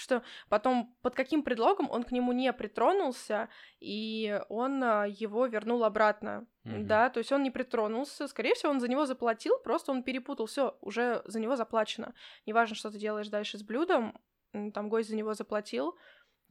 что 0.00 0.22
потом 0.48 0.96
под 1.02 1.14
каким 1.14 1.42
предлогом 1.42 1.90
он 1.90 2.02
к 2.02 2.12
нему 2.12 2.32
не 2.32 2.52
притронулся 2.52 3.48
и 3.78 4.40
он 4.48 4.82
а, 4.82 5.04
его 5.06 5.46
вернул 5.46 5.84
обратно, 5.84 6.46
Мгм. 6.64 6.86
да, 6.86 7.10
то 7.10 7.18
есть 7.18 7.32
он 7.32 7.42
не 7.42 7.50
притронулся, 7.50 8.26
скорее 8.28 8.54
всего 8.54 8.72
он 8.72 8.80
за 8.80 8.88
него 8.88 9.06
заплатил, 9.06 9.58
просто 9.62 9.92
он 9.92 10.02
перепутал, 10.02 10.46
все 10.46 10.76
уже 10.80 11.22
за 11.24 11.40
него 11.40 11.56
заплачено, 11.56 12.14
неважно, 12.46 12.76
что 12.76 12.90
ты 12.90 12.98
делаешь 12.98 13.28
дальше 13.28 13.58
с 13.58 13.62
блюдом, 13.62 14.18
там 14.74 14.88
гость 14.88 15.08
за 15.08 15.16
него 15.16 15.34
заплатил, 15.34 15.96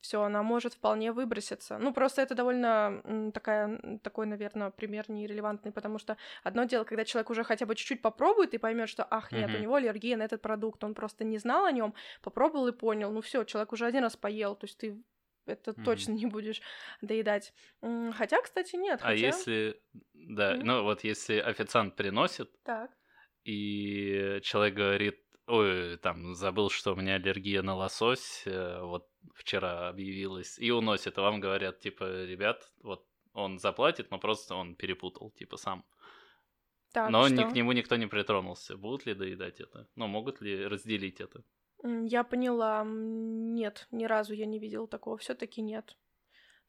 все, 0.02 0.22
она 0.22 0.44
может 0.44 0.74
вполне 0.74 1.12
выброситься. 1.12 1.78
Ну, 1.78 1.94
просто 1.94 2.22
это 2.22 2.36
довольно 2.36 3.32
такая, 3.34 4.00
такой, 4.04 4.26
наверное, 4.26 4.72
пример 4.72 5.10
нерелевантный, 5.10 5.72
потому 5.72 6.00
что 6.00 6.18
одно 6.44 6.64
дело, 6.66 6.84
когда 6.84 7.06
человек 7.06 7.30
уже 7.30 7.44
хотя 7.44 7.66
бы 7.66 7.76
чуть-чуть 7.76 8.02
попробует 8.02 8.54
и 8.54 8.58
поймет, 8.58 8.90
что, 8.90 9.06
ах, 9.10 9.32
нет, 9.32 9.54
у 9.54 9.58
Мгм. 9.58 9.62
него 9.62 9.76
аллергия 9.76 10.18
на 10.18 10.24
этот 10.24 10.42
продукт, 10.42 10.84
он 10.84 10.94
просто 10.94 11.24
не 11.24 11.38
знал 11.38 11.66
о 11.66 11.72
нем, 11.72 11.94
попробовал 12.22 12.68
и 12.68 12.72
понял, 12.72 13.12
ну 13.12 13.22
все, 13.22 13.44
человек 13.44 13.72
уже 13.74 13.86
один 13.86 14.04
раз 14.04 14.16
поел, 14.18 14.56
то 14.56 14.66
есть 14.66 14.78
ты 14.78 15.04
это 15.46 15.74
Мгм. 15.74 15.84
точно 15.86 16.12
не 16.14 16.28
будешь 16.28 16.62
доедать. 17.02 17.54
Хотя, 18.14 18.42
кстати, 18.42 18.76
нет. 18.76 19.00
А 19.02 19.08
хотя- 19.08 19.28
если... 19.28 19.82
Да, 20.14 20.56
Мгм. 20.56 20.66
ну 20.66 20.84
вот 20.84 21.04
если 21.04 21.38
официант 21.40 21.96
приносит, 21.96 22.52
Так. 22.64 22.92
и 23.44 24.40
человек 24.44 24.76
говорит, 24.76 25.20
ой, 25.48 25.98
там, 25.98 26.36
забыл, 26.36 26.70
что 26.70 26.94
у 26.94 26.96
меня 26.96 27.16
аллергия 27.16 27.62
на 27.64 27.76
лосось, 27.76 28.44
э, 28.46 28.82
вот 28.82 29.09
вчера 29.36 29.90
объявилась, 29.90 30.60
и 30.60 30.72
уносит, 30.72 31.18
и 31.18 31.22
вам 31.22 31.40
говорят, 31.40 31.80
типа, 31.80 32.26
ребят, 32.26 32.72
вот 32.82 33.06
он 33.34 33.60
заплатит, 33.60 34.12
но 34.12 34.20
просто 34.20 34.56
он 34.56 34.76
перепутал, 34.76 35.32
типа, 35.32 35.58
сам. 35.58 35.86
Так, 36.92 37.12
но 37.12 37.28
ни 37.28 37.44
к 37.44 37.54
нему 37.54 37.72
никто 37.72 37.96
не 37.98 38.08
притронулся. 38.08 38.76
Будут 38.76 39.06
ли 39.06 39.14
доедать 39.14 39.62
это? 39.62 39.88
Ну, 39.96 40.08
могут 40.08 40.42
ли 40.42 40.66
разделить 40.66 41.22
это? 41.22 41.44
Я 41.84 42.24
поняла. 42.24 42.84
Нет, 42.86 43.88
ни 43.92 44.06
разу 44.06 44.34
я 44.34 44.46
не 44.46 44.60
видела 44.60 44.88
такого. 44.88 45.18
Все-таки 45.18 45.62
нет. 45.62 45.98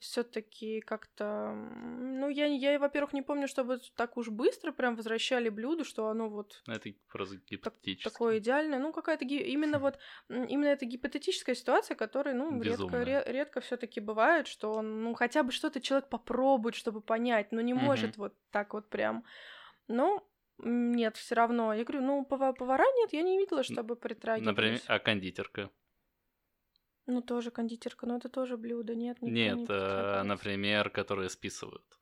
Все-таки 0.01 0.81
как-то. 0.81 1.53
Ну, 1.55 2.29
я, 2.29 2.47
я, 2.47 2.79
во-первых, 2.79 3.13
не 3.13 3.23
помню, 3.23 3.47
чтобы 3.47 3.79
так 3.97 4.17
уж 4.17 4.29
быстро 4.29 4.73
прям 4.73 4.97
возвращали 4.97 5.49
блюдо, 5.51 5.85
что 5.85 6.09
оно 6.09 6.29
вот 6.29 6.63
Ну, 6.67 6.75
Это 6.75 6.91
просто 7.09 7.37
гипотетически. 7.37 8.03
такое 8.13 8.39
идеальное. 8.39 8.79
Ну, 8.79 8.93
какая-то 8.93 9.25
ги- 9.25 9.53
именно 9.53 9.79
вот 9.79 9.99
именно 10.29 10.69
эта 10.69 10.87
гипотетическая 10.87 11.55
ситуация, 11.55 11.95
которая, 11.97 12.35
ну, 12.35 12.61
редко, 12.63 13.05
ре- 13.05 13.25
редко 13.27 13.61
все-таки 13.61 14.01
бывает, 14.01 14.47
что 14.47 14.73
он, 14.73 15.03
ну, 15.05 15.15
хотя 15.15 15.43
бы 15.43 15.53
что-то 15.53 15.81
человек 15.81 16.09
попробует, 16.09 16.75
чтобы 16.75 17.01
понять, 17.01 17.53
но 17.53 17.61
не 17.61 17.75
Мгм. 17.75 17.85
может 17.85 18.17
вот 18.17 18.35
так 18.51 18.75
вот 18.75 18.89
прям. 18.89 19.25
М, 20.63 20.93
нет, 20.93 21.17
все 21.17 21.35
равно. 21.35 21.75
Я 21.75 21.85
говорю, 21.85 22.05
ну, 22.05 22.27
пова- 22.29 22.53
повара 22.53 22.85
нет, 22.97 23.13
я 23.13 23.23
не 23.23 23.39
видела, 23.39 23.63
чтобы 23.63 23.97
притрагивались. 23.97 24.47
Например, 24.47 24.81
а 24.87 24.99
кондитерка? 24.99 25.71
Ну, 27.11 27.23
тоже 27.23 27.51
кондитерка, 27.51 28.07
но 28.07 28.17
это 28.17 28.29
тоже 28.29 28.57
блюдо, 28.57 28.95
нет? 28.95 29.21
никто 29.21 29.35
не 29.35 29.45
Нет, 29.45 29.67
э, 29.69 30.23
например, 30.23 30.91
которые 30.91 31.29
списывают. 31.29 32.01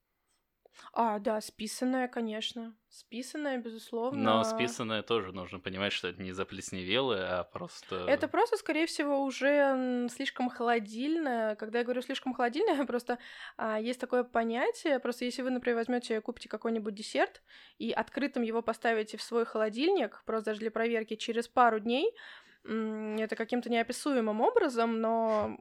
А, 0.92 1.18
да, 1.18 1.40
списанное, 1.40 2.08
конечно. 2.08 2.74
Списанное, 2.88 3.58
безусловно. 3.58 4.22
Но 4.22 4.44
списанное 4.44 5.02
тоже 5.02 5.32
нужно 5.32 5.60
понимать, 5.60 5.92
что 5.92 6.08
это 6.08 6.22
не 6.22 6.32
заплесневелое, 6.32 7.40
а 7.40 7.44
просто... 7.44 8.06
Это 8.08 8.28
просто, 8.28 8.56
скорее 8.56 8.86
всего, 8.86 9.22
уже 9.22 10.08
слишком 10.10 10.48
холодильное. 10.48 11.56
Когда 11.56 11.80
я 11.80 11.84
говорю 11.84 12.02
слишком 12.02 12.32
холодильное, 12.34 12.84
просто 12.86 13.18
а, 13.56 13.78
есть 13.78 14.00
такое 14.00 14.24
понятие. 14.24 14.98
Просто 14.98 15.24
если 15.24 15.42
вы, 15.42 15.50
например, 15.50 15.76
возьмете, 15.76 16.20
купите 16.20 16.48
какой-нибудь 16.48 16.94
десерт 16.94 17.42
и 17.78 17.92
открытым 17.92 18.42
его 18.42 18.62
поставите 18.62 19.16
в 19.16 19.22
свой 19.22 19.44
холодильник, 19.44 20.22
просто 20.24 20.46
даже 20.46 20.60
для 20.60 20.70
проверки, 20.70 21.16
через 21.16 21.48
пару 21.48 21.80
дней 21.80 22.14
это 22.64 23.34
каким-то 23.36 23.70
неописуемым 23.70 24.40
образом, 24.40 25.00
но 25.00 25.56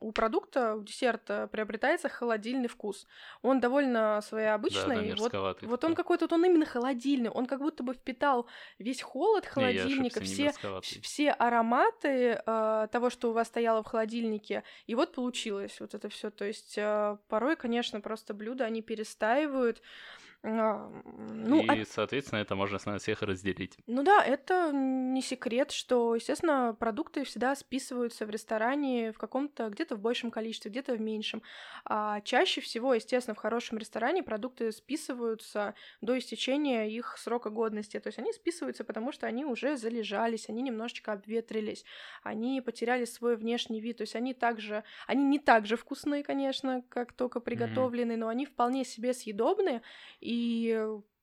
у 0.00 0.12
продукта, 0.12 0.74
у 0.76 0.82
десерта 0.82 1.48
приобретается 1.52 2.08
холодильный 2.08 2.68
вкус. 2.68 3.06
Он 3.42 3.60
довольно 3.60 3.92
Да, 3.92 4.14
да, 4.16 4.20
своеобычный. 4.22 5.14
вот, 5.14 5.62
вот 5.62 5.84
он 5.84 5.94
какой-то, 5.94 6.24
вот 6.24 6.32
он 6.32 6.44
именно 6.44 6.66
холодильный. 6.66 7.30
Он 7.30 7.46
как 7.46 7.60
будто 7.60 7.82
бы 7.82 7.94
впитал 7.94 8.48
весь 8.78 9.02
холод 9.02 9.44
Не, 9.44 9.50
холодильника, 9.50 10.20
ошибся, 10.20 10.20
не 10.20 10.26
все, 10.34 10.44
мерзковатый. 10.44 11.00
все 11.02 11.30
ароматы 11.30 12.42
э, 12.44 12.88
того, 12.90 13.10
что 13.10 13.30
у 13.30 13.32
вас 13.32 13.46
стояло 13.48 13.82
в 13.82 13.86
холодильнике, 13.86 14.64
и 14.86 14.94
вот 14.94 15.14
получилось 15.14 15.78
вот 15.80 15.94
это 15.94 16.08
все. 16.08 16.30
То 16.30 16.44
есть 16.44 16.76
э, 16.76 17.16
порой, 17.28 17.56
конечно, 17.56 18.00
просто 18.00 18.34
блюда 18.34 18.64
они 18.64 18.82
перестаивают. 18.82 19.80
Ну, 20.42 21.62
и, 21.62 21.82
а... 21.82 21.84
соответственно, 21.84 22.40
это 22.40 22.54
можно 22.54 22.78
на 22.86 22.98
всех 22.98 23.22
разделить. 23.22 23.76
Ну 23.86 24.04
да, 24.04 24.24
это 24.24 24.70
не 24.72 25.20
секрет, 25.20 25.72
что, 25.72 26.14
естественно, 26.14 26.76
продукты 26.78 27.24
всегда 27.24 27.56
списываются 27.56 28.24
в 28.24 28.30
ресторане 28.30 29.12
в 29.12 29.18
каком-то, 29.18 29.68
где-то 29.68 29.96
в 29.96 30.00
большем 30.00 30.30
количестве, 30.30 30.70
где-то 30.70 30.94
в 30.94 31.00
меньшем. 31.00 31.42
А 31.84 32.20
чаще 32.20 32.60
всего, 32.60 32.94
естественно, 32.94 33.34
в 33.34 33.38
хорошем 33.38 33.78
ресторане 33.78 34.22
продукты 34.22 34.70
списываются 34.70 35.74
до 36.00 36.16
истечения 36.16 36.88
их 36.88 37.16
срока 37.18 37.50
годности. 37.50 37.98
То 37.98 38.06
есть 38.06 38.18
они 38.20 38.32
списываются, 38.32 38.84
потому 38.84 39.10
что 39.10 39.26
они 39.26 39.44
уже 39.44 39.76
залежались, 39.76 40.48
они 40.48 40.62
немножечко 40.62 41.12
обветрились, 41.12 41.84
они 42.22 42.60
потеряли 42.60 43.06
свой 43.06 43.36
внешний 43.36 43.80
вид. 43.80 43.96
То 43.96 44.02
есть 44.02 44.14
они 44.14 44.34
также, 44.34 44.84
они 45.08 45.24
не 45.24 45.40
так 45.40 45.66
же 45.66 45.76
вкусные, 45.76 46.22
конечно, 46.22 46.84
как 46.88 47.12
только 47.12 47.40
приготовленные, 47.40 48.16
mm-hmm. 48.16 48.20
но 48.20 48.28
они 48.28 48.46
вполне 48.46 48.84
себе 48.84 49.12
съедобные. 49.12 49.82
И, 50.28 50.78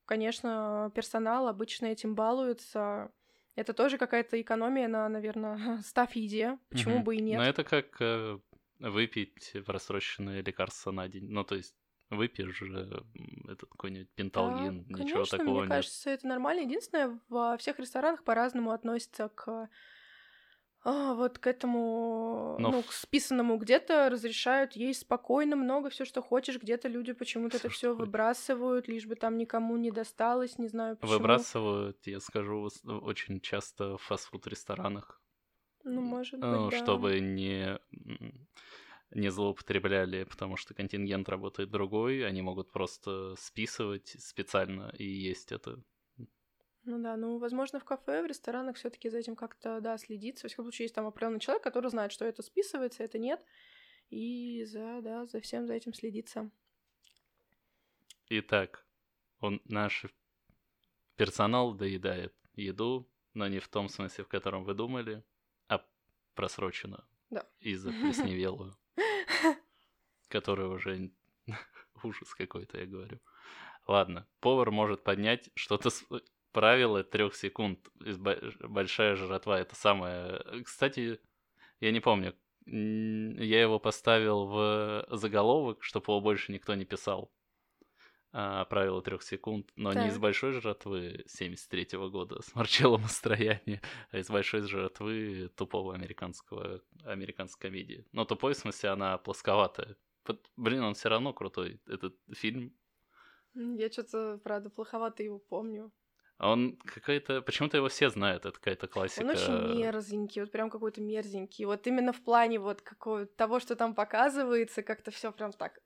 конечно, 0.06 0.92
персонал 0.96 1.48
обычно 1.48 1.86
этим 1.86 2.16
балуется. 2.16 3.12
Это 3.54 3.74
тоже 3.74 4.00
какая-то 4.00 4.42
экономия 4.42 4.88
на, 4.88 5.08
наверное, 5.08 5.80
стафиде. 5.86 6.58
Почему 6.70 6.98
mm-hmm. 6.98 7.04
бы 7.04 7.16
и 7.16 7.22
нет? 7.22 7.38
Но 7.38 7.46
это 7.46 7.64
как 7.64 8.02
э, 8.02 8.40
выпить 8.80 9.54
просроченное 9.64 10.42
лекарство 10.42 10.90
на 10.90 11.08
день. 11.08 11.28
Ну, 11.30 11.44
то 11.44 11.54
есть 11.54 11.76
выпьешь 12.10 12.56
же 12.56 13.04
этот 13.44 13.70
какой-нибудь 13.70 14.10
пенталгин, 14.16 14.86
да, 14.86 15.00
ничего 15.00 15.18
конечно, 15.18 15.38
такого 15.38 15.60
мне 15.62 15.70
кажется, 15.70 16.10
это 16.10 16.26
нормально. 16.26 16.62
Единственное, 16.62 17.20
во 17.30 17.58
всех 17.58 17.78
ресторанах 17.78 18.24
по-разному 18.24 18.72
относятся 18.72 19.30
к 19.30 19.70
а, 20.88 21.16
вот 21.16 21.40
к 21.40 21.48
этому, 21.48 22.58
Но... 22.60 22.70
ну, 22.70 22.84
к 22.84 22.92
списанному 22.92 23.58
где-то 23.58 24.08
разрешают 24.12 24.76
есть 24.76 25.02
спокойно 25.02 25.56
много 25.56 25.90
все, 25.90 26.06
что 26.06 26.22
хочешь, 26.22 26.60
где-то 26.62 26.88
люди 26.88 27.12
почему-то 27.14 27.58
это 27.58 27.70
все 27.70 27.96
выбрасывают, 27.96 28.88
лишь 28.88 29.08
бы 29.08 29.16
там 29.16 29.36
никому 29.40 29.78
не 29.78 29.90
досталось, 29.90 30.60
не 30.60 30.68
знаю 30.68 30.96
почему. 30.96 31.18
Выбрасывают, 31.18 32.06
я 32.06 32.20
скажу, 32.20 32.70
очень 32.86 33.42
часто 33.42 33.98
в 33.98 34.04
фастфуд-ресторанах. 34.04 35.20
Ну, 35.84 36.02
может 36.02 36.40
быть, 36.40 36.70
да. 36.70 36.78
Чтобы 36.78 37.20
не 37.20 37.80
не 39.10 39.30
злоупотребляли, 39.30 40.26
потому 40.26 40.56
что 40.56 40.76
контингент 40.76 41.30
работает 41.30 41.72
другой, 41.72 42.28
они 42.28 42.44
могут 42.44 42.72
просто 42.72 43.34
списывать 43.38 44.16
специально 44.20 44.94
и 45.00 45.06
есть 45.06 45.52
это. 45.52 45.82
Ну 46.86 47.02
да, 47.02 47.18
ну, 47.18 47.40
возможно, 47.40 47.80
в 47.80 47.84
кафе, 47.84 48.22
в 48.22 48.28
ресторанах 48.28 48.76
все 48.76 48.90
таки 48.90 49.10
за 49.10 49.18
этим 49.18 49.36
как-то, 49.36 49.82
да, 49.82 49.98
следится. 49.98 50.48
В 50.48 50.50
всяком 50.50 50.66
случае, 50.66 50.86
есть 50.86 50.96
там 50.96 51.08
определенный 51.08 51.40
человек, 51.40 51.64
который 51.64 51.90
знает, 51.90 52.12
что 52.12 52.26
это 52.26 52.44
списывается, 52.44 53.04
это 53.04 53.18
нет, 53.18 53.44
и 54.10 54.64
за, 54.66 55.02
да, 55.02 55.26
за 55.26 55.42
всем 55.42 55.66
за 55.66 55.74
этим 55.74 55.94
следится. 55.94 56.52
Итак, 58.30 58.86
он, 59.40 59.62
наш 59.66 60.06
персонал 61.16 61.74
доедает 61.74 62.34
еду, 62.54 63.10
но 63.34 63.48
не 63.48 63.60
в 63.60 63.68
том 63.68 63.90
смысле, 63.90 64.24
в 64.24 64.28
котором 64.28 64.64
вы 64.64 64.76
думали, 64.76 65.24
а 65.68 65.84
просроченную. 66.36 67.04
Да. 67.32 67.48
И 67.60 67.76
заплесневелую. 67.76 68.76
Которая 70.28 70.68
уже 70.68 71.12
ужас 72.04 72.34
какой-то, 72.36 72.80
я 72.80 72.86
говорю. 72.86 73.20
Ладно, 73.88 74.28
повар 74.40 74.72
может 74.72 75.04
поднять 75.04 75.50
что-то 75.56 75.90
правило 76.56 77.04
трех 77.04 77.36
секунд. 77.36 77.80
Большая 78.62 79.18
жратва. 79.18 79.60
Это 79.60 79.76
самое... 79.76 80.42
Кстати, 80.64 81.20
я 81.82 81.92
не 81.92 82.00
помню. 82.00 82.34
Я 82.66 83.62
его 83.62 83.78
поставил 83.78 84.46
в 84.46 85.06
заголовок, 85.12 85.84
чтобы 85.84 86.06
его 86.14 86.22
больше 86.22 86.54
никто 86.54 86.74
не 86.74 86.86
писал. 86.86 87.30
А, 88.32 88.64
правило 88.66 89.02
трех 89.02 89.24
секунд, 89.24 89.70
но 89.76 89.92
так. 89.92 90.04
не 90.04 90.10
из 90.10 90.18
большой 90.18 90.54
жратвы 90.54 91.26
73-го 91.28 92.10
года 92.10 92.42
с 92.42 92.56
Марчелло 92.56 92.98
Мастрояни, 92.98 93.82
а 94.12 94.18
из 94.18 94.30
большой 94.30 94.62
жратвы 94.62 95.50
тупого 95.56 95.94
американского, 95.94 96.82
американской 97.04 97.70
комедии. 97.70 98.06
Но 98.14 98.24
тупой, 98.24 98.54
в 98.54 98.58
смысле, 98.58 98.90
она 98.90 99.18
плосковатая. 99.18 99.98
Блин, 100.56 100.84
он 100.84 100.94
все 100.94 101.10
равно 101.10 101.34
крутой, 101.34 101.82
этот 101.86 102.16
фильм. 102.34 102.74
Я 103.54 103.90
что-то, 103.90 104.40
правда, 104.44 104.70
плоховато 104.70 105.24
его 105.24 105.40
помню. 105.40 105.92
Он 106.38 106.78
какой-то... 106.78 107.42
Почему-то 107.42 107.78
его 107.78 107.88
все 107.88 108.10
знают, 108.10 108.46
это 108.46 108.58
какая-то 108.58 108.88
классика. 108.88 109.24
Он 109.24 109.30
очень 109.30 109.78
мерзенький, 109.78 110.42
вот 110.42 110.52
прям 110.52 110.70
какой-то 110.70 111.02
мерзенький. 111.02 111.66
Вот 111.66 111.88
именно 111.88 112.12
в 112.12 112.22
плане 112.22 112.60
вот 112.60 112.82
какого 112.82 113.26
того, 113.26 113.60
что 113.60 113.76
там 113.76 113.96
показывается, 113.96 114.84
как-то 114.84 115.12
все 115.12 115.32
прям 115.32 115.54
так... 115.54 115.80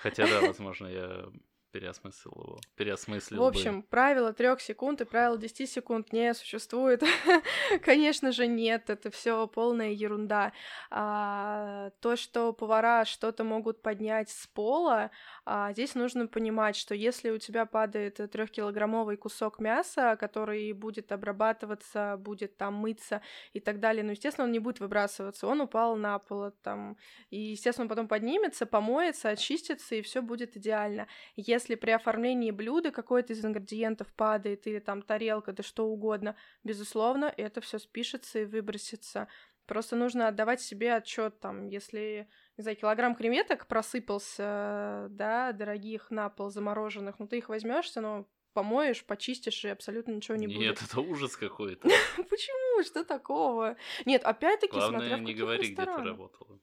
Хотя, 0.00 0.26
да, 0.26 0.40
возможно, 0.40 0.86
я 0.88 1.26
переосмыслил 1.72 2.32
его. 2.32 2.60
Переосмыслил 2.76 3.42
В 3.42 3.46
общем, 3.46 3.80
бы. 3.80 3.86
правило 3.88 4.32
трех 4.32 4.60
секунд 4.60 5.00
и 5.00 5.04
правило 5.04 5.38
10 5.38 5.68
секунд 5.68 6.12
не 6.12 6.32
существует. 6.34 7.02
Конечно 7.82 8.30
же, 8.32 8.46
нет, 8.46 8.90
это 8.90 9.10
все 9.10 9.46
полная 9.46 9.90
ерунда. 9.90 10.52
А, 10.90 11.90
то, 12.00 12.16
что 12.16 12.52
повара 12.52 13.04
что-то 13.04 13.42
могут 13.44 13.82
поднять 13.82 14.28
с 14.30 14.46
пола, 14.46 15.10
а, 15.44 15.72
здесь 15.72 15.94
нужно 15.94 16.26
понимать, 16.26 16.76
что 16.76 16.94
если 16.94 17.30
у 17.30 17.38
тебя 17.38 17.66
падает 17.66 18.20
трехкилограммовый 18.30 19.16
кусок 19.16 19.58
мяса, 19.58 20.16
который 20.20 20.72
будет 20.72 21.10
обрабатываться, 21.10 22.16
будет 22.18 22.56
там 22.56 22.74
мыться 22.74 23.22
и 23.52 23.60
так 23.60 23.80
далее, 23.80 24.04
ну, 24.04 24.10
естественно, 24.10 24.44
он 24.44 24.52
не 24.52 24.58
будет 24.58 24.80
выбрасываться, 24.80 25.46
он 25.46 25.62
упал 25.62 25.96
на 25.96 26.18
пол, 26.18 26.50
там, 26.62 26.96
и, 27.30 27.38
естественно, 27.38 27.84
он 27.84 27.88
потом 27.88 28.08
поднимется, 28.08 28.66
помоется, 28.66 29.30
очистится, 29.30 29.94
и 29.94 30.02
все 30.02 30.20
будет 30.20 30.56
идеально. 30.56 31.06
Если 31.36 31.61
если 31.62 31.76
при 31.76 31.92
оформлении 31.92 32.50
блюда 32.50 32.90
какой-то 32.90 33.32
из 33.32 33.44
ингредиентов 33.44 34.12
падает, 34.14 34.66
или 34.66 34.80
там 34.80 35.00
тарелка, 35.00 35.52
да 35.52 35.62
что 35.62 35.86
угодно, 35.86 36.34
безусловно, 36.64 37.32
это 37.36 37.60
все 37.60 37.78
спишется 37.78 38.40
и 38.40 38.44
выбросится. 38.44 39.28
Просто 39.66 39.94
нужно 39.94 40.26
отдавать 40.26 40.60
себе 40.60 40.94
отчет 40.94 41.38
там, 41.38 41.68
если, 41.68 42.28
не 42.56 42.62
знаю, 42.62 42.76
килограмм 42.76 43.14
креветок 43.14 43.68
просыпался, 43.68 45.06
да, 45.10 45.52
дорогих 45.52 46.10
на 46.10 46.28
пол 46.28 46.50
замороженных, 46.50 47.20
ну 47.20 47.28
ты 47.28 47.38
их 47.38 47.48
возьмешься, 47.48 48.00
но 48.00 48.26
помоешь, 48.54 49.04
почистишь, 49.04 49.64
и 49.64 49.68
абсолютно 49.68 50.12
ничего 50.12 50.36
не 50.36 50.46
Нет, 50.46 50.56
будет. 50.56 50.80
Нет, 50.80 50.82
это 50.90 51.00
ужас 51.00 51.36
какой-то. 51.36 51.88
Почему? 52.28 52.82
Что 52.82 53.04
такого? 53.04 53.76
Нет, 54.04 54.24
опять-таки, 54.24 54.80
смотря 54.80 55.16
в 55.16 55.20
не 55.20 55.34
говори, 55.34 55.72
где 55.72 55.84
ты 55.84 56.02
работала. 56.02 56.58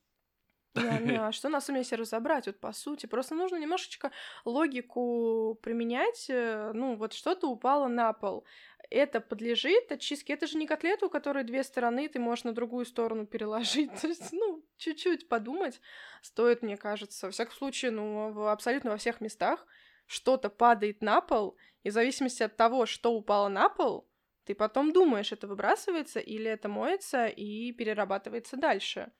Не, 0.75 0.99
не, 0.99 1.17
а 1.19 1.31
что 1.31 1.49
на 1.49 1.61
самом 1.61 1.81
деле 1.81 2.01
разобрать, 2.01 2.47
вот 2.47 2.59
по 2.59 2.71
сути. 2.71 3.05
Просто 3.05 3.35
нужно 3.35 3.57
немножечко 3.57 4.11
логику 4.45 5.57
применять. 5.61 6.29
Э, 6.29 6.71
ну, 6.73 6.95
вот 6.95 7.13
что-то 7.13 7.47
упало 7.47 7.87
на 7.87 8.13
пол. 8.13 8.45
Это 8.89 9.21
подлежит 9.21 9.91
очистке. 9.91 10.33
Это 10.33 10.47
же 10.47 10.57
не 10.57 10.67
котлета, 10.67 11.05
у 11.05 11.09
которой 11.09 11.43
две 11.43 11.63
стороны, 11.63 12.07
ты 12.07 12.19
можешь 12.19 12.43
на 12.43 12.53
другую 12.53 12.85
сторону 12.85 13.25
переложить. 13.25 13.93
То 14.01 14.07
есть, 14.07 14.31
ну, 14.31 14.63
чуть-чуть 14.77 15.27
подумать 15.27 15.81
стоит, 16.21 16.61
мне 16.61 16.77
кажется. 16.77 17.27
Во 17.27 17.31
всяком 17.31 17.53
случае, 17.53 17.91
ну, 17.91 18.31
в, 18.31 18.51
абсолютно 18.51 18.91
во 18.91 18.97
всех 18.97 19.21
местах 19.21 19.65
что-то 20.05 20.49
падает 20.49 21.01
на 21.01 21.21
пол, 21.21 21.55
и 21.83 21.89
в 21.89 21.93
зависимости 21.93 22.41
от 22.43 22.57
того, 22.57 22.85
что 22.85 23.13
упало 23.13 23.47
на 23.47 23.69
пол, 23.69 24.09
ты 24.43 24.55
потом 24.55 24.91
думаешь, 24.91 25.31
это 25.31 25.47
выбрасывается 25.47 26.19
или 26.19 26.49
это 26.49 26.67
моется 26.67 27.27
и 27.27 27.71
перерабатывается 27.71 28.57
дальше. 28.57 29.11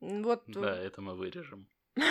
Вот. 0.00 0.44
Да, 0.46 0.76
это 0.76 1.00
мы 1.00 1.14
вырежем. 1.14 1.66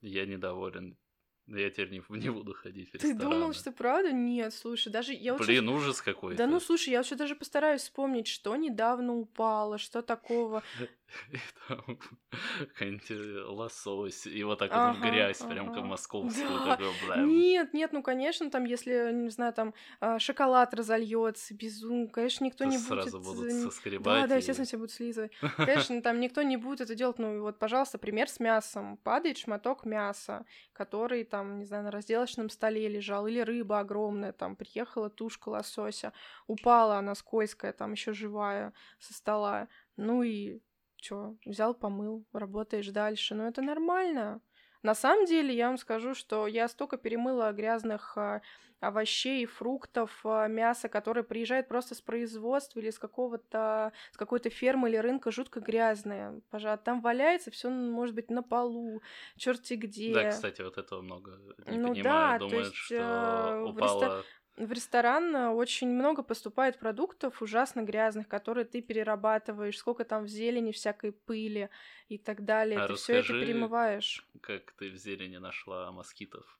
Я 0.00 0.26
недоволен 0.26 0.98
я 1.46 1.68
теперь 1.68 1.90
не, 1.90 2.02
не 2.08 2.30
буду 2.30 2.54
ходить 2.54 2.90
в 2.90 2.94
рестораны. 2.94 3.18
Ты 3.18 3.22
думал, 3.22 3.52
что 3.52 3.70
правда? 3.70 4.12
Нет, 4.12 4.54
слушай, 4.54 4.90
даже 4.90 5.12
я 5.12 5.34
Блин, 5.34 5.68
вот 5.68 5.76
ужас 5.76 6.00
какой-то. 6.00 6.38
Да 6.38 6.46
ну 6.46 6.58
слушай, 6.58 6.90
я 6.90 6.98
вообще 6.98 7.16
даже 7.16 7.34
постараюсь 7.34 7.82
вспомнить, 7.82 8.26
что 8.26 8.56
недавно 8.56 9.14
упало, 9.14 9.76
что 9.76 10.00
такого. 10.00 10.62
Какой-нибудь 11.68 13.10
э, 13.10 13.44
лосось, 13.46 14.26
и 14.26 14.42
вот 14.44 14.58
так 14.58 14.72
вот 14.72 14.96
в 14.96 15.00
грязь, 15.00 15.38
прям 15.38 15.72
как 15.72 15.84
московскую. 15.84 17.26
Нет, 17.26 17.72
нет, 17.72 17.92
ну 17.92 18.02
конечно, 18.02 18.50
там, 18.50 18.64
если, 18.64 19.12
не 19.12 19.30
знаю, 19.30 19.52
там 19.52 19.74
а, 20.00 20.18
шоколад 20.18 20.74
разольется, 20.74 21.54
безумно, 21.54 22.08
конечно, 22.08 22.44
никто 22.44 22.64
не 22.64 22.76
будет... 22.76 22.86
Сразу 22.86 23.20
будут 23.20 23.52
соскребать. 23.52 24.22
Да, 24.22 24.26
да, 24.26 24.36
естественно, 24.36 24.66
все 24.66 24.76
будут 24.76 24.92
слизывать. 24.92 25.32
Конечно, 25.56 26.02
там 26.02 26.20
никто 26.20 26.42
не 26.42 26.56
будет 26.56 26.80
это 26.80 26.94
делать, 26.94 27.18
ну 27.18 27.40
вот, 27.40 27.58
пожалуйста, 27.58 27.98
пример 27.98 28.28
с 28.28 28.40
мясом. 28.40 28.96
Падает 28.98 29.38
шматок 29.38 29.84
мяса, 29.84 30.44
который 30.72 31.24
там, 31.24 31.58
не 31.58 31.64
знаю, 31.64 31.84
на 31.84 31.90
разделочном 31.90 32.50
столе 32.50 32.88
лежал, 32.88 33.26
или 33.26 33.40
рыба 33.40 33.80
огромная, 33.80 34.32
там, 34.32 34.56
приехала 34.56 35.10
тушка 35.10 35.48
лосося, 35.48 36.12
упала 36.46 36.96
она 36.98 37.14
скользкая, 37.14 37.72
там, 37.72 37.92
еще 37.92 38.12
живая 38.12 38.72
со 38.98 39.14
стола, 39.14 39.68
ну 39.96 40.22
и 40.22 40.60
чё, 41.04 41.36
взял, 41.46 41.74
помыл, 41.74 42.24
работаешь 42.32 42.88
дальше, 42.88 43.34
ну 43.34 43.44
это 43.46 43.62
нормально. 43.62 44.40
На 44.82 44.94
самом 44.94 45.24
деле, 45.26 45.54
я 45.54 45.68
вам 45.68 45.78
скажу, 45.78 46.14
что 46.14 46.46
я 46.46 46.68
столько 46.68 46.98
перемыла 46.98 47.52
грязных 47.52 48.18
а, 48.18 48.42
овощей, 48.80 49.46
фруктов, 49.46 50.20
а, 50.24 50.46
мяса, 50.48 50.88
которые 50.90 51.24
приезжают 51.24 51.68
просто 51.68 51.94
с 51.94 52.02
производства 52.02 52.80
или 52.80 52.90
с 52.90 52.98
какого-то, 52.98 53.92
с 54.12 54.16
какой-то 54.18 54.50
фермы 54.50 54.88
или 54.90 54.96
рынка 54.98 55.30
жутко 55.30 55.60
грязные. 55.60 56.42
Пожалуйста, 56.50 56.84
там 56.84 57.00
валяется 57.00 57.50
все, 57.50 57.70
может 57.70 58.14
быть, 58.14 58.30
на 58.30 58.42
полу, 58.42 59.02
черти 59.36 59.74
где. 59.74 60.12
Да, 60.12 60.24
кстати, 60.26 60.60
вот 60.62 60.76
этого 60.78 61.00
много 61.00 61.38
не 61.66 61.78
Ну 61.78 61.78
понимаю. 61.78 61.94
да, 61.94 62.40
то 62.40 62.40
Думают, 62.40 62.56
есть, 62.56 62.74
что 62.74 63.56
э, 63.62 63.70
в 63.72 63.78
реста- 63.78 64.12
упала... 64.12 64.30
В 64.56 64.70
ресторан 64.70 65.34
э, 65.34 65.48
очень 65.48 65.88
много 65.88 66.22
поступает 66.22 66.78
продуктов 66.78 67.42
ужасно 67.42 67.82
грязных, 67.82 68.28
которые 68.28 68.64
ты 68.64 68.82
перерабатываешь, 68.82 69.76
сколько 69.76 70.04
там 70.04 70.24
в 70.24 70.28
зелени 70.28 70.70
всякой 70.70 71.10
пыли 71.10 71.70
и 72.08 72.18
так 72.18 72.44
далее. 72.44 72.78
А 72.78 72.86
ты 72.86 72.94
все 72.94 73.14
это 73.14 73.32
перемываешь. 73.32 74.24
как 74.40 74.72
ты 74.72 74.90
в 74.90 74.96
зелени 74.96 75.38
нашла 75.38 75.90
москитов. 75.90 76.58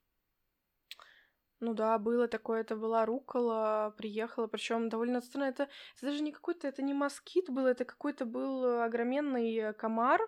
Ну 1.61 1.73
да, 1.73 1.99
было 1.99 2.27
такое, 2.27 2.61
это 2.63 2.77
была 2.77 3.07
рукола, 3.07 3.95
приехала, 3.97 4.49
причем 4.49 4.89
довольно 4.89 5.21
странно. 5.21 5.49
Это, 5.49 5.69
это 5.97 6.07
даже 6.07 6.21
не 6.21 6.33
какой-то, 6.33 6.67
это 6.67 6.83
не 6.83 6.95
москит 6.95 7.49
был, 7.49 7.67
это 7.67 7.85
какой-то 7.85 8.27
был 8.27 8.65
э, 8.65 8.85
огроменный 8.85 9.55
э, 9.57 9.73
комар 9.73 10.21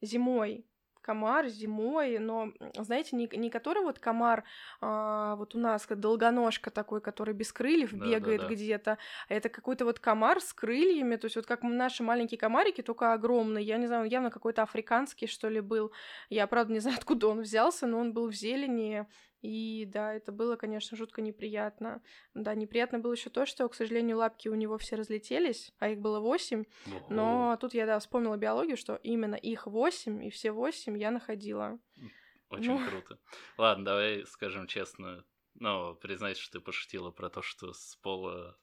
зимой. 0.00 0.66
Комар 1.08 1.48
зимой, 1.48 2.18
но, 2.18 2.52
знаете, 2.74 3.16
не, 3.16 3.26
не 3.32 3.48
который 3.48 3.82
вот 3.82 3.98
комар, 3.98 4.44
а, 4.82 5.36
вот 5.36 5.54
у 5.54 5.58
нас 5.58 5.86
как 5.86 6.00
долгоножка 6.00 6.70
такой, 6.70 7.00
который 7.00 7.32
без 7.32 7.50
крыльев 7.50 7.94
бегает 7.94 8.42
Да-да-да. 8.42 8.54
где-то, 8.54 8.98
а 9.30 9.34
это 9.34 9.48
какой-то 9.48 9.86
вот 9.86 10.00
комар 10.00 10.42
с 10.42 10.52
крыльями, 10.52 11.16
то 11.16 11.24
есть 11.24 11.36
вот 11.36 11.46
как 11.46 11.62
наши 11.62 12.02
маленькие 12.02 12.36
комарики, 12.36 12.82
только 12.82 13.14
огромный. 13.14 13.64
Я 13.64 13.78
не 13.78 13.86
знаю, 13.86 14.02
он 14.02 14.08
явно 14.08 14.30
какой-то 14.30 14.62
африканский, 14.62 15.26
что 15.26 15.48
ли, 15.48 15.62
был. 15.62 15.92
Я, 16.28 16.46
правда, 16.46 16.74
не 16.74 16.80
знаю, 16.80 16.96
откуда 16.98 17.28
он 17.28 17.40
взялся, 17.40 17.86
но 17.86 18.00
он 18.00 18.12
был 18.12 18.28
в 18.28 18.34
зелени, 18.34 19.06
и 19.40 19.84
да, 19.86 20.14
это 20.14 20.32
было, 20.32 20.56
конечно, 20.56 20.96
жутко 20.96 21.22
неприятно. 21.22 22.02
Да, 22.34 22.54
неприятно 22.54 22.98
было 22.98 23.12
еще 23.12 23.30
то, 23.30 23.46
что, 23.46 23.68
к 23.68 23.74
сожалению, 23.74 24.18
лапки 24.18 24.48
у 24.48 24.54
него 24.54 24.78
все 24.78 24.96
разлетелись, 24.96 25.72
а 25.78 25.90
их 25.90 26.00
было 26.00 26.20
восемь. 26.20 26.64
Ого. 26.86 27.06
Но 27.08 27.58
тут 27.60 27.74
я, 27.74 27.86
да, 27.86 27.98
вспомнила 27.98 28.36
биологию, 28.36 28.76
что 28.76 28.96
именно 28.96 29.36
их 29.36 29.66
восемь, 29.66 30.24
и 30.24 30.30
все 30.30 30.50
восемь 30.50 30.98
я 30.98 31.10
находила. 31.10 31.78
Очень 32.50 32.78
ну. 32.78 32.88
круто. 32.88 33.18
Ладно, 33.56 33.84
давай 33.84 34.26
скажем 34.26 34.66
честно. 34.66 35.24
Ну, 35.54 35.94
признайся, 35.96 36.40
что 36.40 36.58
ты 36.58 36.64
пошутила 36.64 37.10
про 37.10 37.30
то, 37.30 37.42
что 37.42 37.72
с 37.72 37.96
пола... 37.96 38.58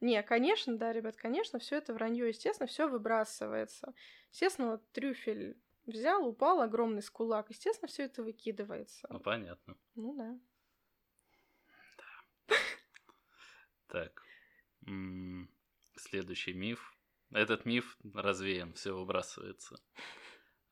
Не, 0.00 0.22
конечно, 0.22 0.76
да, 0.76 0.92
ребят, 0.92 1.16
конечно, 1.16 1.58
все 1.58 1.76
это 1.76 1.94
вранье, 1.94 2.28
естественно, 2.28 2.66
все 2.66 2.88
выбрасывается. 2.88 3.94
Естественно, 4.32 4.72
вот 4.72 4.92
трюфель 4.92 5.56
взял, 5.86 6.26
упал, 6.26 6.60
огромный 6.60 7.02
с 7.02 7.10
кулак, 7.10 7.50
естественно, 7.50 7.88
все 7.88 8.04
это 8.04 8.22
выкидывается. 8.22 9.06
Ну, 9.10 9.20
понятно. 9.20 9.76
Ну 9.94 10.14
да. 10.16 10.38
Так. 13.88 14.22
М, 14.86 15.48
Следующий 15.96 16.52
миф. 16.52 16.96
Этот 17.30 17.64
миф 17.66 17.96
развеян, 18.14 18.72
все 18.74 18.92
выбрасывается. 18.92 19.76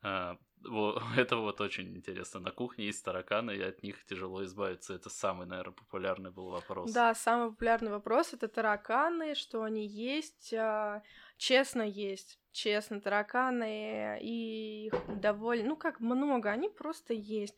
А, 0.03 0.37
во- 0.65 1.01
это 1.17 1.37
вот 1.37 1.61
очень 1.61 1.97
интересно. 1.97 2.41
На 2.41 2.51
кухне 2.51 2.87
есть 2.87 3.05
тараканы, 3.05 3.53
и 3.57 3.63
от 3.63 3.83
них 3.83 4.05
тяжело 4.05 4.45
избавиться. 4.45 4.95
Это 4.95 5.11
самый, 5.11 5.47
наверное, 5.47 5.75
популярный 5.75 6.31
был 6.33 6.51
вопрос. 6.51 6.93
Да, 6.93 7.15
самый 7.15 7.51
популярный 7.51 7.91
вопрос 7.91 8.33
это 8.35 8.49
тараканы, 8.49 9.35
что 9.35 9.63
они 9.63 9.87
есть, 9.87 10.53
а, 10.55 11.03
честно 11.43 11.83
есть, 11.83 12.39
честно, 12.53 13.01
тараканы, 13.01 14.19
и 14.21 14.87
их 14.87 15.21
довольно, 15.21 15.71
ну 15.71 15.77
как 15.77 15.99
много, 15.99 16.51
они 16.51 16.69
просто 16.69 17.15
есть. 17.15 17.57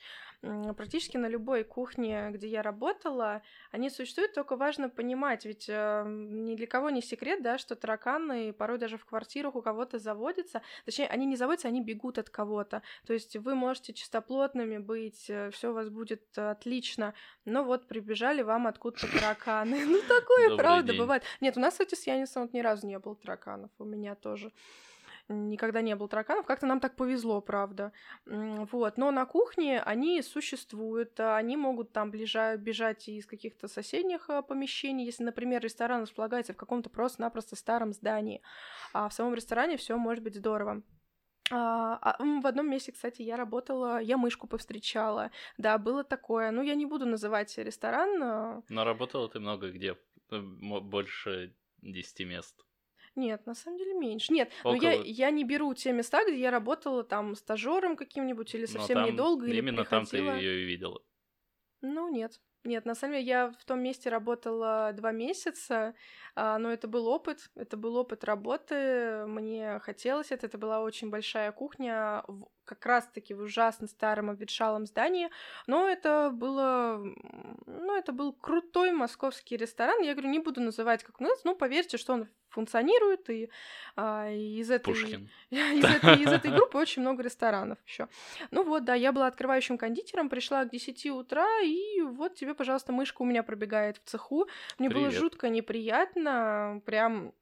Практически 0.76 1.16
на 1.16 1.26
любой 1.26 1.64
кухне, 1.64 2.28
где 2.30 2.48
я 2.48 2.62
работала, 2.62 3.42
они 3.72 3.90
существуют, 3.90 4.34
только 4.34 4.56
важно 4.56 4.90
понимать, 4.90 5.46
ведь 5.46 5.66
э, 5.68 6.04
ни 6.06 6.54
для 6.54 6.66
кого 6.66 6.90
не 6.90 7.00
секрет, 7.00 7.42
да, 7.42 7.56
что 7.56 7.76
тараканы 7.76 8.52
порой 8.52 8.78
даже 8.78 8.98
в 8.98 9.06
квартирах 9.06 9.54
у 9.54 9.62
кого-то 9.62 9.98
заводятся, 9.98 10.60
точнее, 10.84 11.08
они 11.08 11.24
не 11.24 11.36
заводятся, 11.36 11.68
они 11.68 11.82
бегут 11.82 12.18
от 12.18 12.28
кого-то, 12.28 12.82
то 13.06 13.14
есть 13.14 13.36
вы 13.36 13.54
можете 13.54 13.94
чистоплотными 13.94 14.76
быть, 14.76 15.30
все 15.52 15.70
у 15.70 15.72
вас 15.72 15.88
будет 15.88 16.22
э, 16.36 16.50
отлично, 16.50 17.14
но 17.46 17.64
вот 17.64 17.88
прибежали 17.88 18.42
вам 18.42 18.66
откуда-то 18.66 19.10
тараканы. 19.12 19.84
Ну, 19.94 20.00
такое, 20.08 20.56
правда, 20.56 20.92
бывает. 20.92 21.22
Нет, 21.40 21.56
у 21.56 21.60
нас, 21.60 21.74
кстати, 21.74 21.94
с 21.94 22.06
Янисом 22.06 22.42
вот 22.42 22.52
ни 22.52 22.60
разу 22.60 22.86
не 22.86 22.98
было 22.98 23.14
тараканов. 23.14 23.70
У 23.78 23.84
меня 23.84 24.14
тоже 24.14 24.52
никогда 25.28 25.80
не 25.80 25.96
было 25.96 26.08
тараканов. 26.08 26.46
Как-то 26.46 26.66
нам 26.66 26.80
так 26.80 26.96
повезло, 26.96 27.40
правда. 27.40 27.92
Вот. 28.26 28.98
Но 28.98 29.10
на 29.10 29.24
кухне 29.26 29.80
они 29.80 30.22
существуют. 30.22 31.18
а 31.18 31.36
Они 31.36 31.56
могут 31.56 31.92
там 31.92 32.10
ближа- 32.10 32.56
бежать 32.56 33.08
из 33.08 33.26
каких-то 33.26 33.68
соседних 33.68 34.28
а, 34.28 34.42
помещений. 34.42 35.04
Если, 35.04 35.24
например, 35.24 35.62
ресторан 35.62 36.02
располагается 36.02 36.52
в 36.52 36.56
каком-то 36.56 36.90
просто-напросто 36.90 37.56
старом 37.56 37.92
здании, 37.92 38.42
а 38.92 39.08
в 39.08 39.14
самом 39.14 39.34
ресторане 39.34 39.76
все 39.76 39.96
может 39.96 40.22
быть 40.22 40.36
здорово. 40.36 40.82
А, 41.50 41.96
а, 42.00 42.16
в 42.22 42.46
одном 42.46 42.70
месте, 42.70 42.92
кстати, 42.92 43.22
я 43.22 43.36
работала, 43.36 44.00
я 44.00 44.16
мышку 44.16 44.46
повстречала. 44.46 45.30
Да, 45.58 45.78
было 45.78 46.04
такое. 46.04 46.50
Ну, 46.50 46.62
я 46.62 46.74
не 46.74 46.86
буду 46.86 47.06
называть 47.06 47.56
ресторан. 47.58 48.62
Но 48.68 48.84
работала 48.84 49.28
ты 49.28 49.40
много 49.40 49.70
где? 49.70 49.96
Больше 50.30 51.54
10 51.82 52.24
мест. 52.24 52.64
Нет, 53.16 53.46
на 53.46 53.54
самом 53.54 53.78
деле 53.78 53.94
меньше. 53.94 54.32
Нет, 54.32 54.50
но 54.64 54.74
я, 54.74 54.90
Около. 54.94 55.02
я 55.04 55.30
не 55.30 55.44
беру 55.44 55.72
те 55.74 55.92
места, 55.92 56.24
где 56.24 56.36
я 56.38 56.50
работала 56.50 57.04
там 57.04 57.34
стажером 57.36 57.96
каким-нибудь 57.96 58.54
или 58.54 58.62
Но 58.62 58.66
совсем 58.68 58.96
там- 58.96 59.06
недолго, 59.06 59.46
или 59.46 59.58
Именно 59.58 59.84
там 59.84 60.04
ты 60.04 60.10
приходила. 60.18 60.34
ее 60.36 60.62
и 60.62 60.64
видела. 60.64 61.00
Ну, 61.80 62.08
нет. 62.08 62.40
Нет, 62.66 62.86
на 62.86 62.94
самом 62.94 63.14
деле 63.14 63.26
я 63.26 63.50
в 63.50 63.64
том 63.66 63.80
месте 63.82 64.08
работала 64.08 64.90
два 64.94 65.12
месяца, 65.12 65.94
а, 66.34 66.56
но 66.58 66.72
это 66.72 66.88
был 66.88 67.08
опыт, 67.08 67.50
это 67.56 67.76
был 67.76 67.96
опыт 67.96 68.24
работы, 68.24 69.26
мне 69.26 69.78
хотелось 69.80 70.32
это, 70.32 70.46
это 70.46 70.56
была 70.56 70.80
очень 70.80 71.10
большая 71.10 71.52
кухня, 71.52 72.24
в- 72.26 72.48
как 72.64 72.84
раз-таки 72.86 73.34
в 73.34 73.40
ужасно 73.40 73.86
старом 73.86 74.30
обветшалом 74.30 74.86
здании, 74.86 75.30
но 75.66 75.88
это 75.88 76.30
было, 76.32 77.02
ну, 77.66 77.96
это 77.96 78.12
был 78.12 78.32
крутой 78.32 78.92
московский 78.92 79.56
ресторан, 79.56 80.00
я 80.02 80.12
говорю, 80.12 80.30
не 80.30 80.38
буду 80.38 80.60
называть 80.60 81.04
как 81.04 81.20
у 81.20 81.24
нас, 81.24 81.44
ну, 81.44 81.54
поверьте, 81.54 81.98
что 81.98 82.14
он 82.14 82.28
функционирует, 82.54 83.28
и, 83.30 83.50
а, 83.96 84.30
и 84.30 84.60
из 84.60 84.70
этой... 84.70 84.94
Пушкин. 84.94 85.28
Из 85.50 85.84
этой, 85.84 86.22
из 86.22 86.32
этой 86.32 86.50
группы 86.52 86.78
очень 86.78 87.02
много 87.02 87.22
ресторанов 87.22 87.78
еще. 87.86 88.08
Ну 88.50 88.64
вот, 88.64 88.84
да, 88.84 88.94
я 88.94 89.12
была 89.12 89.26
открывающим 89.26 89.76
кондитером, 89.76 90.28
пришла 90.28 90.64
к 90.64 90.70
10 90.70 91.06
утра, 91.06 91.46
и 91.62 92.00
вот 92.00 92.34
тебе, 92.34 92.54
пожалуйста, 92.54 92.92
мышка 92.92 93.22
у 93.22 93.24
меня 93.24 93.42
пробегает 93.42 93.98
в 93.98 94.08
цеху. 94.08 94.46
Мне 94.78 94.88
было 94.88 95.06
Привет. 95.06 95.20
жутко 95.20 95.48
неприятно, 95.48 96.80
прям 96.86 97.34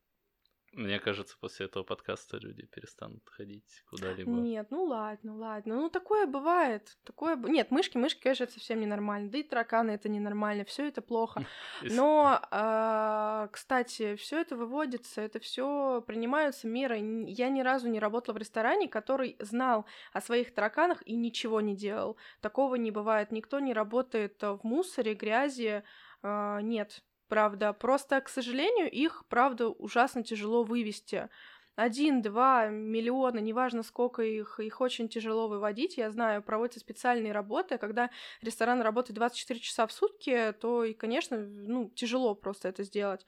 Мне 0.72 0.98
кажется, 0.98 1.36
после 1.38 1.66
этого 1.66 1.82
подкаста 1.82 2.38
люди 2.38 2.64
перестанут 2.64 3.22
ходить 3.28 3.84
куда-либо. 3.90 4.30
Нет, 4.30 4.68
ну 4.70 4.84
ладно, 4.84 5.36
ладно. 5.36 5.76
Ну 5.76 5.90
такое 5.90 6.26
бывает. 6.26 6.96
Такое... 7.04 7.36
Нет, 7.36 7.70
мышки, 7.70 7.98
мышки, 7.98 8.22
конечно, 8.22 8.44
это 8.44 8.54
совсем 8.54 8.80
ненормально. 8.80 9.30
Да 9.30 9.36
и 9.36 9.42
тараканы 9.42 9.90
это 9.90 10.08
ненормально, 10.08 10.64
все 10.64 10.88
это 10.88 11.02
плохо. 11.02 11.44
Но, 11.82 12.40
а, 12.50 13.48
кстати, 13.52 14.16
все 14.16 14.40
это 14.40 14.56
выводится, 14.56 15.20
это 15.20 15.40
все 15.40 16.02
принимаются 16.06 16.66
меры. 16.66 16.98
Я 17.26 17.50
ни 17.50 17.60
разу 17.60 17.88
не 17.88 18.00
работала 18.00 18.34
в 18.34 18.38
ресторане, 18.38 18.88
который 18.88 19.36
знал 19.40 19.84
о 20.14 20.22
своих 20.22 20.54
тараканах 20.54 21.06
и 21.06 21.14
ничего 21.14 21.60
не 21.60 21.76
делал. 21.76 22.16
Такого 22.40 22.76
не 22.76 22.90
бывает. 22.90 23.30
Никто 23.30 23.60
не 23.60 23.74
работает 23.74 24.40
в 24.40 24.60
мусоре, 24.62 25.12
грязи. 25.12 25.84
А, 26.22 26.60
Нет, 26.62 27.02
правда. 27.33 27.72
Просто, 27.72 28.20
к 28.20 28.28
сожалению, 28.28 28.91
их, 28.91 29.24
правда, 29.30 29.70
ужасно 29.70 30.22
тяжело 30.22 30.64
вывести. 30.64 31.30
Один-два 31.76 32.66
миллиона, 32.68 33.39
неважно 33.39 33.83
сколько 33.83 34.20
их, 34.20 34.61
их 34.61 34.83
очень 34.83 35.09
тяжело 35.09 35.49
выводить. 35.49 35.97
Я 35.97 36.11
знаю, 36.11 36.43
проводятся 36.43 36.80
специальные 36.80 37.33
работы, 37.33 37.78
когда 37.78 38.11
ресторан 38.43 38.83
работает 38.83 39.16
24 39.16 39.61
часа 39.61 39.87
в 39.87 39.93
сутки, 39.93 40.53
то 40.61 40.85
и, 40.85 40.93
конечно, 40.93 41.39
ну, 41.39 41.89
тяжело 41.95 42.35
просто 42.35 42.68
это 42.68 42.83
сделать. 42.83 43.24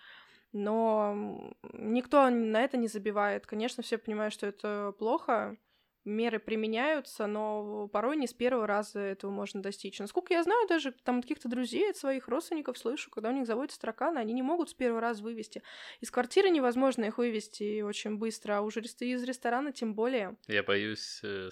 Но 0.52 1.54
никто 1.72 2.28
на 2.28 2.60
это 2.60 2.76
не 2.76 2.88
забивает. 2.88 3.46
Конечно, 3.46 3.82
все 3.82 3.96
понимают, 3.96 4.34
что 4.34 4.46
это 4.46 4.92
плохо, 4.98 5.56
меры 6.04 6.38
применяются, 6.38 7.26
но 7.26 7.88
порой 7.88 8.16
не 8.16 8.26
с 8.26 8.34
первого 8.34 8.66
раза 8.66 9.00
этого 9.00 9.30
можно 9.30 9.62
достичь. 9.62 9.98
Насколько 9.98 10.34
я 10.34 10.42
знаю, 10.42 10.68
даже 10.68 10.92
там 10.92 11.18
от 11.18 11.24
каких-то 11.24 11.48
друзей, 11.48 11.90
от 11.90 11.96
своих 11.96 12.28
родственников 12.28 12.78
слышу, 12.78 13.10
когда 13.10 13.30
у 13.30 13.32
них 13.32 13.46
заводятся 13.46 13.80
тараканы, 13.80 14.18
они 14.18 14.32
не 14.32 14.42
могут 14.42 14.70
с 14.70 14.74
первого 14.74 15.00
раза 15.00 15.22
вывести. 15.22 15.62
Из 16.00 16.10
квартиры 16.10 16.50
невозможно 16.50 17.04
их 17.04 17.18
вывести 17.18 17.82
очень 17.82 18.16
быстро, 18.16 18.58
а 18.58 18.60
уже 18.60 18.80
из 18.80 19.22
ресторана 19.24 19.72
тем 19.72 19.94
более. 19.94 20.36
Я 20.46 20.62
боюсь 20.62 21.20
э, 21.22 21.50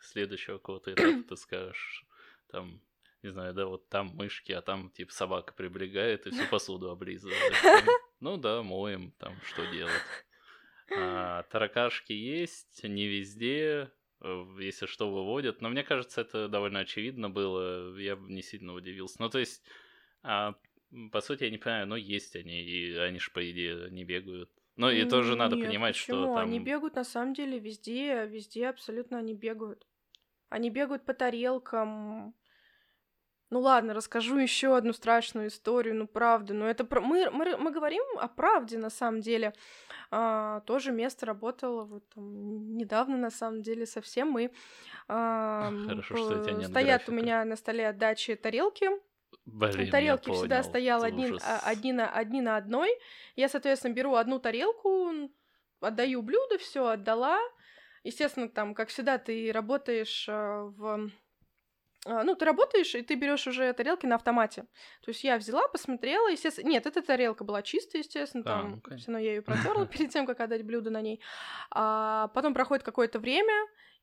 следующего 0.00 0.58
какого-то 0.58 0.92
этапа 0.92 1.28
ты 1.28 1.36
скажешь, 1.36 2.06
там, 2.50 2.80
не 3.22 3.30
знаю, 3.30 3.54
да, 3.54 3.66
вот 3.66 3.88
там 3.88 4.08
мышки, 4.14 4.52
а 4.52 4.62
там, 4.62 4.90
типа, 4.90 5.12
собака 5.12 5.52
приблегает 5.52 6.26
и 6.26 6.30
всю 6.30 6.46
посуду 6.48 6.90
облизывает. 6.90 7.52
Ну 8.18 8.38
да, 8.38 8.62
моем, 8.62 9.12
там, 9.18 9.36
что 9.42 9.70
делать. 9.70 9.92
А, 10.94 11.42
таракашки 11.44 12.12
есть, 12.12 12.82
не 12.84 13.06
везде. 13.06 13.90
если 14.58 14.86
что, 14.86 15.10
выводят. 15.10 15.60
Но 15.60 15.68
мне 15.68 15.82
кажется, 15.82 16.20
это 16.20 16.48
довольно 16.48 16.80
очевидно 16.80 17.30
было. 17.30 17.96
Я 17.96 18.16
не 18.16 18.42
сильно 18.42 18.74
удивился. 18.74 19.16
Ну, 19.18 19.28
то 19.28 19.38
есть, 19.38 19.62
а, 20.22 20.54
по 21.12 21.20
сути, 21.20 21.44
я 21.44 21.50
не 21.50 21.58
понимаю, 21.58 21.86
но 21.86 21.96
есть 21.96 22.36
они, 22.36 22.62
и 22.62 22.94
они 22.96 23.18
же, 23.18 23.30
по 23.30 23.50
идее, 23.50 23.90
не 23.90 24.04
бегают. 24.04 24.50
Ну, 24.76 24.90
и 24.90 25.04
тоже 25.08 25.36
надо 25.36 25.56
понимать, 25.56 25.94
почему? 25.94 26.18
что 26.18 26.34
там... 26.34 26.48
Они 26.48 26.60
бегают 26.60 26.96
на 26.96 27.04
самом 27.04 27.32
деле 27.32 27.58
везде, 27.58 28.26
везде 28.26 28.68
абсолютно 28.68 29.18
они 29.18 29.34
бегают. 29.34 29.86
Они 30.48 30.70
бегают 30.70 31.04
по 31.04 31.14
тарелкам. 31.14 32.34
Ну 33.56 33.62
ладно, 33.62 33.94
расскажу 33.94 34.36
еще 34.36 34.76
одну 34.76 34.92
страшную 34.92 35.48
историю, 35.48 35.94
ну 35.94 36.06
правда, 36.06 36.52
но 36.52 36.68
это 36.68 36.84
про... 36.84 37.00
мы, 37.00 37.30
мы, 37.30 37.56
мы 37.56 37.70
говорим 37.70 38.02
о 38.18 38.28
правде 38.28 38.76
на 38.76 38.90
самом 38.90 39.22
деле. 39.22 39.54
А, 40.10 40.60
тоже 40.66 40.92
место 40.92 41.24
работало 41.24 41.84
вот 41.84 42.06
там 42.14 42.76
недавно 42.76 43.16
на 43.16 43.30
самом 43.30 43.62
деле 43.62 43.86
совсем 43.86 44.30
мы. 44.30 44.52
А, 45.08 45.72
Хорошо, 45.86 46.16
что 46.18 46.38
у 46.38 46.44
тебя 46.44 46.52
нет 46.52 46.68
Стоят 46.68 47.06
графика. 47.06 47.10
у 47.10 47.14
меня 47.14 47.44
на 47.46 47.56
столе 47.56 47.88
отдачи 47.88 48.34
тарелки. 48.34 48.90
Блин, 49.46 49.90
тарелки 49.90 50.30
всегда 50.32 50.62
стоял 50.62 51.02
один, 51.02 51.38
а, 51.42 51.60
одни, 51.64 51.94
на, 51.94 52.10
одни 52.10 52.42
на 52.42 52.58
одной. 52.58 52.90
Я, 53.36 53.48
соответственно, 53.48 53.94
беру 53.94 54.16
одну 54.16 54.38
тарелку, 54.38 55.30
отдаю 55.80 56.20
блюдо, 56.20 56.58
все 56.58 56.88
отдала. 56.88 57.38
Естественно, 58.04 58.50
там, 58.50 58.74
как 58.74 58.90
всегда, 58.90 59.16
ты 59.16 59.50
работаешь 59.50 60.26
а, 60.28 60.64
в... 60.64 61.10
а, 62.06 62.24
Ну, 62.24 62.34
ты 62.34 62.44
работаешь, 62.44 62.94
и 62.94 63.02
ты 63.02 63.14
берешь 63.14 63.46
уже 63.46 63.72
тарелки 63.72 64.06
на 64.06 64.14
автомате. 64.14 64.62
То 65.02 65.10
есть 65.10 65.24
я 65.24 65.36
взяла, 65.36 65.68
посмотрела, 65.68 66.28
естественно... 66.28 66.68
Нет, 66.68 66.86
эта 66.86 67.02
тарелка 67.02 67.44
была 67.44 67.62
чистая, 67.62 68.02
естественно, 68.02 68.42
А, 68.46 68.48
там 68.48 68.70
ну, 68.70 68.80
конечно. 68.80 68.96
все 69.02 69.12
равно 69.12 69.24
я 69.24 69.34
ее 69.34 69.42
протерла 69.42 69.86
перед 69.86 70.10
тем, 70.10 70.26
как 70.26 70.40
отдать 70.40 70.64
блюдо 70.64 70.90
на 70.90 71.02
ней. 71.02 71.20
А 71.70 72.28
потом 72.28 72.54
проходит 72.54 72.84
какое-то 72.84 73.18
время, 73.18 73.54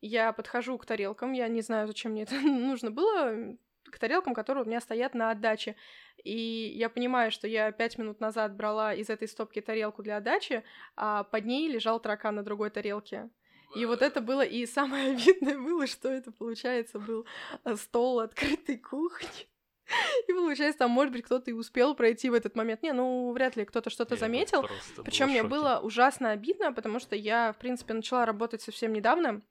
я 0.01 0.33
подхожу 0.33 0.77
к 0.77 0.85
тарелкам, 0.85 1.31
я 1.31 1.47
не 1.47 1.61
знаю, 1.61 1.87
зачем 1.87 2.11
мне 2.11 2.23
это 2.23 2.35
нужно 2.41 2.91
было, 2.91 3.55
к 3.93 3.99
тарелкам, 3.99 4.33
которые 4.33 4.63
у 4.63 4.67
меня 4.67 4.81
стоят 4.81 5.13
на 5.13 5.31
отдаче. 5.31 5.75
И 6.23 6.73
я 6.75 6.89
понимаю, 6.89 7.31
что 7.31 7.47
я 7.47 7.71
пять 7.71 7.97
минут 7.97 8.19
назад 8.19 8.55
брала 8.55 8.93
из 8.93 9.09
этой 9.09 9.27
стопки 9.27 9.61
тарелку 9.61 10.03
для 10.03 10.17
отдачи, 10.17 10.63
а 10.95 11.23
под 11.23 11.45
ней 11.45 11.69
лежал 11.69 11.99
таракан 11.99 12.35
на 12.35 12.43
другой 12.43 12.69
тарелке. 12.69 13.29
И 13.75 13.85
вот 13.85 14.01
это 14.01 14.21
было, 14.21 14.41
и 14.41 14.65
самое 14.65 15.11
обидное 15.15 15.57
было, 15.57 15.87
что 15.87 16.09
это, 16.09 16.31
получается, 16.31 16.99
был 16.99 17.25
э, 17.65 17.75
стол 17.75 18.19
открытой 18.19 18.77
кухни. 18.77 19.47
И 20.27 20.33
получается, 20.33 20.79
там, 20.79 20.91
может 20.91 21.11
быть, 21.11 21.23
кто-то 21.23 21.51
и 21.51 21.53
успел 21.53 21.93
пройти 21.95 22.29
в 22.29 22.33
этот 22.33 22.55
момент. 22.55 22.83
Не, 22.83 22.93
ну, 22.93 23.31
вряд 23.31 23.55
ли 23.55 23.65
кто-то 23.65 23.89
что-то 23.89 24.15
заметил. 24.15 24.65
Причем 25.03 25.29
мне 25.29 25.43
было 25.43 25.79
ужасно 25.83 26.31
обидно, 26.31 26.71
потому 26.71 26.99
что 26.99 27.15
я, 27.15 27.51
в 27.51 27.57
принципе, 27.57 27.93
начала 27.93 28.25
работать 28.25 28.61
совсем 28.61 28.93
недавно. 28.93 29.41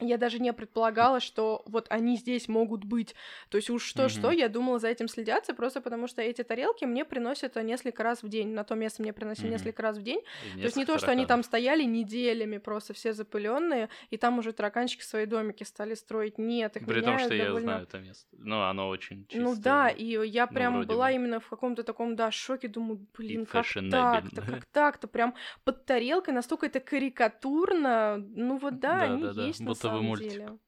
Я 0.00 0.18
даже 0.18 0.38
не 0.38 0.52
предполагала, 0.52 1.20
что 1.20 1.62
вот 1.66 1.86
они 1.90 2.16
здесь 2.16 2.48
могут 2.48 2.84
быть. 2.84 3.14
То 3.48 3.56
есть 3.56 3.70
уж 3.70 3.84
что-что, 3.84 4.28
Мгм. 4.28 4.36
я 4.36 4.48
думала 4.48 4.78
за 4.78 4.88
этим 4.88 5.08
следятся, 5.08 5.54
просто 5.54 5.80
потому 5.80 6.06
что 6.06 6.22
эти 6.22 6.42
тарелки 6.42 6.84
мне 6.84 7.04
приносят 7.04 7.56
несколько 7.56 8.02
раз 8.02 8.22
в 8.22 8.28
день. 8.28 8.48
На 8.48 8.64
то 8.64 8.74
место 8.74 9.02
мне 9.02 9.12
приносили 9.12 9.46
Мгм. 9.46 9.52
несколько 9.54 9.82
раз 9.82 9.96
в 9.98 10.02
день. 10.02 10.20
И 10.56 10.60
То 10.60 10.64
есть 10.64 10.76
не 10.76 10.84
то, 10.84 10.98
что 10.98 11.10
они 11.10 11.26
там 11.26 11.42
стояли 11.42 11.84
неделями 11.84 12.58
просто 12.58 12.92
все 12.92 13.12
запыленные, 13.12 13.88
и 14.10 14.16
там 14.16 14.38
уже 14.38 14.52
тараканчики 14.52 15.02
свои 15.02 15.26
домики 15.26 15.64
стали 15.64 15.94
строить. 15.94 16.38
Нет, 16.38 16.76
их 16.76 16.86
При 16.86 17.00
том, 17.00 17.18
что 17.18 17.34
я 17.34 17.46
довольно... 17.46 17.60
знаю 17.72 17.82
это 17.84 17.98
место. 17.98 18.26
Ну, 18.38 18.62
оно 18.62 18.88
очень 18.88 19.26
чистое. 19.26 19.42
Ну 19.42 19.56
да, 19.56 19.88
и 19.88 20.04
я 20.28 20.46
ну, 20.46 20.54
прям 20.54 20.74
вроде 20.74 20.88
была 20.88 21.06
бы. 21.08 21.14
именно 21.14 21.40
в 21.40 21.48
каком-то 21.48 21.82
таком, 21.82 22.16
да, 22.16 22.30
шоке, 22.30 22.68
думаю, 22.68 23.06
блин, 23.16 23.46
как 23.46 23.64
фешенебельно. 23.64 24.12
так-то, 24.12 24.42
как 24.42 24.66
так-то, 24.66 25.08
прям 25.08 25.34
под 25.64 25.84
тарелкой 25.86 26.34
настолько 26.34 26.66
это 26.66 26.80
карикатурно, 26.80 28.16
ну 28.18 28.58
вот 28.58 28.78
да, 28.80 29.02
они 29.02 29.22
Да-да-да, 29.22 29.46
есть 29.46 29.60
на 29.60 29.74
самом 29.88 30.04
мультик. 30.04 30.30
деле. 30.30 30.58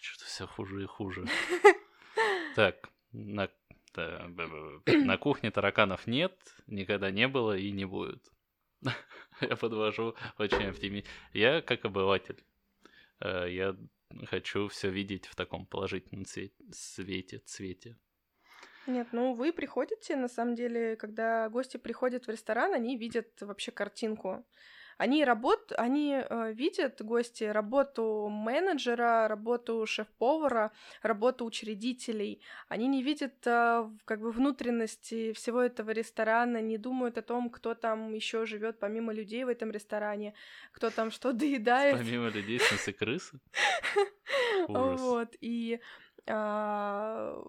Что-то 0.00 0.24
все 0.26 0.46
хуже 0.46 0.82
и 0.82 0.86
хуже. 0.86 1.24
Так, 2.54 2.88
на, 3.12 3.50
на 3.96 5.18
кухне 5.18 5.50
тараканов 5.50 6.06
нет, 6.06 6.34
никогда 6.66 7.10
не 7.10 7.28
было 7.28 7.54
и 7.54 7.70
не 7.70 7.84
будет. 7.84 8.26
Я 9.40 9.56
подвожу 9.56 10.14
очень 10.38 10.64
оптимистично. 10.64 11.10
Я 11.34 11.60
как 11.60 11.84
обыватель, 11.84 12.42
э, 13.20 13.46
я 13.50 13.76
хочу 14.26 14.68
все 14.68 14.90
видеть 14.90 15.26
в 15.26 15.34
таком 15.34 15.66
положительном 15.66 16.24
свете, 16.24 17.38
цвете. 17.40 17.98
Нет, 18.86 19.08
ну 19.12 19.34
вы 19.34 19.52
приходите, 19.52 20.16
на 20.16 20.28
самом 20.28 20.54
деле, 20.54 20.96
когда 20.96 21.48
гости 21.48 21.76
приходят 21.76 22.26
в 22.26 22.30
ресторан, 22.30 22.72
они 22.72 22.96
видят 22.96 23.28
вообще 23.40 23.72
картинку. 23.72 24.46
Они 24.98 25.24
работ, 25.24 25.72
они 25.76 26.16
э, 26.18 26.52
видят 26.52 27.02
гости 27.02 27.44
работу 27.44 28.28
менеджера, 28.28 29.28
работу 29.28 29.84
шеф-повара, 29.86 30.72
работу 31.02 31.44
учредителей. 31.44 32.40
Они 32.68 32.88
не 32.88 33.02
видят 33.02 33.34
э, 33.46 33.90
как 34.04 34.20
бы 34.20 34.32
внутренности 34.32 35.32
всего 35.32 35.60
этого 35.60 35.90
ресторана, 35.90 36.62
не 36.62 36.78
думают 36.78 37.18
о 37.18 37.22
том, 37.22 37.50
кто 37.50 37.74
там 37.74 38.14
еще 38.14 38.46
живет 38.46 38.78
помимо 38.78 39.12
людей 39.12 39.44
в 39.44 39.48
этом 39.48 39.70
ресторане, 39.70 40.34
кто 40.72 40.90
там 40.90 41.10
что 41.10 41.32
доедает. 41.34 41.98
Помимо 41.98 42.28
людей, 42.28 42.58
в 42.58 42.62
смысле 42.62 42.92
крысы? 42.92 43.40
Вот 44.68 45.36
и 45.40 45.80
а, 46.26 47.42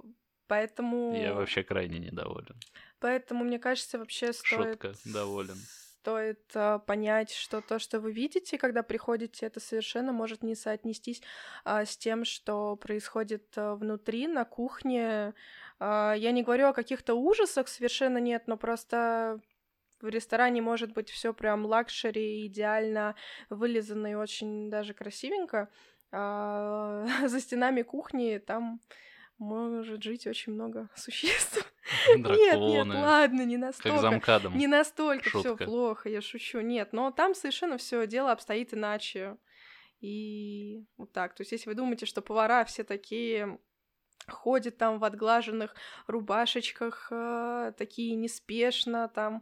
поэтому. 0.47 1.15
Я 1.15 1.33
вообще 1.33 1.63
крайне 1.63 1.99
недоволен. 1.99 2.55
Поэтому, 2.99 3.43
мне 3.43 3.59
кажется, 3.59 3.99
вообще 3.99 4.33
стоит... 4.33 4.81
Шутка, 4.81 4.93
доволен. 5.05 5.57
Стоит 6.07 6.39
а, 6.55 6.79
понять, 6.79 7.33
что 7.33 7.59
то, 7.59 7.79
что 7.79 7.99
вы 7.99 8.13
видите, 8.13 8.57
когда 8.57 8.81
приходите, 8.81 9.45
это 9.45 9.59
совершенно 9.59 10.13
может 10.13 10.41
не 10.41 10.55
соотнестись 10.55 11.21
а, 11.65 11.83
с 11.83 11.97
тем, 11.97 12.23
что 12.23 12.77
происходит 12.77 13.43
а, 13.57 13.75
внутри, 13.75 14.27
на 14.27 14.45
кухне. 14.45 15.33
Я 15.81 16.31
не 16.31 16.43
говорю 16.43 16.67
о 16.67 16.73
каких-то 16.73 17.13
ужасах, 17.13 17.67
совершенно 17.67 18.19
нет, 18.19 18.43
но 18.47 18.55
просто 18.55 19.41
в 19.99 20.07
ресторане 20.07 20.61
может 20.61 20.93
быть 20.93 21.09
все 21.09 21.33
прям 21.33 21.65
luxury, 21.65 22.47
идеально 22.47 23.15
вылизано 23.49 24.07
и 24.07 24.15
очень 24.15 24.69
даже 24.69 24.93
красивенько. 24.93 25.67
А 26.13 27.05
за 27.27 27.41
стенами 27.41 27.81
кухни 27.81 28.37
там 28.37 28.79
может 29.37 30.03
жить 30.03 30.27
очень 30.27 30.53
много 30.53 30.89
существ. 30.95 31.63
Нет, 32.09 32.17
нет, 32.17 32.23
Драконы. 32.59 32.95
ладно, 32.95 33.41
не 33.43 33.55
Как 33.55 33.65
настолько. 33.65 33.99
замкадом. 33.99 34.57
Не 34.57 34.67
настолько 34.67 35.29
все 35.39 35.55
плохо, 35.55 36.09
я 36.09 36.19
шучу. 36.21 36.59
Нет, 36.59 36.91
но 36.91 37.11
там 37.11 37.33
совершенно 37.33 37.77
все 37.77 38.05
дело 38.07 38.31
обстоит 38.33 38.73
иначе. 38.73 39.37
И 40.01 40.85
вот 40.97 41.11
так. 41.13 41.33
То 41.33 41.41
есть, 41.41 41.53
если 41.53 41.69
вы 41.69 41.75
думаете, 41.75 42.05
что 42.05 42.21
повара 42.21 42.65
все 42.65 42.83
такие 42.83 43.57
ходят 44.27 44.77
там 44.77 44.99
в 44.99 45.05
отглаженных 45.05 45.75
рубашечках, 46.07 47.07
э, 47.11 47.71
такие 47.77 48.15
неспешно 48.15 49.07
там, 49.07 49.41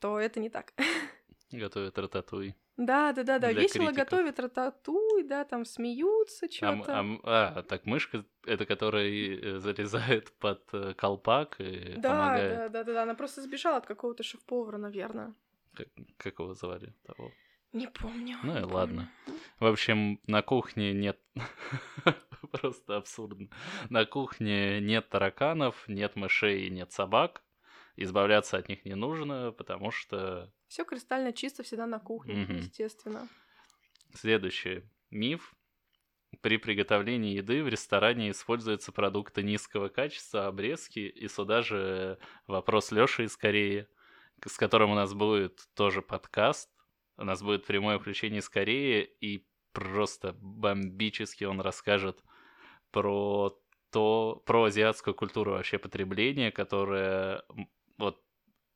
то 0.00 0.20
это 0.20 0.38
не 0.38 0.50
так. 0.50 0.72
Готовят 1.50 1.98
рататуй. 1.98 2.54
Да, 2.76 3.12
да, 3.12 3.22
да, 3.22 3.38
да. 3.38 3.52
Для 3.52 3.62
Весело 3.62 3.86
критиков. 3.86 4.04
готовят 4.10 4.40
рататуй, 4.40 5.22
да, 5.22 5.44
там 5.44 5.64
смеются, 5.64 6.46
А, 6.46 6.48
что-то. 6.50 6.96
а 6.96 7.00
м- 7.00 7.20
а, 7.22 7.62
так 7.62 7.86
мышка, 7.86 8.24
это 8.44 8.66
которая 8.66 9.08
э, 9.08 9.58
залезает 9.60 10.32
под 10.38 10.62
э, 10.72 10.94
колпак 10.94 11.60
и 11.60 11.94
Да, 11.98 12.08
помогает. 12.10 12.50
да, 12.58 12.68
да, 12.68 12.84
да, 12.84 12.92
да. 12.94 13.02
Она 13.04 13.14
просто 13.14 13.42
сбежала 13.42 13.76
от 13.76 13.86
какого-то 13.86 14.22
шеф-повара, 14.24 14.78
наверное. 14.78 15.34
Как, 15.74 15.88
как 16.16 16.38
его 16.40 16.52
звали? 16.54 16.92
Того? 17.06 17.30
Не 17.72 17.86
помню. 17.88 18.36
Ну 18.42 18.56
и 18.56 18.60
не 18.60 18.64
ладно. 18.72 19.08
помню. 19.24 19.40
В 19.60 19.66
общем, 19.66 20.20
на 20.26 20.42
кухне 20.42 20.92
нет... 20.92 21.18
Просто 22.52 22.96
абсурдно. 22.96 23.48
На 23.90 24.04
кухне 24.04 24.80
нет 24.80 25.08
тараканов, 25.08 25.84
нет 25.88 26.16
мышей, 26.16 26.70
нет 26.70 26.92
собак. 26.92 27.42
Избавляться 27.96 28.56
от 28.58 28.68
них 28.68 28.84
не 28.84 28.94
нужно, 28.94 29.52
потому 29.52 29.90
что 29.90 30.52
Все 30.74 30.84
кристально 30.84 31.32
чисто 31.32 31.62
всегда 31.62 31.86
на 31.86 32.00
кухне, 32.00 32.34
Мгм. 32.34 32.56
естественно. 32.56 33.28
Следующий 34.12 34.82
миф. 35.08 35.54
При 36.40 36.56
приготовлении 36.56 37.36
еды 37.36 37.62
в 37.62 37.68
ресторане 37.68 38.32
используются 38.32 38.90
продукты 38.90 39.44
низкого 39.44 39.88
качества, 39.88 40.48
обрезки, 40.48 40.98
и 40.98 41.28
сюда 41.28 41.62
же 41.62 42.18
вопрос 42.48 42.90
Лёши 42.90 43.22
из 43.22 43.36
Кореи, 43.36 43.86
с 44.44 44.56
которым 44.58 44.90
у 44.90 44.96
нас 44.96 45.14
будет 45.14 45.60
тоже 45.74 46.02
подкаст. 46.02 46.68
У 47.18 47.22
нас 47.22 47.40
будет 47.40 47.66
прямое 47.66 48.00
включение 48.00 48.40
из 48.40 48.48
Кореи, 48.48 49.04
и 49.20 49.46
просто 49.70 50.32
бомбически 50.40 51.44
он 51.44 51.60
расскажет 51.60 52.20
про 52.90 53.56
то, 53.92 54.42
про 54.44 54.64
азиатскую 54.64 55.14
культуру 55.14 55.52
вообще 55.52 55.78
потребления, 55.78 56.50
которая 56.50 57.44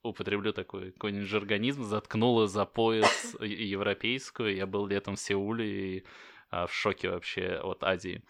употреблю 0.03 0.53
такой 0.53 0.93
какой-нибудь 0.93 1.29
жаргонизм, 1.29 1.83
заткнула 1.85 2.47
за 2.47 2.65
пояс 2.65 3.35
европейскую. 3.41 4.55
Я 4.55 4.67
был 4.67 4.87
летом 4.87 5.17
в 5.17 5.21
Сеуле 5.21 5.99
и 5.99 6.05
а, 6.51 6.67
в 6.67 6.73
шоке 6.73 7.11
вообще 7.11 7.61
от 7.63 7.83
Азии. 7.85 8.23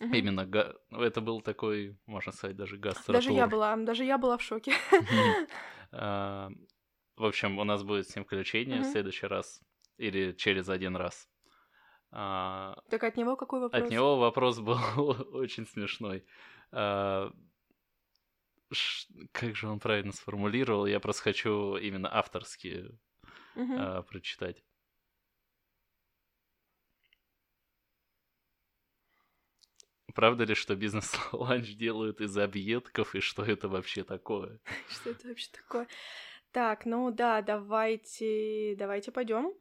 Мгм. 0.00 0.14
Именно 0.14 0.46
га- 0.46 0.74
ну, 0.90 1.00
это 1.00 1.20
был 1.20 1.40
такой, 1.40 1.96
можно 2.06 2.32
сказать, 2.32 2.56
даже 2.56 2.76
гастротур. 2.76 3.14
Даже 3.14 3.32
я 3.32 3.46
была, 3.46 3.76
даже 3.76 4.04
я 4.04 4.18
была 4.18 4.36
в 4.36 4.42
шоке. 4.42 4.72
А, 5.92 6.50
В 7.16 7.24
общем, 7.24 7.58
у 7.58 7.64
нас 7.64 7.82
будет 7.82 8.08
с 8.08 8.16
ним 8.16 8.24
включение 8.24 8.82
в 8.82 8.86
следующий 8.86 9.26
раз 9.26 9.62
или 9.98 10.32
через 10.32 10.68
один 10.68 10.96
раз. 10.96 11.28
А, 12.10 12.76
Так 12.90 13.04
от 13.04 13.16
него 13.16 13.36
какой 13.36 13.60
вопрос? 13.60 13.82
От 13.82 13.90
него 13.90 14.18
вопрос 14.18 14.58
был 14.58 14.76
очень 15.32 15.66
смешной. 15.66 16.24
Как 19.32 19.54
же 19.54 19.68
он 19.68 19.78
правильно 19.78 20.12
сформулировал? 20.12 20.86
Я 20.86 21.00
просто 21.00 21.22
хочу 21.22 21.76
именно 21.76 22.12
авторские 22.12 22.90
Мгм. 23.54 23.78
а, 23.78 24.02
прочитать. 24.02 24.62
Правда 30.14 30.44
ли, 30.44 30.54
что 30.54 30.74
бизнес-ланч 30.76 31.74
делают 31.76 32.20
из 32.20 32.36
объедков, 32.38 33.14
и 33.14 33.20
что 33.20 33.44
это 33.44 33.68
вообще 33.68 34.02
такое? 34.02 34.58
Что 34.88 35.10
это 35.10 35.28
вообще 35.28 35.48
такое? 35.52 35.86
Так, 36.52 36.86
ну 36.86 37.10
да, 37.10 37.42
давайте, 37.42 38.74
давайте 38.78 39.12
пойдем. 39.12 39.52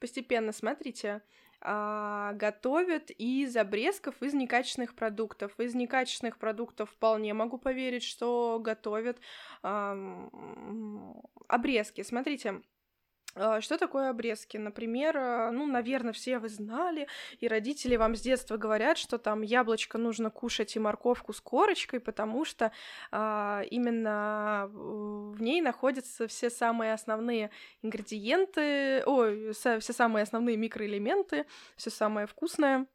Постепенно, 0.00 0.52
смотрите. 0.52 1.22
А, 1.64 2.32
готовят 2.32 3.10
из 3.10 3.56
обрезков 3.56 4.20
из 4.20 4.34
некачественных 4.34 4.96
продуктов. 4.96 5.58
Из 5.60 5.76
некачественных 5.76 6.38
продуктов 6.38 6.90
вполне 6.90 7.34
могу 7.34 7.56
поверить, 7.56 8.02
что 8.02 8.58
готовят 8.60 9.20
обрезки. 11.48 12.02
Смотрите, 12.02 12.62
Что 13.34 13.78
такое 13.78 14.10
обрезки? 14.10 14.58
Например, 14.58 15.16
а, 15.16 15.50
ну, 15.52 15.66
наверное, 15.66 16.12
все 16.12 16.38
вы 16.38 16.50
знали, 16.50 17.08
и 17.40 17.48
родители 17.48 17.96
вам 17.96 18.14
с 18.14 18.20
детства 18.20 18.58
говорят, 18.58 18.98
что 18.98 19.16
там 19.16 19.40
яблочко 19.40 19.96
нужно 19.96 20.28
кушать 20.28 20.76
и 20.76 20.78
морковку 20.78 21.32
с 21.32 21.40
корочкой, 21.40 22.00
потому 22.00 22.44
что 22.44 22.72
а, 23.10 23.62
именно 23.70 24.68
в 24.70 25.40
ней 25.40 25.62
находятся 25.62 26.26
все 26.26 26.50
самые 26.50 26.92
основные 26.92 27.50
ингредиенты, 27.80 29.02
ой, 29.06 29.52
все 29.52 29.80
самые 29.80 30.24
основные 30.24 30.58
микроэлементы, 30.58 31.46
все 31.76 31.88
самое 31.90 32.26
вкусное. 32.26 32.86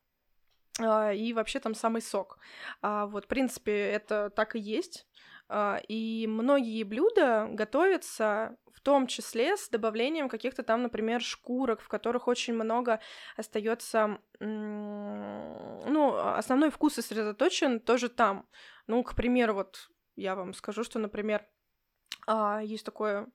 а, 0.80 1.14
И 1.14 1.34
вообще 1.34 1.60
там 1.60 1.74
самый 1.74 2.02
сок. 2.02 2.38
А, 2.84 3.08
Вот, 3.08 3.26
в 3.26 3.28
принципе, 3.28 3.72
это 3.74 4.30
так 4.30 4.56
и 4.56 4.60
есть. 4.60 5.08
А, 5.50 5.80
И 5.88 6.28
многие 6.28 6.84
блюда 6.84 7.48
готовятся 7.52 8.58
в 8.74 8.82
том 8.82 9.08
числе 9.08 9.58
с 9.58 9.70
добавлением 9.70 10.30
каких-то 10.30 10.64
там, 10.64 10.84
например, 10.84 11.22
шкурок, 11.22 11.82
в 11.82 11.88
которых 11.88 12.28
очень 12.28 12.54
много 12.54 13.00
остается, 13.36 14.20
ну, 14.40 16.16
основной 16.16 16.70
вкус 16.70 16.94
сосредоточен 16.94 17.80
тоже 17.80 18.08
там. 18.08 18.48
Ну, 18.86 19.04
к 19.04 19.16
примеру, 19.16 19.56
вот 19.56 19.90
я 20.16 20.36
вам 20.36 20.54
скажу, 20.54 20.84
что, 20.84 21.00
например, 21.00 21.46
а, 22.28 22.62
есть 22.64 22.86
такое 22.86 23.28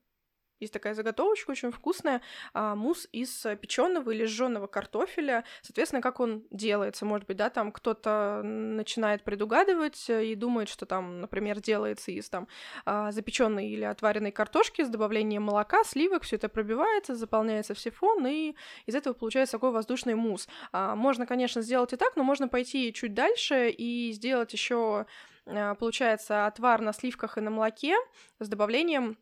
есть 0.62 0.72
такая 0.72 0.94
заготовочка 0.94 1.50
очень 1.50 1.70
вкусная, 1.70 2.22
а, 2.54 2.74
мусс 2.74 3.08
из 3.12 3.46
печеного 3.60 4.10
или 4.10 4.24
жженого 4.24 4.66
картофеля. 4.66 5.44
Соответственно, 5.62 6.02
как 6.02 6.20
он 6.20 6.44
делается, 6.50 7.04
может 7.04 7.26
быть, 7.26 7.36
да, 7.36 7.50
там 7.50 7.72
кто-то 7.72 8.42
начинает 8.44 9.22
предугадывать 9.24 10.08
и 10.08 10.34
думает, 10.34 10.68
что 10.68 10.86
там, 10.86 11.20
например, 11.20 11.60
делается 11.60 12.10
из 12.10 12.28
там 12.28 12.48
а, 12.84 13.12
запеченной 13.12 13.68
или 13.68 13.84
отваренной 13.84 14.32
картошки 14.32 14.82
с 14.82 14.88
добавлением 14.88 15.42
молока, 15.42 15.84
сливок, 15.84 16.22
все 16.22 16.36
это 16.36 16.48
пробивается, 16.48 17.14
заполняется 17.14 17.74
в 17.74 17.78
сифон, 17.78 18.26
и 18.26 18.54
из 18.86 18.94
этого 18.94 19.14
получается 19.14 19.52
такой 19.52 19.72
воздушный 19.72 20.14
мусс. 20.14 20.48
А, 20.72 20.94
можно, 20.94 21.26
конечно, 21.26 21.62
сделать 21.62 21.92
и 21.92 21.96
так, 21.96 22.16
но 22.16 22.22
можно 22.22 22.48
пойти 22.48 22.92
чуть 22.92 23.14
дальше 23.14 23.70
и 23.70 24.12
сделать 24.12 24.52
еще, 24.52 25.06
получается, 25.44 26.46
отвар 26.46 26.80
на 26.80 26.92
сливках 26.92 27.36
и 27.36 27.40
на 27.40 27.50
молоке 27.50 27.96
с 28.38 28.48
добавлением 28.48 29.18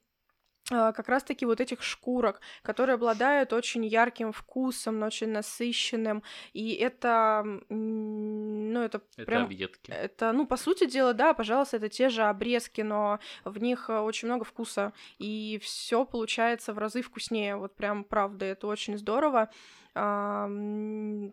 как 0.71 1.09
раз-таки 1.09 1.45
вот 1.45 1.61
этих 1.61 1.83
шкурок, 1.83 2.41
которые 2.63 2.95
обладают 2.95 3.53
очень 3.53 3.85
ярким 3.85 4.33
вкусом, 4.33 5.03
очень 5.03 5.29
насыщенным, 5.29 6.23
и 6.53 6.75
это, 6.75 7.45
ну, 7.69 8.81
это, 8.81 9.03
Это 9.17 9.27
прям... 9.27 9.45
объедки. 9.45 9.91
Это, 9.91 10.33
ну, 10.33 10.47
по 10.47 10.57
сути 10.57 10.87
дела, 10.87 11.13
да, 11.13 11.35
пожалуйста, 11.35 11.79
это 11.79 11.89
те 11.89 12.09
же 12.09 12.23
обрезки, 12.23 12.83
но 12.83 13.19
в 13.45 13.59
них 13.59 13.91
э, 13.91 13.99
очень 13.99 14.29
много 14.29 14.45
вкуса, 14.45 14.93
и 15.19 15.59
все 15.63 16.05
получается 16.05 16.73
в 16.73 16.79
разы 16.79 17.03
вкуснее, 17.03 17.57
вот 17.57 17.75
прям 17.75 18.05
правда, 18.05 18.47
это 18.47 18.67
очень 18.67 18.97
здорово. 18.97 19.51
А, 19.95 20.49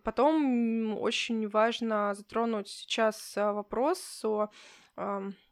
Потом 0.03 0.97
очень 0.97 1.47
важно 1.47 2.15
затронуть 2.15 2.69
сейчас 2.69 3.33
а, 3.37 3.53
вопрос 3.53 4.25
о 4.25 4.49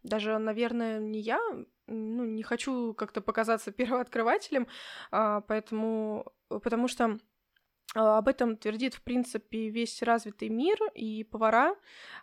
даже, 0.02 0.40
наверное, 0.40 1.00
не 1.00 1.20
я, 1.20 1.40
ну, 1.88 2.26
не 2.26 2.44
хочу 2.44 2.94
как-то 2.94 3.22
показаться 3.22 3.72
первооткрывателем, 3.72 4.68
а, 5.12 5.42
поэтому, 5.42 6.34
потому 6.50 6.88
что 6.88 7.18
а, 7.96 8.18
об 8.18 8.28
этом 8.28 8.58
твердит, 8.58 8.96
в 8.96 9.02
принципе, 9.02 9.70
весь 9.70 10.02
развитый 10.02 10.50
мир 10.50 10.78
и 10.94 11.24
повара, 11.24 11.76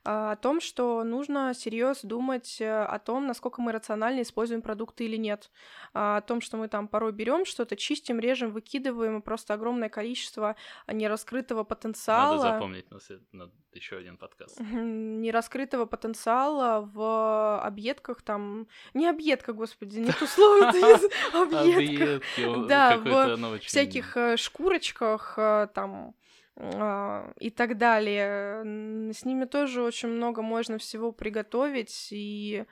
а, 0.04 0.32
о 0.32 0.36
том, 0.36 0.60
что 0.60 1.02
нужно 1.04 1.54
серьезно 1.54 2.08
думать 2.08 2.60
э, 2.60 2.84
о 2.84 2.98
том, 2.98 3.26
насколько 3.26 3.62
мы 3.62 3.72
рационально 3.72 4.22
используем 4.22 4.62
продукты 4.62 5.04
или 5.04 5.16
нет, 5.16 5.50
о 5.92 6.20
том, 6.20 6.40
что 6.40 6.56
мы 6.56 6.68
там 6.68 6.88
порой 6.88 7.12
берем 7.12 7.44
что-то, 7.44 7.76
чистим, 7.76 8.18
режем, 8.18 8.50
выкидываем, 8.50 9.18
и 9.18 9.22
просто 9.22 9.54
огромное 9.54 9.88
количество 9.88 10.56
нераскрытого 10.86 11.64
потенциала. 11.64 12.36
Надо 12.36 12.52
запомнить 12.54 12.90
на, 12.90 13.00
след- 13.00 13.32
на 13.32 13.50
еще 13.74 13.96
один 13.96 14.16
подкаст. 14.16 14.60
Нераскрытого 14.60 15.86
потенциала 15.86 16.80
в 16.92 17.60
объедках 17.60 18.22
там... 18.22 18.68
Не 18.94 19.08
объедках, 19.08 19.56
господи, 19.56 19.98
не 19.98 20.12
то 20.12 20.26
слово, 20.26 20.68
объедках. 21.32 22.22
Да, 22.68 22.96
в 22.96 23.58
всяких 23.60 24.16
э, 24.16 24.36
шкурочках 24.36 25.34
э, 25.36 25.68
там 25.74 26.14
а, 26.56 27.32
и 27.38 27.50
так 27.50 27.78
далее. 27.78 29.12
С 29.12 29.24
ними 29.24 29.44
тоже 29.44 29.82
очень 29.82 30.08
много 30.08 30.42
можно 30.42 30.78
всего 30.78 31.12
приготовить, 31.12 32.08
и 32.10 32.64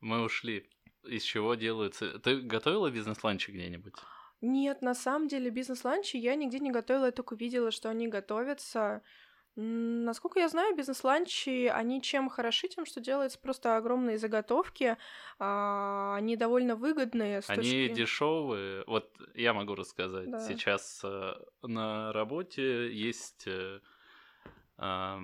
Мы 0.00 0.22
ушли. 0.22 0.68
Из 1.04 1.22
чего 1.22 1.54
делаются... 1.54 2.18
Ты 2.18 2.40
готовила 2.40 2.90
бизнес-ланчи 2.90 3.50
где-нибудь? 3.50 3.94
нет, 4.44 4.82
на 4.82 4.94
самом 4.94 5.26
деле 5.28 5.50
бизнес-ланчи 5.50 6.16
я 6.16 6.34
нигде 6.34 6.58
не 6.58 6.70
готовила, 6.70 7.06
я 7.06 7.12
только 7.12 7.34
видела, 7.34 7.70
что 7.70 7.88
они 7.88 8.08
готовятся. 8.08 9.02
Насколько 9.56 10.40
я 10.40 10.48
знаю, 10.48 10.74
бизнес-ланчи, 10.74 11.66
они 11.68 12.02
чем 12.02 12.28
хороши, 12.28 12.66
тем, 12.66 12.84
что 12.84 13.00
делаются 13.00 13.38
просто 13.38 13.76
огромные 13.76 14.18
заготовки, 14.18 14.96
а, 15.38 16.16
они 16.16 16.36
довольно 16.36 16.74
выгодные 16.74 17.40
с 17.40 17.48
Они 17.48 17.62
точки... 17.62 17.94
дешевые. 17.94 18.82
Вот 18.88 19.16
я 19.34 19.54
могу 19.54 19.76
рассказать. 19.76 20.28
Да. 20.28 20.40
Сейчас 20.40 21.02
э, 21.04 21.34
на 21.62 22.12
работе 22.12 22.92
есть 22.92 23.44
э, 23.46 23.78
э, 24.78 25.20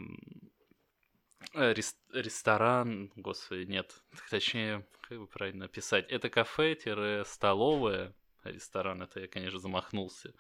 рес- 1.55 1.99
ресторан, 2.13 3.11
господи, 3.17 3.65
нет, 3.65 4.01
точнее, 4.31 4.87
как 5.01 5.19
бы 5.19 5.27
правильно 5.27 5.67
писать, 5.67 6.07
это 6.09 6.31
кафе-столовая, 6.31 8.15
ресторан, 8.45 9.03
это 9.03 9.19
я, 9.19 9.27
конечно, 9.27 9.59
замахнулся, 9.59 10.33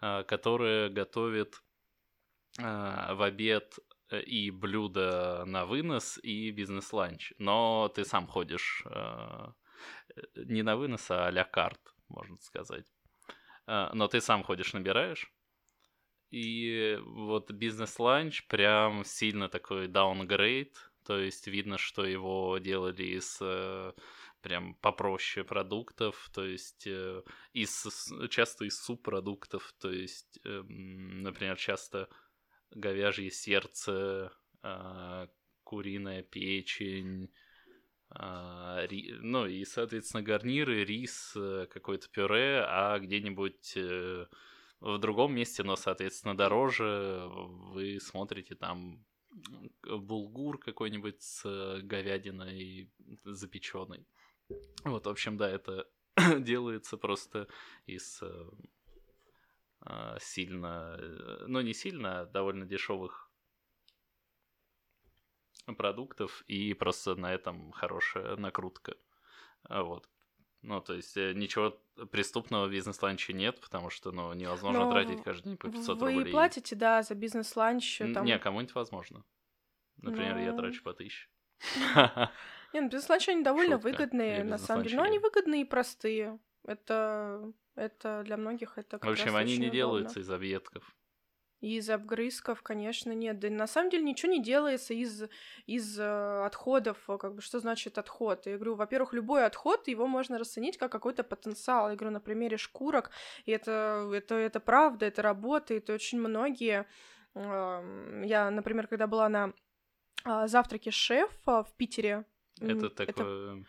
а, 0.00 0.22
которое 0.22 0.88
готовит 0.90 1.56
а, 1.56 1.71
в 2.58 3.22
обед 3.22 3.78
э, 4.10 4.20
и 4.22 4.50
блюда 4.50 5.44
на 5.46 5.64
вынос, 5.64 6.18
и 6.22 6.50
бизнес-ланч. 6.50 7.32
Но 7.38 7.88
ты 7.88 8.04
сам 8.04 8.26
ходишь 8.26 8.84
э, 8.86 9.52
не 10.36 10.62
на 10.62 10.76
вынос, 10.76 11.10
а 11.10 11.26
à 11.26 11.32
la 11.32 11.44
carte, 11.44 11.80
можно 12.08 12.36
сказать. 12.40 12.86
Но 13.66 14.08
ты 14.08 14.20
сам 14.20 14.42
ходишь, 14.42 14.72
набираешь. 14.72 15.32
И 16.30 16.98
вот 17.02 17.50
бизнес-ланч 17.50 18.46
прям 18.48 19.04
сильно 19.04 19.48
такой 19.48 19.86
downgrade. 19.86 20.76
То 21.04 21.18
есть 21.18 21.46
видно, 21.46 21.78
что 21.78 22.04
его 22.04 22.58
делали 22.58 23.02
из 23.02 23.38
э, 23.40 23.92
прям 24.40 24.74
попроще 24.76 25.44
продуктов, 25.44 26.30
то 26.32 26.44
есть 26.44 26.86
э, 26.86 27.22
из, 27.52 27.86
часто 28.30 28.64
из 28.64 28.80
субпродуктов, 28.80 29.74
то 29.80 29.90
есть, 29.90 30.38
эм, 30.44 31.22
например, 31.22 31.56
часто 31.56 32.08
говяжье 32.74 33.30
сердце, 33.30 34.32
а, 34.62 35.28
куриная 35.64 36.22
печень, 36.22 37.30
а, 38.10 38.86
ну 39.20 39.46
и, 39.46 39.64
соответственно, 39.64 40.22
гарниры, 40.22 40.84
рис, 40.84 41.32
э, 41.34 41.66
какое-то 41.70 42.08
пюре, 42.10 42.62
а 42.66 42.98
где-нибудь 42.98 43.72
э, 43.76 44.26
в 44.80 44.98
другом 44.98 45.34
месте, 45.34 45.62
но, 45.62 45.76
соответственно, 45.76 46.36
дороже, 46.36 47.26
вы 47.28 47.98
смотрите 48.00 48.54
там 48.54 49.02
булгур 49.82 50.58
какой-нибудь 50.58 51.22
с 51.22 51.42
э, 51.46 51.80
говядиной 51.82 52.92
запеченной. 53.24 54.06
Вот, 54.84 55.06
в 55.06 55.08
общем, 55.08 55.38
да, 55.38 55.48
это 55.48 55.88
делается 56.40 56.98
просто 56.98 57.48
из 57.86 58.22
сильно, 60.20 60.96
э, 60.98 61.44
ну 61.46 61.60
не 61.60 61.74
сильно, 61.74 62.20
а 62.20 62.26
довольно 62.26 62.64
дешевых 62.66 63.30
продуктов, 65.76 66.42
и 66.46 66.74
просто 66.74 67.14
на 67.14 67.32
этом 67.32 67.72
хорошая 67.72 68.36
накрутка. 68.36 68.94
А 69.64 69.82
Вот. 69.82 70.08
Ну, 70.62 70.80
то 70.80 70.94
есть 70.94 71.16
э, 71.16 71.32
ничего 71.34 71.76
преступного 72.12 72.66
в 72.68 72.70
бизнес-ланче 72.70 73.32
нет, 73.32 73.60
потому 73.60 73.90
что, 73.90 74.12
ну, 74.12 74.32
невозможно 74.32 74.84
Но 74.84 74.92
тратить 74.92 75.22
каждый 75.24 75.44
день 75.48 75.56
по 75.56 75.68
500 75.68 75.98
Вы 76.00 76.14
рублей. 76.14 76.30
платите, 76.32 76.76
да, 76.76 77.02
за 77.02 77.16
бизнес-ланч. 77.16 78.00
Н- 78.00 78.14
Там... 78.14 78.24
Не, 78.24 78.38
кому-нибудь 78.38 78.74
возможно. 78.76 79.24
Например, 79.96 80.38
я 80.38 80.52
Ну. 80.52 80.58
трачу 80.58 80.82
по 80.84 80.92
тысяче. 80.94 81.28
Не, 82.72 82.80
ну 82.80 82.88
бизнес-ланчи, 82.88 83.30
они 83.30 83.42
довольно 83.42 83.74
Шутка. 83.76 83.88
выгодные, 83.88 84.44
на 84.44 84.58
самом 84.58 84.84
деле. 84.84 84.96
Но 84.96 85.02
они 85.02 85.18
выгодные 85.18 85.62
и 85.62 85.64
простые. 85.64 86.38
Это, 86.64 87.52
это 87.74 88.22
для 88.24 88.36
многих 88.36 88.78
это 88.78 88.98
как 88.98 89.08
В 89.08 89.12
общем, 89.12 89.26
раз 89.26 89.34
они 89.36 89.52
не 89.54 89.66
удобно. 89.66 89.72
делаются 89.76 90.20
из 90.20 90.30
объедков. 90.30 90.84
Из 91.60 91.88
обгрызков, 91.90 92.60
конечно, 92.62 93.12
нет. 93.12 93.38
Да 93.38 93.48
на 93.48 93.68
самом 93.68 93.90
деле 93.90 94.02
ничего 94.02 94.32
не 94.32 94.42
делается 94.42 94.94
из, 94.94 95.24
из 95.66 95.96
э, 95.98 96.44
отходов. 96.44 96.98
э, 97.08 97.16
Как 97.18 97.36
бы 97.36 97.40
что 97.40 97.60
значит 97.60 97.98
отход? 97.98 98.46
Я 98.46 98.56
говорю, 98.56 98.74
во-первых, 98.74 99.12
любой 99.12 99.46
отход, 99.46 99.86
его 99.86 100.08
можно 100.08 100.38
расценить 100.40 100.76
как 100.76 100.90
какой-то 100.90 101.22
потенциал. 101.22 101.88
Я 101.90 101.94
говорю, 101.96 102.12
на 102.14 102.20
примере 102.20 102.56
шкурок. 102.56 103.12
И 103.44 103.52
это, 103.52 104.10
это, 104.12 104.34
это 104.34 104.58
правда, 104.58 105.06
это 105.06 105.22
работает. 105.22 105.88
И 105.88 105.92
очень 105.92 106.18
многие... 106.20 106.84
эм, 107.34 108.22
Я, 108.22 108.50
например, 108.50 108.88
когда 108.88 109.06
была 109.06 109.28
на 109.28 109.52
а, 110.24 110.48
завтраке 110.48 110.90
шефа 110.90 111.62
в 111.62 111.72
Питере, 111.76 112.24
Это 112.60 112.90
такое... 112.90 113.64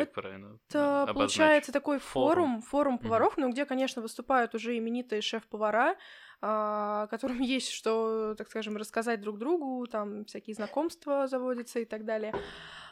Как 0.00 0.12
правильно? 0.12 0.58
это 0.68 1.02
обозначить? 1.02 1.36
получается 1.36 1.72
такой 1.72 1.98
форум, 1.98 2.34
Форум. 2.34 2.62
форум 2.62 2.98
поваров, 2.98 3.36
ну, 3.36 3.50
где, 3.50 3.64
конечно, 3.66 4.02
выступают 4.02 4.54
уже 4.54 4.76
именитые 4.76 5.22
шеф-повара, 5.22 5.96
а, 6.40 7.06
которым 7.08 7.40
есть 7.40 7.70
что, 7.70 8.34
так 8.36 8.48
скажем, 8.50 8.76
рассказать 8.76 9.20
друг 9.20 9.38
другу, 9.38 9.86
там 9.86 10.24
всякие 10.24 10.54
знакомства 10.54 11.26
заводятся 11.26 11.80
и 11.80 11.84
так 11.84 12.04
далее. 12.04 12.34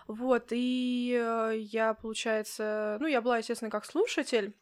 Вот, 0.06 0.48
и 0.50 1.16
э, 1.16 1.52
я, 1.56 1.94
получается, 1.94 2.96
ну, 3.00 3.06
я 3.06 3.20
была, 3.20 3.38
естественно, 3.38 3.70
как 3.70 3.84
слушатель, 3.84 4.56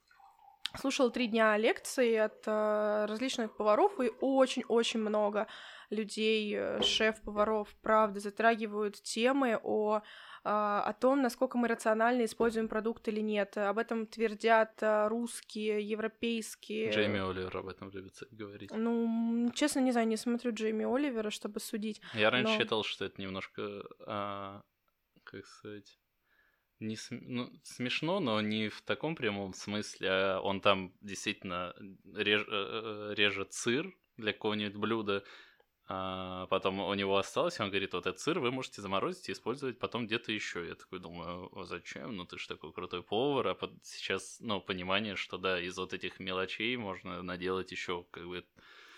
слушала 0.78 1.11
три 1.11 1.26
дня 1.26 1.57
лекций 1.57 2.22
от 2.22 2.43
э, 2.47 3.07
различных 3.09 3.57
поваров, 3.57 3.99
и 4.01 4.11
очень-очень 4.20 5.01
много 5.01 5.47
людей, 5.91 6.55
э, 6.55 6.82
шеф-поваров, 6.82 7.74
правда, 7.82 8.20
затрагивают 8.20 9.03
темы 9.03 9.59
о 9.62 10.03
о 10.51 10.92
том, 10.94 11.22
насколько 11.22 11.59
мы 11.59 11.68
рационально 11.68 12.24
используем 12.24 12.68
продукт 12.68 13.07
или 13.09 13.20
нет. 13.20 13.57
Об 13.57 13.78
этом 13.78 14.07
твердят 14.07 14.82
а, 14.82 15.09
русские, 15.09 15.80
европейские. 15.82 16.90
Джейми 16.92 17.20
Оливер 17.20 17.57
об 17.57 17.68
этом 17.68 17.90
любит 17.90 18.14
говорить. 18.30 18.70
Ну, 18.74 19.51
честно, 19.55 19.80
не 19.80 19.92
знаю, 19.92 20.07
не 20.09 20.16
смотрю 20.16 20.53
Джейми 20.55 20.84
Оливера, 20.84 21.30
чтобы 21.30 21.61
судить. 21.61 22.01
Я 22.14 22.30
раньше 22.30 22.53
но- 22.55 22.59
считал, 22.59 22.84
что 22.84 23.05
это 23.05 23.20
немножко, 23.20 23.82
а, 24.07 24.62
как 25.24 25.44
сказать, 25.46 25.99
не 26.80 26.96
см- 26.96 27.26
ну, 27.28 27.51
смешно, 27.64 28.20
но 28.20 28.40
не 28.40 28.68
в 28.68 28.82
таком 28.82 29.16
прямом 29.16 29.53
смысле. 29.53 30.09
а 30.11 30.40
он 30.40 30.61
там 30.61 30.94
действительно 31.01 31.74
реж- 32.14 32.46
э, 32.49 33.11
э, 33.11 33.14
режет 33.16 33.53
сыр 33.53 33.92
для 34.16 34.32
какого-нибудь 34.32 34.76
блюда, 34.76 35.24
а 35.89 36.47
потом 36.49 36.80
у 36.80 36.95
него 36.95 37.16
осталось, 37.16 37.59
и 37.59 37.62
он 37.62 37.70
говорит, 37.70 37.95
вот 37.95 38.07
этот 38.07 38.20
сыр 38.20 38.39
вы 38.41 38.51
можете 38.51 38.82
заморозить 38.82 39.28
и 39.28 39.32
использовать 39.32 39.78
потом 39.78 40.07
где-то 40.07 40.32
еще. 40.32 40.66
Я 40.68 40.74
такой 40.74 40.99
думаю, 41.01 41.51
«А 41.59 41.64
зачем? 41.64 42.16
Ну 42.16 42.26
ты 42.26 42.39
же 42.39 42.47
такой 42.49 42.72
крутой 42.72 43.03
повар, 43.03 43.49
а 43.49 43.55
под- 43.55 43.84
сейчас, 43.84 44.39
ну, 44.41 44.61
понимание, 44.61 45.16
что 45.16 45.39
да, 45.39 45.61
из 45.61 45.76
вот 45.78 45.95
этих 45.95 46.20
мелочей 46.20 46.76
можно 46.76 47.22
наделать 47.22 47.72
еще 47.72 48.05
как 48.11 48.26
бы 48.26 48.45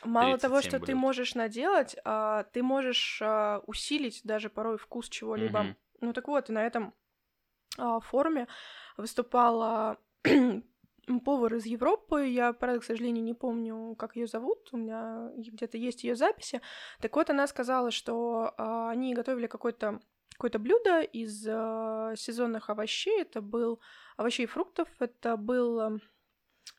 Мало 0.03 0.39
того, 0.39 0.63
37 0.63 0.63
что 0.63 0.81
ты 0.81 0.95
блюд. 0.95 0.95
можешь 0.95 1.35
наделать, 1.35 1.95
а, 2.05 2.45
ты 2.45 2.63
можешь 2.63 3.21
а, 3.23 3.61
усилить 3.67 4.23
даже 4.25 4.49
порой 4.49 4.79
вкус 4.79 5.09
чего-либо. 5.11 5.69
Мгм. 5.69 5.75
Ну 6.01 6.13
так 6.15 6.27
вот, 6.29 6.49
и 6.49 6.53
на 6.53 6.67
этом 6.67 6.95
а, 7.79 8.01
форуме 8.01 8.49
выступала 8.97 9.99
повар 11.19 11.57
из 11.57 11.67
Европы. 11.67 12.29
Я, 12.29 12.53
правда, 12.53 12.79
к 12.81 12.85
сожалению, 12.85 13.25
не 13.25 13.35
помню, 13.35 13.97
как 13.97 14.15
ее 14.15 14.29
зовут. 14.29 14.69
У 14.71 14.77
меня 14.77 15.33
где-то 15.37 15.77
есть 15.77 16.05
ее 16.05 16.15
записи. 16.15 16.61
Так 17.01 17.17
вот, 17.17 17.31
она 17.31 17.49
сказала, 17.49 17.91
что 17.91 18.55
а, 18.57 18.91
они 18.91 19.15
готовили 19.15 19.49
какое-то 19.49 19.99
какое-то 20.35 20.61
блюдо 20.61 21.01
из 21.01 21.45
а, 21.49 22.15
сезонных 22.17 22.71
овощей. 22.71 23.23
Это 23.23 23.41
был 23.43 23.81
овощей 24.17 24.45
и 24.45 24.47
фруктов. 24.47 24.89
Это 25.01 25.37
был 25.37 25.81
а, 25.81 25.99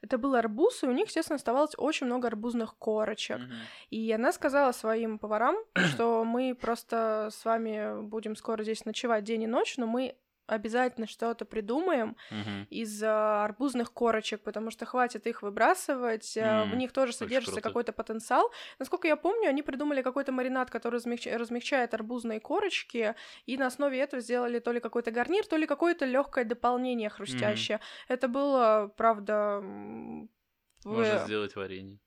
это 0.02 0.18
был 0.18 0.36
арбуз, 0.36 0.84
и 0.84 0.88
у 0.88 0.92
них, 0.92 1.08
естественно, 1.08 1.36
оставалось 1.36 1.74
очень 1.78 2.08
много 2.08 2.28
арбузных 2.28 2.76
корочек. 2.78 3.40
И 3.90 4.12
она 4.12 4.32
сказала 4.32 4.72
своим 4.72 5.20
поварам, 5.20 5.56
что 5.76 6.24
мы 6.24 6.56
просто 6.56 7.30
с 7.32 7.46
вами 7.46 8.02
будем 8.02 8.36
скоро 8.36 8.64
здесь 8.64 8.86
ночевать 8.86 9.24
день 9.24 9.44
и 9.44 9.48
ночь, 9.48 9.78
но 9.78 9.86
мы 9.86 10.16
обязательно 10.56 11.08
что-то 11.08 11.46
придумаем 11.46 12.16
Мгм. 12.30 12.68
из 12.70 13.02
а, 13.04 13.46
арбузных 13.46 13.94
корочек, 13.94 14.42
потому 14.44 14.72
что 14.72 14.86
хватит 14.86 15.28
их 15.28 15.42
выбрасывать, 15.42 16.38
а, 16.38 16.64
в 16.66 16.76
них 16.76 16.92
тоже 16.92 17.14
содержится 17.14 17.56
какой-то 17.70 17.94
потенциал. 17.94 18.52
Насколько 18.80 19.08
я 19.08 19.16
помню, 19.16 19.50
они 19.50 19.62
придумали 19.62 20.02
какой-то 20.02 20.32
маринад, 20.32 20.70
который 20.70 21.00
размягча- 21.00 21.38
размягчает 21.38 21.94
арбузные 21.94 22.40
корочки, 22.40 23.16
и 23.46 23.58
на 23.58 23.68
основе 23.68 24.00
этого 24.00 24.22
сделали 24.22 24.60
то 24.60 24.72
ли 24.72 24.80
какой-то 24.80 25.12
гарнир, 25.12 25.46
то 25.46 25.58
ли 25.58 25.66
какое-то 25.68 26.06
легкое 26.06 26.46
дополнение 26.46 27.10
хрустящее. 27.10 27.80
Это 28.08 28.28
было, 28.28 28.92
правда, 28.98 29.60
в- 29.62 30.28
Можно 30.86 31.20
сделать 31.26 31.56
варенье. 31.56 32.00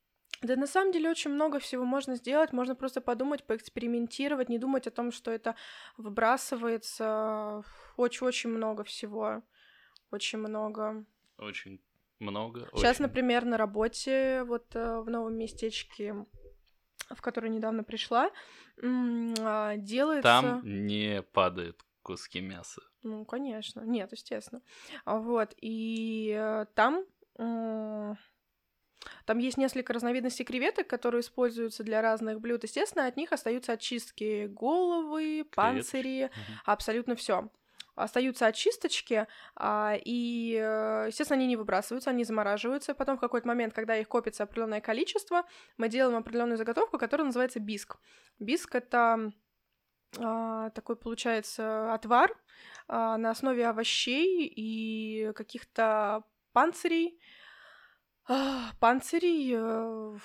Да 0.43 0.57
на 0.57 0.67
самом 0.67 0.93
деле 0.93 1.11
очень 1.11 1.31
много 1.31 1.59
всего 1.59 1.85
можно 1.85 2.17
сделать, 2.17 2.53
можно 2.53 2.75
просто 2.75 3.01
подумать, 3.01 3.45
поэкспериментировать, 3.45 4.49
не 4.49 4.59
думать 4.59 4.87
о 4.87 4.91
том, 4.91 5.13
что 5.13 5.31
это 5.31 5.55
выбрасывается. 5.97 7.63
Очень-очень 7.97 8.51
много 8.51 8.85
всего. 8.85 9.43
Очень 10.11 10.39
много. 10.39 11.05
Очень 11.39 11.81
много. 12.19 12.69
Сейчас, 12.75 12.97
очень. 12.97 13.03
например, 13.03 13.45
на 13.45 13.57
работе, 13.57 14.45
вот 14.45 14.75
э, 14.75 15.01
в 15.01 15.11
новом 15.11 15.37
местечке, 15.37 16.27
в 17.11 17.21
которое 17.21 17.49
недавно 17.49 17.85
пришла, 17.85 18.31
а, 18.81 19.77
делается... 19.77 20.23
Там 20.23 20.61
не 20.65 21.23
падают 21.23 21.85
куски 22.03 22.41
мяса. 22.41 22.83
Ну, 23.03 23.25
конечно. 23.25 23.81
Нет, 23.81 24.13
естественно. 24.13 24.63
Вот. 25.05 25.55
И 25.61 26.35
э, 26.37 26.67
там... 26.75 27.05
Там 29.27 29.39
есть 29.39 29.57
несколько 29.59 29.93
разновидностей 29.93 30.45
креветок, 30.45 30.87
которые 30.87 31.21
используются 31.21 31.83
для 31.83 32.03
разных 32.03 32.41
блюд. 32.41 32.63
Естественно, 32.65 33.07
от 33.07 33.17
них 33.17 33.33
остаются 33.33 33.73
очистки 33.73 34.47
головы, 34.47 35.47
панцири, 35.55 36.25
Мгм. 36.25 36.61
абсолютно 36.65 37.15
все. 37.17 37.51
Остаются 37.97 38.47
очисточки, 38.47 39.29
а, 39.55 39.97
и, 40.05 40.59
э, 40.61 41.05
естественно, 41.09 41.39
они 41.39 41.47
не 41.47 41.57
выбрасываются, 41.57 42.11
они 42.11 42.25
замораживаются. 42.25 42.93
Потом 42.95 43.17
в 43.17 43.21
какой-то 43.21 43.47
момент, 43.47 43.73
когда 43.73 43.97
их 43.97 44.09
копится 44.09 44.43
определенное 44.43 44.81
количество, 44.81 45.45
мы 45.77 45.89
делаем 45.89 46.19
определенную 46.19 46.57
заготовку, 46.57 46.99
которая 46.99 47.27
называется 47.27 47.61
биск. 47.61 47.99
Биск 48.41 48.75
это 48.75 49.33
а, 50.19 50.71
такой, 50.71 50.97
получается, 50.97 51.93
отвар 51.93 52.37
а, 52.89 53.17
на 53.17 53.31
основе 53.31 53.67
овощей 53.67 54.47
и 54.47 55.33
каких-то 55.35 56.25
панцирей. 56.53 57.21
А, 58.27 58.73
Панцирей. 58.81 59.53
э, 59.57 60.19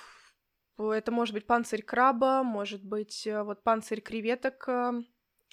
Это 0.78 1.12
может 1.12 1.34
быть 1.34 1.46
панцирь 1.48 1.82
краба, 1.84 2.44
может 2.44 2.84
быть 2.84 3.28
э, 3.28 3.44
вот 3.44 3.64
панцирь 3.64 4.02
креветок. 4.02 4.66
э, 4.70 4.94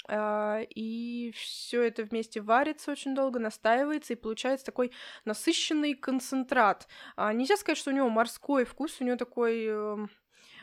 а, 0.08 0.60
И 0.70 1.32
все 1.32 1.82
это 1.82 2.04
вместе 2.04 2.40
варится 2.40 2.92
очень 2.92 3.14
долго, 3.14 3.38
настаивается, 3.40 4.12
и 4.12 4.16
получается 4.16 4.66
такой 4.66 4.92
насыщенный 5.24 5.94
концентрат. 5.94 6.86
А, 7.16 7.32
Нельзя 7.32 7.56
сказать, 7.56 7.78
что 7.78 7.90
у 7.90 7.94
него 7.94 8.08
морской 8.08 8.64
вкус, 8.64 9.00
у 9.00 9.04
него 9.04 9.16
такой 9.16 9.66
э, 9.68 9.96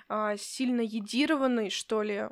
а, 0.09 0.37
сильно 0.37 0.81
едированный, 0.81 1.69
что 1.69 2.01
ли, 2.03 2.29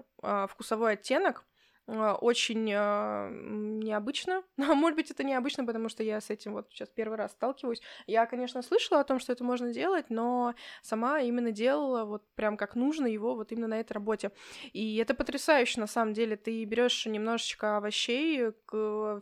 вкусовой 0.50 0.94
оттенок. 0.94 1.46
А, 1.88 2.16
Очень 2.16 2.72
а, 2.74 3.30
необычно. 3.32 4.44
А 4.58 4.74
может 4.76 4.96
быть, 4.96 5.12
это 5.12 5.24
необычно, 5.24 5.66
потому 5.66 5.90
что 5.90 6.04
я 6.04 6.22
с 6.22 6.30
этим 6.30 6.54
вот 6.54 6.68
сейчас 6.72 6.90
первый 6.90 7.18
раз 7.18 7.32
сталкиваюсь. 7.32 7.82
Я, 8.08 8.26
конечно, 8.26 8.62
слышала 8.62 9.02
о 9.02 9.04
том, 9.04 9.20
что 9.20 9.34
это 9.34 9.44
можно 9.44 9.74
делать, 9.74 10.10
но 10.10 10.54
сама 10.82 11.20
именно 11.22 11.52
делала 11.52 12.06
вот 12.06 12.24
прям 12.36 12.58
как 12.58 12.76
нужно 12.76 13.08
его 13.08 13.36
вот 13.36 13.52
именно 13.52 13.68
на 13.68 13.80
этой 13.80 13.94
работе. 13.94 14.32
И 14.74 14.98
это 14.98 15.14
потрясающе, 15.14 15.80
на 15.80 15.88
самом 15.88 16.14
деле. 16.14 16.38
Ты 16.38 16.64
берешь 16.66 17.06
немножечко 17.06 17.78
овощей, 17.78 18.52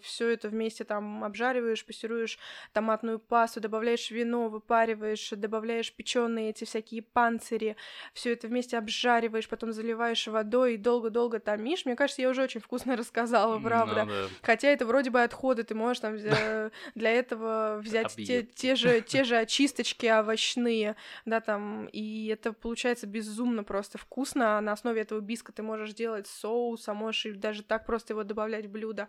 все 0.01 0.29
это 0.29 0.49
вместе 0.49 0.83
там 0.83 1.23
обжариваешь, 1.23 1.85
пассируешь 1.85 2.37
томатную 2.73 3.19
пасту, 3.19 3.61
добавляешь 3.61 4.11
вино, 4.11 4.49
выпариваешь, 4.49 5.29
добавляешь 5.31 5.93
печеные 5.93 6.49
эти 6.49 6.65
всякие 6.65 7.01
панцири, 7.01 7.75
все 8.13 8.33
это 8.33 8.47
вместе 8.47 8.77
обжариваешь, 8.77 9.49
потом 9.49 9.71
заливаешь 9.71 10.27
водой 10.27 10.75
и 10.75 10.77
долго-долго 10.77 11.39
томишь. 11.39 11.85
Мне 11.85 11.95
кажется, 11.95 12.21
я 12.21 12.29
уже 12.29 12.43
очень 12.49 12.61
вкусно 12.61 12.95
рассказала, 12.95 13.59
Ну 13.59 13.63
правда. 13.63 14.05
да. 14.05 14.27
Хотя 14.41 14.69
это 14.69 14.85
вроде 14.85 15.11
бы 15.11 15.21
отходы, 15.21 15.63
ты 15.63 15.75
можешь 15.75 15.99
там 15.99 16.17
для 16.17 17.11
этого 17.11 17.79
взять 17.81 18.15
те, 18.15 18.43
те 18.43 18.75
же 18.75 19.01
те 19.01 19.23
же 19.23 19.37
очисточки 19.37 20.07
овощные, 20.07 20.95
да, 21.25 21.41
там, 21.41 21.85
и 21.87 22.27
это 22.27 22.53
получается 22.53 23.05
безумно 23.05 23.63
просто 23.63 23.97
вкусно. 23.97 24.59
На 24.61 24.71
основе 24.71 25.01
этого 25.01 25.19
биска 25.19 25.51
ты 25.51 25.61
можешь 25.61 25.93
делать 25.93 26.27
соус, 26.27 26.87
а 26.87 26.93
можешь 26.93 27.27
и 27.27 27.31
даже 27.33 27.63
так 27.63 27.85
просто 27.85 28.13
его 28.13 28.23
добавлять 28.23 28.65
в 28.65 28.71
блюдо. 28.71 29.07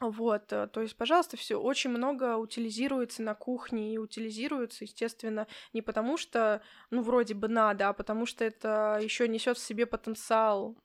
Вот, 0.00 0.52
э, 0.52 0.66
то 0.66 0.80
есть, 0.80 0.96
пожалуйста, 0.96 1.36
все 1.36 1.56
очень 1.56 1.90
много 1.90 2.36
утилизируется 2.36 3.22
на 3.22 3.34
кухне 3.34 3.94
и 3.94 3.98
утилизируется, 3.98 4.84
естественно, 4.84 5.46
не 5.72 5.82
потому 5.82 6.16
что, 6.16 6.62
ну, 6.90 7.00
вроде 7.02 7.34
бы 7.34 7.48
надо, 7.48 7.88
а 7.88 7.92
потому 7.92 8.26
что 8.26 8.44
это 8.44 8.98
еще 9.00 9.28
несет 9.28 9.56
в 9.56 9.64
себе 9.64 9.86
потенциал. 9.86 10.76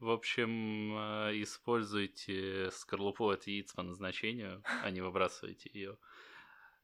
В 0.00 0.10
общем, 0.10 0.96
э, 0.96 1.42
используйте 1.42 2.70
скорлупу 2.72 3.28
от 3.28 3.46
яиц 3.46 3.72
по 3.72 3.82
назначению, 3.82 4.62
а 4.82 4.90
не 4.90 5.00
выбрасывайте 5.00 5.70
ее. 5.72 5.98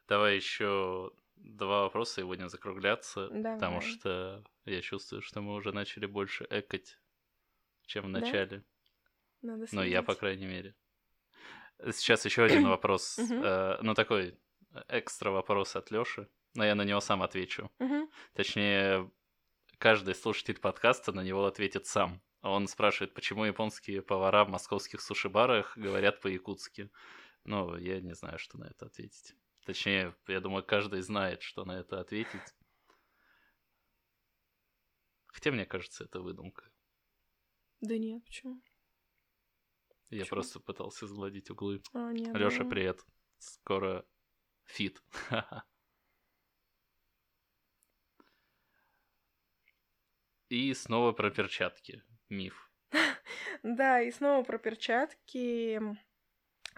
Давай 0.08 0.36
еще 0.36 1.12
два 1.36 1.82
вопроса 1.82 2.20
и 2.20 2.24
будем 2.24 2.48
закругляться, 2.48 3.28
Давай. 3.28 3.54
потому 3.54 3.80
что 3.80 4.44
я 4.64 4.80
чувствую, 4.80 5.22
что 5.22 5.40
мы 5.40 5.54
уже 5.54 5.72
начали 5.72 6.06
больше 6.06 6.46
экать, 6.50 6.98
чем 7.86 8.04
в 8.06 8.08
начале. 8.08 8.64
Надо 9.42 9.66
Ну, 9.72 9.82
я, 9.82 10.02
по 10.02 10.14
крайней 10.14 10.46
мере. 10.46 10.74
Сейчас 11.92 12.24
еще 12.24 12.44
один 12.44 12.66
вопрос. 12.68 13.18
Э, 13.18 13.78
Ну, 13.82 13.94
такой 13.94 14.38
экстра 14.88 15.30
вопрос 15.30 15.76
от 15.76 15.90
Лёши, 15.90 16.28
но 16.54 16.64
я 16.64 16.74
на 16.74 16.84
него 16.84 17.00
сам 17.00 17.22
отвечу. 17.22 17.70
Точнее, 18.34 19.10
каждый 19.78 20.14
слушатель 20.14 20.58
подкаста 20.58 21.12
на 21.12 21.22
него 21.22 21.44
ответит 21.46 21.86
сам. 21.86 22.20
Он 22.48 22.68
спрашивает, 22.68 23.12
почему 23.12 23.44
японские 23.44 24.02
повара 24.02 24.44
в 24.44 24.48
московских 24.48 25.00
суши-барах 25.00 25.76
говорят 25.76 26.20
по-якутски. 26.20 26.90
Ну, 27.44 27.76
я 27.76 28.00
не 28.00 28.14
знаю, 28.14 28.38
что 28.38 28.58
на 28.58 28.64
это 28.64 28.86
ответить. 28.86 29.34
Точнее, 29.64 30.14
я 30.28 30.40
думаю, 30.40 30.64
каждый 30.64 31.00
знает, 31.00 31.42
что 31.42 31.64
на 31.64 31.72
это 31.72 32.00
ответить. 32.00 32.54
Хотя, 35.26 35.50
мне 35.50 35.66
кажется, 35.66 36.04
это 36.04 36.20
выдумка. 36.20 36.70
Да 37.80 37.98
нет, 37.98 38.24
почему? 38.24 38.62
Я 40.10 40.20
Почему? 40.20 40.36
просто 40.36 40.60
пытался 40.60 41.06
сгладить 41.06 41.50
углы. 41.50 41.82
А, 41.92 42.12
нет, 42.12 42.34
Лёша, 42.34 42.62
ну, 42.62 42.70
привет. 42.70 43.04
Скоро 43.38 44.06
фит. 44.64 45.02
И 50.48 50.72
снова 50.74 51.10
про 51.10 51.30
перчатки. 51.30 52.04
Миф. 52.28 52.70
Да, 53.62 54.00
и 54.00 54.10
снова 54.10 54.42
про 54.44 54.58
перчатки. 54.58 55.80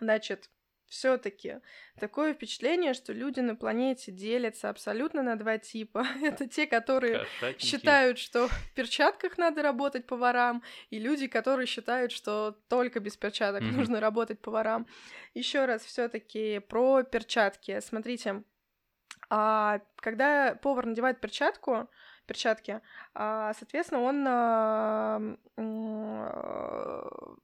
Значит, 0.01 0.49
все-таки 0.87 1.61
такое 2.01 2.33
впечатление, 2.33 2.95
что 2.95 3.13
люди 3.13 3.41
на 3.41 3.55
планете 3.57 4.11
делятся 4.11 4.71
абсолютно 4.71 5.23
на 5.23 5.37
два 5.37 5.59
типа. 5.59 6.07
Это 6.23 6.49
те, 6.49 6.67
которые 6.67 7.19
Кошатники. 7.19 7.67
считают, 7.67 8.19
что 8.19 8.49
в 8.49 8.75
перчатках 8.75 9.37
надо 9.37 9.63
работать 9.63 10.07
поварам, 10.07 10.63
и 10.91 10.99
люди, 10.99 11.27
которые 11.27 11.67
считают, 11.67 12.11
что 12.13 12.53
только 12.69 13.01
без 13.01 13.17
перчаток 13.17 13.63
Мгм. 13.63 13.77
нужно 13.77 14.01
работать 14.01 14.41
поварам. 14.41 14.87
Еще 15.35 15.67
раз 15.67 15.85
все-таки 15.85 16.61
про 16.61 17.03
перчатки. 17.03 17.81
Смотрите, 17.81 18.45
а, 19.29 19.81
когда 19.97 20.55
повар 20.55 20.87
надевает 20.87 21.21
перчатку, 21.21 21.91
перчатки, 22.29 22.81
а, 23.15 23.53
соответственно, 23.55 24.03
он 24.03 25.39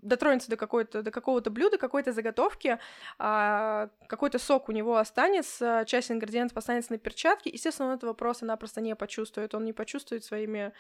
дотронется 0.03 0.51
до, 0.51 0.57
какой-то, 0.57 1.03
до 1.03 1.11
какого-то 1.11 1.51
блюда, 1.51 1.79
какой-то 1.79 2.13
заготовки, 2.13 2.79
а, 3.19 3.89
какой-то 4.07 4.39
сок 4.39 4.69
у 4.69 4.73
него 4.73 4.99
останется, 4.99 5.85
часть 5.87 6.13
ингредиентов 6.13 6.57
останется 6.57 6.93
на 6.93 6.99
перчатке, 6.99 7.51
естественно, 7.51 7.89
он 7.89 7.97
этого 7.97 8.13
просто-напросто 8.13 8.81
не 8.81 8.95
почувствует, 8.95 9.55
он 9.55 9.65
не 9.65 9.73
почувствует 9.73 10.25
своими 10.25 10.73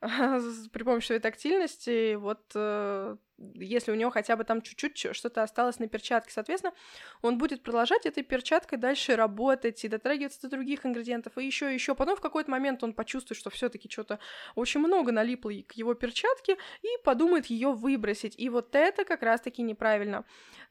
при 0.72 0.82
помощи 0.82 1.06
своей 1.06 1.20
тактильности, 1.20 2.14
вот 2.14 2.40
э, 2.54 3.16
если 3.54 3.92
у 3.92 3.94
него 3.94 4.10
хотя 4.10 4.36
бы 4.36 4.44
там 4.44 4.62
чуть-чуть 4.62 5.14
что-то 5.14 5.42
осталось 5.42 5.78
на 5.78 5.88
перчатке, 5.88 6.32
соответственно, 6.32 6.72
он 7.20 7.36
будет 7.36 7.62
продолжать 7.62 8.06
этой 8.06 8.22
перчаткой 8.22 8.78
дальше 8.78 9.14
работать 9.14 9.84
и 9.84 9.88
дотрагиваться 9.88 10.40
до 10.42 10.48
других 10.48 10.86
ингредиентов, 10.86 11.36
и 11.36 11.44
еще 11.44 11.72
еще. 11.72 11.94
Потом 11.94 12.16
в 12.16 12.20
какой-то 12.22 12.50
момент 12.50 12.82
он 12.82 12.94
почувствует, 12.94 13.38
что 13.38 13.50
все-таки 13.50 13.90
что-то 13.90 14.18
очень 14.54 14.80
много 14.80 15.12
налипло 15.12 15.50
к 15.66 15.72
его 15.72 15.92
перчатке, 15.92 16.56
и 16.82 16.88
подумает 17.04 17.46
ее 17.46 17.72
выбросить. 17.72 18.38
И 18.38 18.48
вот 18.48 18.74
это 18.74 19.04
как 19.04 19.22
раз-таки 19.22 19.62
неправильно. 19.62 20.24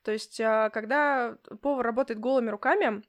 То 0.04 0.12
есть, 0.12 0.40
а, 0.42 0.70
когда 0.70 1.38
повар 1.62 1.86
работает 1.86 2.20
голыми 2.20 2.50
руками, 2.50 3.04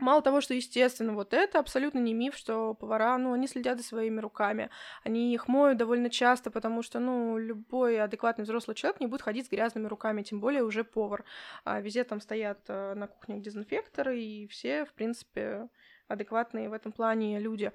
Мало 0.00 0.22
того, 0.22 0.40
что, 0.40 0.54
естественно, 0.54 1.14
вот 1.14 1.34
это 1.34 1.58
абсолютно 1.58 1.98
не 1.98 2.14
миф, 2.14 2.36
что 2.36 2.74
повара, 2.74 3.18
ну, 3.18 3.32
они 3.32 3.46
следят 3.46 3.78
за 3.78 3.84
своими 3.84 4.20
руками. 4.20 4.70
Они 5.04 5.34
их 5.34 5.46
моют 5.46 5.78
довольно 5.78 6.10
часто, 6.10 6.50
потому 6.50 6.82
что, 6.82 7.00
ну, 7.00 7.36
любой 7.38 8.00
адекватный 8.00 8.44
взрослый 8.44 8.74
человек 8.74 9.00
не 9.00 9.06
будет 9.06 9.22
ходить 9.22 9.46
с 9.46 9.50
грязными 9.50 9.86
руками, 9.86 10.22
тем 10.22 10.40
более 10.40 10.62
уже 10.62 10.84
повар. 10.84 11.24
А 11.64 11.80
везде 11.80 12.04
там 12.04 12.20
стоят 12.20 12.60
э, 12.68 12.94
на 12.94 13.06
кухнях 13.08 13.42
дезинфекторы, 13.42 14.18
и 14.18 14.46
все, 14.46 14.84
в 14.86 14.92
принципе, 14.94 15.68
адекватные 16.10 16.68
в 16.68 16.72
этом 16.72 16.92
плане 16.92 17.38
люди. 17.38 17.72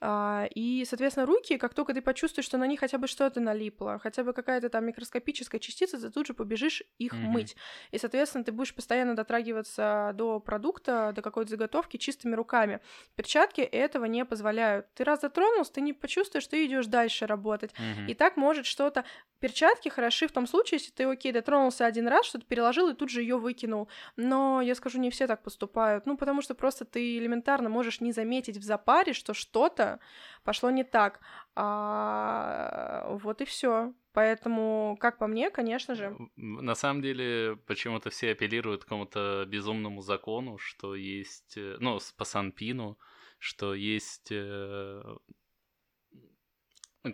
А, 0.00 0.46
и, 0.54 0.84
соответственно, 0.86 1.24
руки, 1.24 1.56
как 1.56 1.72
только 1.72 1.94
ты 1.94 2.02
почувствуешь, 2.02 2.44
что 2.44 2.58
на 2.58 2.66
них 2.66 2.80
хотя 2.80 2.98
бы 2.98 3.06
что-то 3.06 3.40
налипло, 3.40 3.98
хотя 4.02 4.22
бы 4.22 4.32
какая-то 4.32 4.68
там 4.68 4.84
микроскопическая 4.84 5.60
частица, 5.60 5.98
ты 5.98 6.10
тут 6.10 6.26
же 6.26 6.34
побежишь 6.34 6.82
их 6.98 7.12
Мгм. 7.14 7.22
мыть. 7.22 7.56
И, 7.90 7.98
соответственно, 7.98 8.44
ты 8.44 8.52
будешь 8.52 8.74
постоянно 8.74 9.14
дотрагиваться 9.14 10.10
до 10.14 10.40
продукта, 10.40 11.12
до 11.14 11.22
какой-то 11.22 11.50
заготовки 11.50 11.96
чистыми 11.96 12.34
руками. 12.34 12.80
Перчатки 13.16 13.60
этого 13.62 14.04
не 14.06 14.24
позволяют. 14.24 14.92
Ты 14.94 15.04
раз 15.04 15.20
дотронулся, 15.20 15.72
ты 15.72 15.80
не 15.80 15.92
почувствуешь, 15.92 16.46
ты 16.48 16.66
идешь 16.66 16.86
дальше 16.86 17.26
работать. 17.26 17.72
Мгм. 17.78 18.08
И 18.08 18.14
так 18.14 18.36
может 18.36 18.66
что-то... 18.66 19.04
Перчатки 19.40 19.90
хороши 19.90 20.26
в 20.26 20.32
том 20.32 20.46
случае, 20.46 20.78
если 20.78 20.90
ты, 20.90 21.04
окей, 21.04 21.30
дотронулся 21.30 21.84
один 21.84 22.08
раз, 22.08 22.24
что-то 22.24 22.46
переложил 22.46 22.88
и 22.88 22.94
тут 22.94 23.10
же 23.10 23.20
ее 23.20 23.36
выкинул. 23.36 23.88
Но, 24.16 24.62
я 24.62 24.74
скажу, 24.74 24.98
не 24.98 25.10
все 25.10 25.26
так 25.26 25.42
поступают. 25.42 26.06
Ну, 26.06 26.16
потому 26.16 26.40
что 26.40 26.54
просто 26.54 26.86
ты 26.86 27.18
элементарно 27.18 27.68
можешь 27.74 28.00
не 28.00 28.12
заметить 28.12 28.56
в 28.58 28.62
запаре, 28.62 29.12
что 29.12 29.34
что-то 29.34 29.98
пошло 30.44 30.70
не 30.70 30.84
так. 30.84 31.20
А, 31.56 33.06
Вот 33.24 33.40
и 33.40 33.44
все. 33.44 33.92
Поэтому, 34.12 34.96
как 35.00 35.18
по 35.18 35.26
мне, 35.26 35.50
конечно 35.50 35.94
же... 35.96 36.16
На 36.36 36.74
самом 36.76 37.02
деле, 37.02 37.56
почему-то 37.66 38.10
все 38.10 38.30
апеллируют 38.30 38.82
к 38.82 38.84
какому-то 38.84 39.44
безумному 39.48 40.02
закону, 40.02 40.56
что 40.58 40.94
есть, 40.94 41.56
э, 41.56 41.76
ну, 41.80 41.98
по 42.16 42.24
Санпину, 42.24 42.96
что 43.38 43.74
есть 43.74 44.28
э, 44.30 45.02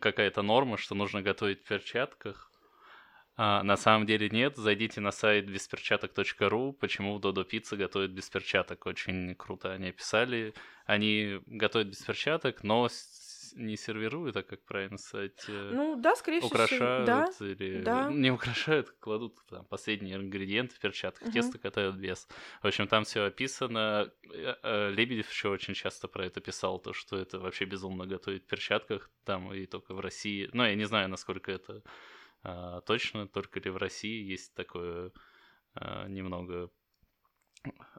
какая-то 0.01 0.43
норма, 0.43 0.77
что 0.77 0.95
нужно 0.95 1.23
готовить 1.23 1.65
в 1.65 1.69
перчатках. 1.69 2.50
А 3.43 3.63
на 3.63 3.79
самом 3.79 4.05
деле 4.05 4.29
нет. 4.29 4.59
Зайдите 4.59 5.01
на 5.01 5.13
сайт 5.13 5.49
бесперчаток.ру. 5.49 6.75
Почему 6.75 7.19
Додо 7.19 7.43
Пицца 7.43 7.75
готовят 7.75 8.11
без 8.11 8.29
перчаток? 8.29 8.85
Очень 8.85 9.35
круто 9.35 9.73
они 9.73 9.89
описали. 9.89 10.53
Они 10.85 11.41
готовят 11.47 11.89
без 11.89 12.03
перчаток, 12.03 12.63
но 12.63 12.87
не 13.55 13.79
сервируют, 13.79 14.37
а 14.37 14.43
как 14.43 14.61
правильно 14.67 14.99
сказать? 14.99 15.43
э, 15.49 15.71
Ну, 15.73 15.97
да, 15.99 16.17
скорее 16.17 16.41
всего... 16.41 16.49
украшают 16.49 17.07
Да, 17.07 17.31
или 17.41 17.81
да. 17.81 18.11
не 18.13 18.31
украшают, 18.31 18.91
кладут 19.01 19.39
там 19.49 19.65
последние 19.65 20.17
ингредиенты 20.17 20.75
в 20.75 20.79
перчатках, 20.79 21.29
Мгм. 21.29 21.33
тесто 21.33 21.59
катают 21.59 21.97
без. 21.97 22.29
В 22.63 22.67
общем, 22.67 22.89
там 22.89 23.05
все 23.05 23.25
описано. 23.25 24.13
Э, 24.35 24.55
э, 24.63 24.91
Лебедев 24.91 25.31
еще 25.31 25.49
очень 25.49 25.73
часто 25.73 26.09
про 26.09 26.27
это 26.27 26.43
писал, 26.43 26.79
то, 26.79 26.93
что 26.93 27.17
это 27.17 27.39
вообще 27.39 27.65
безумно 27.65 28.07
готовить 28.07 28.45
в 28.45 28.47
перчатках, 28.47 29.11
там 29.25 29.51
и 29.55 29.65
только 29.65 29.95
в 29.95 30.01
России. 30.01 30.51
Ну, 30.53 30.63
я 30.63 30.75
не 30.75 30.85
знаю, 30.85 31.09
насколько 31.09 31.51
это 31.51 31.83
а, 32.43 32.81
точно, 32.83 33.29
только 33.29 33.61
ли 33.61 33.71
в 33.71 33.77
России 33.77 34.23
есть 34.25 34.55
такое 34.55 35.13
а, 35.75 36.07
немного 36.09 36.71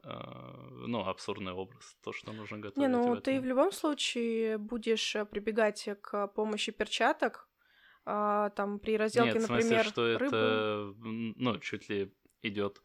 а, 0.02 0.68
ну, 0.86 1.06
абсурдный 1.06 1.52
образ, 1.52 1.96
то, 2.02 2.12
что 2.12 2.32
нужно 2.32 2.58
готовить. 2.58 2.76
Не, 2.76 2.88
ну 2.88 3.14
в 3.14 3.20
ты 3.20 3.40
в 3.40 3.44
любом 3.44 3.72
случае 3.72 4.58
будешь 4.58 5.16
прибегать 5.30 5.88
к 6.00 6.26
помощи 6.28 6.72
перчаток, 6.72 7.48
а, 8.04 8.50
там 8.50 8.78
при 8.78 8.96
разделке, 8.96 9.34
Нет, 9.34 9.42
в 9.42 9.46
смысле, 9.46 9.76
например, 9.76 9.84
что 9.84 10.18
рыбы. 10.18 10.36
это, 10.36 10.94
ну, 10.98 11.58
чуть 11.60 11.88
ли 11.88 12.12
идет 12.42 12.82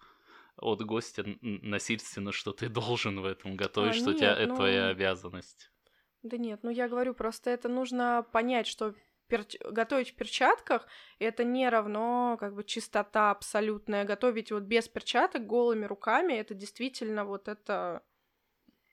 от 0.58 0.82
гостя 0.84 1.24
насильственно, 1.42 2.32
что 2.32 2.52
ты 2.52 2.70
должен 2.70 3.20
в 3.20 3.26
этом 3.26 3.56
готовить, 3.56 3.96
А, 3.96 3.98
что 3.98 4.10
у 4.12 4.14
тебя 4.14 4.30
нет, 4.30 4.40
это 4.40 4.56
твоя 4.56 4.86
ну- 4.86 4.92
обязанность. 4.92 5.72
Да 6.24 6.38
нет, 6.38 6.62
ну 6.64 6.70
я 6.70 6.90
говорю, 6.90 7.14
просто 7.14 7.50
это 7.52 7.70
нужно 7.70 8.26
понять, 8.32 8.68
что 8.68 8.94
перч- 9.28 9.60
готовить 9.60 10.12
в 10.12 10.16
перчатках 10.16 10.88
это 11.20 11.44
не 11.44 11.70
равно 11.70 12.38
как 12.40 12.56
бы 12.56 12.64
чистота 12.64 13.32
абсолютная. 13.32 14.06
Готовить 14.06 14.52
вот 14.52 14.64
без 14.64 14.88
перчаток 14.88 15.46
голыми 15.46 15.86
руками 15.86 16.34
это 16.34 16.54
действительно 16.54 17.26
вот 17.26 17.48
это 17.48 18.04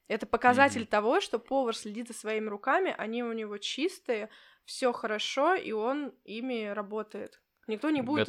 это 0.07 0.26
показатель 0.26 0.82
Мгм. 0.82 0.91
того, 0.91 1.20
что 1.20 1.39
повар 1.39 1.74
следит 1.74 2.09
за 2.09 2.14
своими 2.14 2.49
руками, 2.49 2.95
они 2.99 3.22
у 3.22 3.32
него 3.32 3.57
чистые, 3.59 4.28
все 4.64 4.93
хорошо, 4.93 5.55
и 5.55 5.72
он 5.72 6.14
ими 6.24 6.66
работает. 6.66 7.41
Никто 7.66 7.89
не 7.89 8.03
будет 8.03 8.28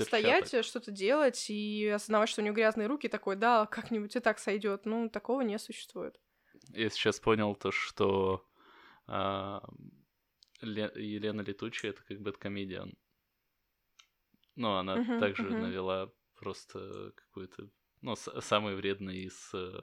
стоять, 0.00 0.64
что-то 0.64 0.90
делать 0.90 1.48
и 1.48 1.86
осознавать, 1.88 2.28
что 2.28 2.40
у 2.42 2.44
него 2.44 2.56
грязные 2.56 2.88
руки, 2.88 3.08
такой, 3.08 3.36
да, 3.36 3.66
как-нибудь 3.66 4.16
и 4.16 4.20
так 4.20 4.40
сойдет. 4.40 4.84
Ну, 4.84 5.08
такого 5.08 5.42
не 5.42 5.58
существует. 5.58 6.18
Я 6.70 6.90
сейчас 6.90 7.20
понял 7.20 7.54
то, 7.54 7.70
что 7.70 8.44
а, 9.06 9.62
Ле- 10.62 10.92
Елена 10.94 11.42
Летучая 11.42 11.92
это 11.92 12.02
как 12.04 12.20
бэткомедиан. 12.20 12.94
Ну, 14.56 14.72
она 14.76 14.96
Мгм, 14.96 15.18
также 15.18 15.44
мгм. 15.44 15.60
навела 15.60 16.12
просто 16.34 17.12
какой-то, 17.16 17.68
ну, 18.00 18.16
самый 18.16 18.74
вредный 18.74 19.24
из... 19.24 19.50
Э, 19.54 19.80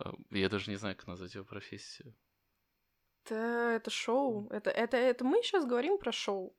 э, 0.00 0.12
я 0.30 0.48
даже 0.48 0.70
не 0.70 0.76
знаю, 0.76 0.96
как 0.96 1.06
назвать 1.06 1.34
его 1.34 1.44
профессию. 1.44 2.14
Это, 3.24 3.34
это 3.34 3.90
шоу. 3.90 4.48
Это, 4.50 4.70
это, 4.70 4.96
это 4.96 5.24
мы 5.24 5.42
сейчас 5.42 5.64
говорим 5.64 5.98
про 5.98 6.12
шоу. 6.12 6.56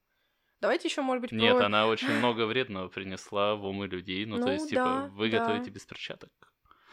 Давайте 0.62 0.88
еще, 0.88 1.02
может 1.02 1.22
быть, 1.22 1.32
про... 1.32 1.38
Нет, 1.38 1.62
она 1.62 1.88
очень 1.88 2.12
много 2.12 2.46
вредного 2.46 2.88
принесла 2.88 3.56
в 3.56 3.66
умы 3.66 3.88
людей. 3.88 4.26
Ну, 4.26 4.38
ну 4.38 4.46
то 4.46 4.52
есть, 4.52 4.70
типа, 4.70 4.84
да, 4.84 5.04
типа, 5.04 5.16
вы 5.16 5.30
да. 5.30 5.40
готовите 5.40 5.72
без 5.72 5.86
перчаток. 5.86 6.32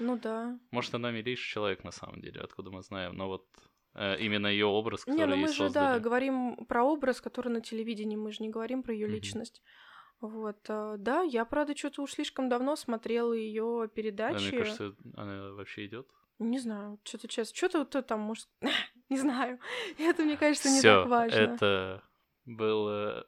Ну 0.01 0.18
да. 0.18 0.59
Может, 0.70 0.94
она 0.94 1.10
милейший 1.12 1.48
человек 1.48 1.85
на 1.85 1.93
самом 1.93 2.20
деле, 2.20 2.40
откуда 2.40 2.70
мы 2.70 2.82
знаем, 2.82 3.14
но 3.14 3.28
вот 3.28 3.47
именно 3.94 4.46
ее 4.46 4.66
образ, 4.66 5.04
который 5.04 5.18
Не, 5.18 5.26
ну 5.26 5.36
мы 5.36 5.48
же, 5.48 5.54
создали. 5.54 5.94
да, 5.94 5.98
говорим 5.98 6.64
про 6.66 6.84
образ, 6.84 7.20
который 7.20 7.48
на 7.48 7.60
телевидении, 7.60 8.16
мы 8.16 8.30
же 8.32 8.42
не 8.42 8.48
говорим 8.48 8.82
про 8.82 8.94
ее 8.94 9.06
mm-hmm. 9.06 9.10
личность. 9.10 9.62
Вот, 10.20 10.58
э, 10.68 10.96
да, 10.98 11.22
я, 11.22 11.44
правда, 11.44 11.74
что-то 11.74 12.02
уж 12.02 12.12
слишком 12.12 12.48
давно 12.48 12.76
смотрела 12.76 13.32
ее 13.32 13.90
передачи. 13.92 14.48
А, 14.48 14.50
мне 14.50 14.58
кажется, 14.58 14.94
она 15.16 15.52
вообще 15.52 15.86
идет. 15.86 16.06
Не 16.38 16.58
знаю, 16.58 17.00
что-то 17.04 17.26
честно, 17.26 17.56
что-то 17.56 17.78
вот 17.78 18.06
там, 18.06 18.20
может, 18.20 18.48
не 19.08 19.16
знаю. 19.16 19.58
Это, 19.98 20.22
мне 20.22 20.36
кажется, 20.36 20.68
не 20.68 20.82
так 20.82 21.06
важно. 21.06 21.36
это 21.36 22.02
был... 22.44 23.24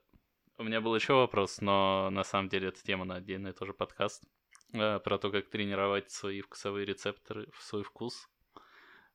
У 0.59 0.64
меня 0.64 0.80
был 0.80 0.94
еще 0.94 1.14
вопрос, 1.14 1.60
но 1.60 2.10
на 2.10 2.24
самом 2.24 2.48
деле 2.48 2.68
это 2.68 2.80
тема 2.84 3.05
на 3.05 3.16
отдельный 3.16 3.52
тоже 3.52 3.72
подкаст. 3.72 4.22
Э, 4.72 5.01
про 5.01 5.18
то, 5.18 5.30
как 5.30 5.48
тренировать 5.48 6.10
свои 6.10 6.40
вкусовые 6.40 6.86
рецепторы 6.86 7.51
в 7.52 7.62
свой 7.62 7.82
вкус. 7.82 8.28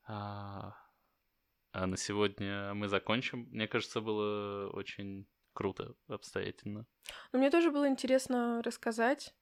А, 0.07 0.75
а 1.77 1.85
на 1.85 1.95
сегодня 1.95 2.73
мы 2.73 2.87
закончим. 2.87 3.47
Мне 3.51 3.67
кажется, 3.67 4.01
было 4.01 4.67
очень 4.71 5.27
круто, 5.53 5.93
обстоятельно. 6.07 6.87
Но 7.31 7.37
мне 7.37 7.51
тоже 7.51 7.69
было 7.69 7.87
интересно 7.87 8.63
рассказать. 8.63 9.35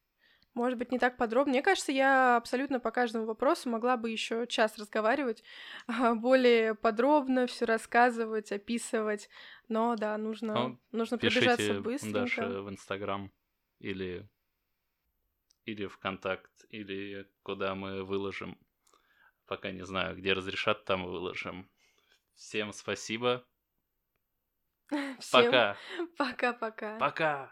Может 0.54 0.78
быть, 0.78 0.92
не 0.92 1.00
так 1.00 1.16
подробно. 1.16 1.52
Мне 1.52 1.62
кажется, 1.62 1.94
я 1.94 2.36
абсолютно 2.36 2.82
по 2.82 2.92
каждому 2.92 3.26
вопросу 3.26 3.70
могла 3.70 3.96
бы 3.96 4.10
еще 4.10 4.48
час 4.48 4.78
разговаривать, 4.78 5.44
более 6.16 6.76
подробно 6.76 7.48
все 7.48 7.64
рассказывать, 7.64 8.52
описывать. 8.52 9.30
Но 9.70 9.96
да, 9.96 10.18
нужно, 10.18 10.54
ну, 10.54 10.80
нужно 10.92 11.18
пробежаться 11.18 11.80
быстренько. 11.80 12.20
Даша 12.20 12.62
в 12.62 12.70
Инстаграм 12.70 13.32
или 13.80 14.30
или 15.64 15.88
ВКонтакт, 15.88 16.66
или 16.68 17.30
куда 17.44 17.76
мы 17.76 18.04
выложим. 18.04 18.58
Пока 19.46 19.72
не 19.72 19.86
знаю, 19.86 20.18
где 20.18 20.34
разрешат, 20.34 20.84
там 20.84 21.06
выложим. 21.06 21.70
Всем 22.36 22.72
спасибо. 22.74 23.46
Всем 25.20 25.46
пока. 25.46 25.78
Пока-пока. 26.18 26.98
Пока. 27.00 27.52